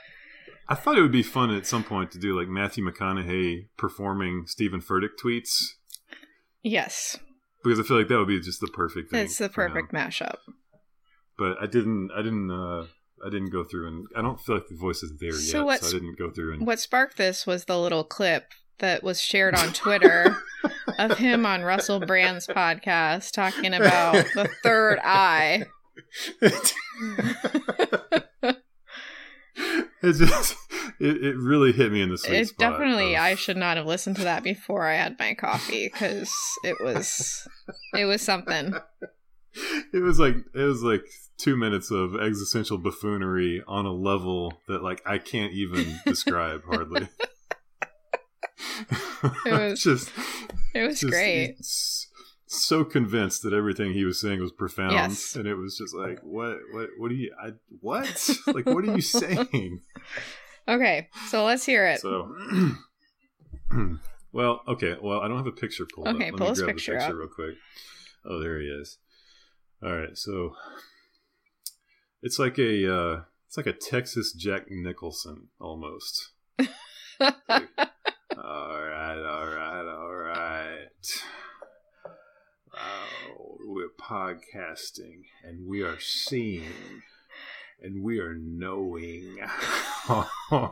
I 0.70 0.76
thought 0.76 0.98
it 0.98 1.02
would 1.02 1.12
be 1.12 1.24
fun 1.24 1.50
at 1.52 1.66
some 1.66 1.84
point 1.84 2.12
to 2.12 2.20
do 2.20 2.38
like 2.38 2.48
Matthew 2.50 2.84
McConaughey 2.86 3.68
performing 3.78 4.44
Stephen 4.48 4.82
Furtick 4.82 5.12
tweets 5.24 5.64
Yes, 6.64 7.18
because 7.64 7.80
I 7.80 7.84
feel 7.84 7.98
like 7.98 8.10
that 8.10 8.18
would 8.18 8.28
be 8.28 8.40
just 8.42 8.60
the 8.60 8.68
perfect 8.68 9.12
thing. 9.12 9.24
it's 9.24 9.38
the 9.38 9.48
perfect 9.48 9.94
mashup. 9.94 10.36
But 11.38 11.58
I 11.62 11.68
didn't. 11.68 12.10
I 12.16 12.22
didn't. 12.22 12.50
uh 12.52 12.86
I 13.26 13.30
didn't 13.32 13.50
go 13.50 13.64
through 13.64 13.88
and 13.88 14.06
I 14.16 14.22
don't 14.22 14.40
feel 14.40 14.54
like 14.56 14.68
the 14.68 14.76
voice 14.76 15.02
is 15.02 15.12
there 15.20 15.32
So 15.34 15.68
yet, 15.72 15.84
so 15.84 15.88
I 15.88 15.92
didn't 16.00 16.20
go 16.20 16.30
through 16.30 16.54
and. 16.54 16.68
What 16.68 16.80
sparked 16.80 17.18
this 17.18 17.48
was 17.48 17.66
the 17.66 17.80
little 17.80 18.04
clip 18.04 18.52
that 18.78 19.02
was 19.02 19.20
shared 19.20 19.56
on 19.56 19.74
Twitter 19.74 20.38
of 21.00 21.18
him 21.18 21.44
on 21.44 21.64
Russell 21.64 22.00
Brand's 22.00 22.46
podcast 22.46 23.32
talking 23.32 23.74
about 23.74 24.14
the 24.36 24.48
third 24.62 25.00
eye. 25.04 25.64
it 30.04 30.14
just 30.14 30.56
it, 31.00 31.24
it 31.24 31.36
really 31.38 31.72
hit 31.72 31.92
me 31.92 32.02
in 32.02 32.10
the 32.10 32.18
sweet 32.18 32.34
It 32.38 32.48
spot. 32.50 32.74
definitely 32.74 33.16
of- 33.16 33.22
I 33.22 33.36
should 33.36 33.58
not 33.58 33.78
have 33.78 33.86
listened 33.86 34.16
to 34.18 34.24
that 34.24 34.44
before 34.44 34.86
I 34.86 34.94
had 34.96 35.18
my 35.20 35.34
coffee 35.34 35.90
because 35.92 36.32
it 36.64 36.78
was 36.84 37.48
it 37.94 38.06
was 38.06 38.22
something. 38.22 38.74
it 39.94 40.04
was 40.04 40.20
like 40.20 40.36
it 40.54 40.64
was 40.64 40.84
like 40.84 41.04
two 41.38 41.56
minutes 41.56 41.92
of 41.92 42.16
existential 42.20 42.78
buffoonery 42.78 43.64
on 43.68 43.86
a 43.86 43.92
level 43.94 44.62
that 44.68 44.82
like 44.84 45.02
I 45.06 45.18
can't 45.20 45.54
even 45.54 46.00
describe 46.06 46.64
hardly. 46.66 47.08
It 49.46 49.52
was 49.72 49.82
just 49.82 50.12
It 50.74 50.84
was 50.84 51.00
just 51.00 51.12
great. 51.12 51.56
so 52.48 52.84
convinced 52.84 53.44
that 53.44 53.54
everything 53.54 53.94
he 53.94 54.04
was 54.06 54.20
saying 54.22 54.40
was 54.40 54.52
profound, 54.52 54.94
Yes. 54.94 55.36
and 55.36 55.48
it 55.48 55.56
was 55.56 55.78
just 55.78 55.94
like, 55.96 56.20
what, 56.24 56.58
what, 56.72 56.90
what 56.98 57.12
are 57.12 57.16
you, 57.16 57.34
I, 57.42 57.52
what, 57.82 58.30
like, 58.48 58.66
what 58.66 58.84
are 58.88 58.96
you 58.96 59.02
saying? 59.02 59.82
Okay, 60.68 61.10
so 61.30 61.46
let's 61.46 61.66
hear 61.66 61.86
it. 61.88 62.00
So, 62.02 62.34
well, 64.32 64.62
okay. 64.68 64.96
Well, 65.02 65.20
I 65.22 65.28
don't 65.28 65.38
have 65.38 65.48
a 65.48 65.52
picture 65.52 65.86
pulled 65.94 66.08
Okay, 66.08 66.30
up. 66.30 66.38
pull 66.38 66.48
Let 66.48 66.50
his 66.50 66.60
me 66.60 66.64
grab 66.66 66.76
picture 66.76 66.92
the 66.94 66.98
picture 67.00 67.14
up. 67.14 67.20
real 67.20 67.28
quick. 67.30 67.56
Oh, 68.26 68.40
there 68.40 68.60
he 68.60 68.68
is. 68.68 68.98
All 69.84 69.96
right, 69.96 70.18
so 70.18 70.56
it's 72.22 72.40
like 72.40 72.58
a 72.58 72.94
uh, 72.94 73.22
it's 73.48 73.58
like 73.58 73.68
a 73.68 73.74
Texas 73.74 74.34
Jack 74.34 74.70
Nicholson 74.70 75.50
almost. 75.60 76.32
Like, 76.60 76.70
all 77.20 78.82
right, 78.82 79.24
all 79.24 79.48
right, 79.48 79.86
all 79.88 80.16
right. 80.16 81.24
Wow, 82.74 83.58
we're 83.66 83.90
podcasting 84.00 85.24
and 85.44 85.68
we 85.68 85.82
are 85.82 86.00
seeing 86.00 87.04
and 87.82 88.04
we 88.04 88.20
are 88.20 88.34
knowing 88.34 89.38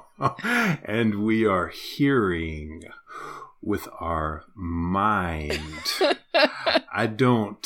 and 0.83 1.23
we 1.23 1.45
are 1.45 1.67
hearing 1.67 2.83
with 3.61 3.87
our 3.99 4.43
mind. 4.55 5.83
I 6.93 7.07
don't 7.07 7.65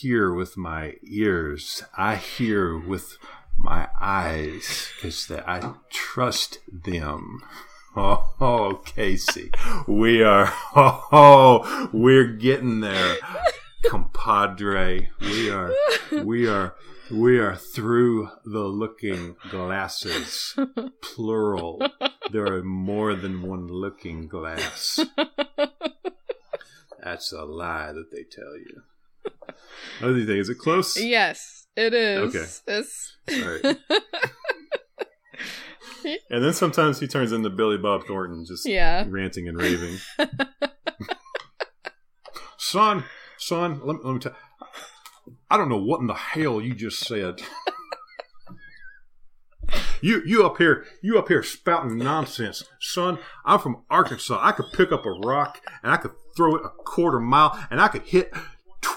hear 0.00 0.32
with 0.32 0.56
my 0.56 0.94
ears, 1.02 1.82
I 1.96 2.14
hear 2.16 2.78
with 2.78 3.18
my 3.56 3.88
eyes 4.00 4.90
because 4.94 5.28
I 5.30 5.74
trust 5.90 6.60
them. 6.72 7.42
Oh, 7.96 8.32
oh, 8.40 8.74
Casey, 8.84 9.50
we 9.88 10.22
are. 10.22 10.52
Oh, 10.76 11.08
oh, 11.12 11.90
we're 11.92 12.28
getting 12.28 12.80
there, 12.80 13.16
compadre. 13.86 15.10
We 15.20 15.50
are. 15.50 15.74
We 16.12 16.46
are. 16.46 16.76
We 17.10 17.38
are 17.38 17.56
through 17.56 18.28
the 18.44 18.64
looking 18.68 19.36
glasses, 19.50 20.54
plural. 21.00 21.82
There 22.30 22.46
are 22.46 22.62
more 22.62 23.14
than 23.14 23.40
one 23.40 23.66
looking 23.66 24.28
glass. 24.28 25.00
That's 27.02 27.32
a 27.32 27.44
lie 27.44 27.92
that 27.92 28.12
they 28.12 28.24
tell 28.24 28.58
you. 28.58 28.82
What 30.00 30.08
do 30.10 30.16
you 30.16 30.26
think? 30.26 30.38
Is 30.38 30.48
it 30.48 30.58
close? 30.58 30.96
yes, 30.96 31.66
it 31.74 31.92
is. 31.92 32.34
Okay. 32.34 32.46
It's... 32.68 33.16
All 33.32 33.50
right. 33.50 33.76
And 36.30 36.44
then 36.44 36.52
sometimes 36.52 37.00
he 37.00 37.08
turns 37.08 37.32
into 37.32 37.50
Billy 37.50 37.76
Bob 37.76 38.06
Thornton, 38.06 38.44
just 38.44 38.66
yeah. 38.66 39.04
ranting 39.08 39.48
and 39.48 39.60
raving. 39.60 39.98
son, 42.56 43.04
son, 43.36 43.80
let 43.84 43.96
me, 43.96 44.02
let 44.04 44.14
me 44.14 44.20
tell. 44.20 44.36
I 45.50 45.56
don't 45.56 45.68
know 45.68 45.82
what 45.82 46.00
in 46.00 46.06
the 46.06 46.14
hell 46.14 46.60
you 46.60 46.74
just 46.74 47.00
said. 47.00 47.42
You 50.00 50.22
you 50.24 50.46
up 50.46 50.58
here 50.58 50.86
you 51.02 51.18
up 51.18 51.28
here 51.28 51.42
spouting 51.42 51.98
nonsense, 51.98 52.62
son. 52.80 53.18
I'm 53.44 53.58
from 53.58 53.84
Arkansas. 53.90 54.38
I 54.40 54.52
could 54.52 54.66
pick 54.72 54.92
up 54.92 55.04
a 55.04 55.10
rock 55.10 55.60
and 55.82 55.90
I 55.90 55.96
could 55.96 56.12
throw 56.36 56.54
it 56.54 56.64
a 56.64 56.68
quarter 56.68 57.18
mile 57.18 57.58
and 57.70 57.80
I 57.80 57.88
could 57.88 58.02
hit 58.02 58.32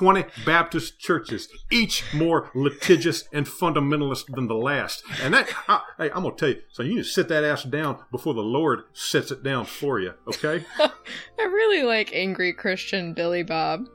20 0.02 0.26
Baptist 0.47 0.97
churches, 0.97 1.47
each 1.70 2.12
more 2.12 2.49
litigious 2.56 3.26
and 3.32 3.45
fundamentalist 3.45 4.26
than 4.34 4.47
the 4.47 4.56
last. 4.56 5.04
And 5.22 5.32
that, 5.36 5.47
I, 5.68 5.82
hey, 5.99 6.10
I'm 6.10 6.24
going 6.24 6.36
to 6.36 6.39
tell 6.39 6.49
you, 6.49 6.62
so 6.72 6.82
you 6.82 6.95
need 6.95 7.04
to 7.04 7.08
sit 7.08 7.28
that 7.28 7.43
ass 7.43 7.64
down 7.66 7.99
before 8.12 8.34
the 8.34 8.41
Lord 8.41 8.80
sets 8.93 9.30
it 9.30 9.43
down 9.43 9.66
for 9.66 9.99
you, 9.99 10.14
okay? 10.28 10.66
I 10.80 11.43
really 11.43 11.84
like 11.84 12.16
angry 12.16 12.52
Christian 12.52 13.14
Billy 13.14 13.43
Bob. 13.43 13.89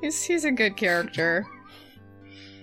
He's 0.00 0.20
he's 0.24 0.44
a 0.44 0.50
good 0.50 0.76
character. 0.76 1.46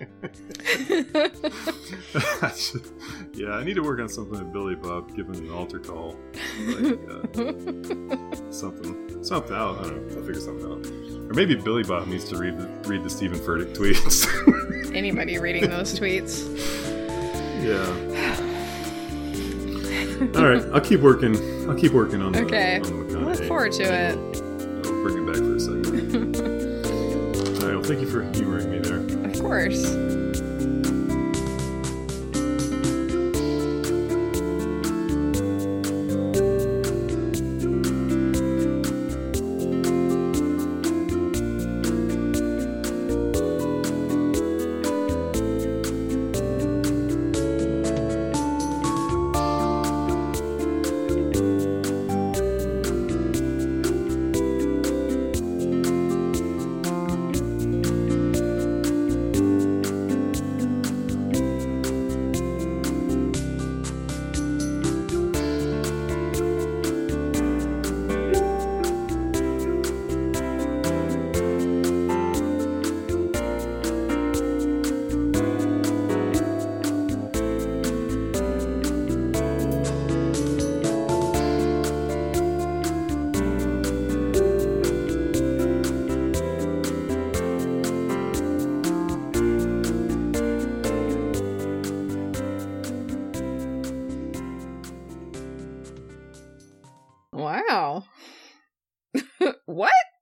yeah, 3.34 3.52
I 3.52 3.64
need 3.64 3.74
to 3.74 3.82
work 3.82 4.00
on 4.00 4.08
something 4.08 4.38
with 4.38 4.52
Billy 4.52 4.74
Bob, 4.74 5.14
giving 5.14 5.36
an 5.36 5.50
altar 5.50 5.78
call. 5.78 6.16
Like, 6.66 6.98
uh, 7.08 8.50
something. 8.50 9.22
Something. 9.22 9.54
I 9.54 9.58
don't, 9.58 9.78
I 9.78 9.82
don't 9.82 10.08
know. 10.08 10.16
I'll 10.16 10.24
figure 10.24 10.40
something 10.40 10.70
out. 10.70 10.86
Or 11.30 11.34
maybe 11.34 11.54
Billy 11.54 11.82
Bob 11.84 12.08
needs 12.08 12.24
to 12.30 12.36
read 12.36 12.58
the, 12.58 12.66
read 12.88 13.02
the 13.04 13.10
Stephen 13.10 13.38
Furtick 13.38 13.74
tweets. 13.76 14.26
Anybody 14.94 15.38
reading 15.38 15.70
those 15.70 15.98
tweets? 15.98 16.44
yeah. 17.64 17.84
All 20.36 20.48
right, 20.48 20.62
I'll 20.72 20.80
keep 20.80 21.00
working. 21.00 21.36
I'll 21.68 21.76
keep 21.76 21.92
working 21.92 22.22
on 22.22 22.32
the. 22.32 22.44
Okay. 22.44 22.76
On 22.78 22.82
the 22.82 22.88
I 22.88 23.22
McConaughey. 23.22 23.24
look 23.38 23.44
forward 23.48 23.72
to 23.72 23.82
it. 23.82 24.16
I'll 24.86 25.02
bring 25.02 25.18
it 25.18 25.26
back 25.26 25.36
for 25.36 25.54
a 25.56 25.60
second. 25.60 26.36
All 27.62 27.68
right. 27.68 27.74
Well, 27.74 27.82
thank 27.82 28.00
you 28.00 28.06
for 28.08 28.22
humoring 28.32 28.70
me 28.70 28.78
there. 29.48 30.23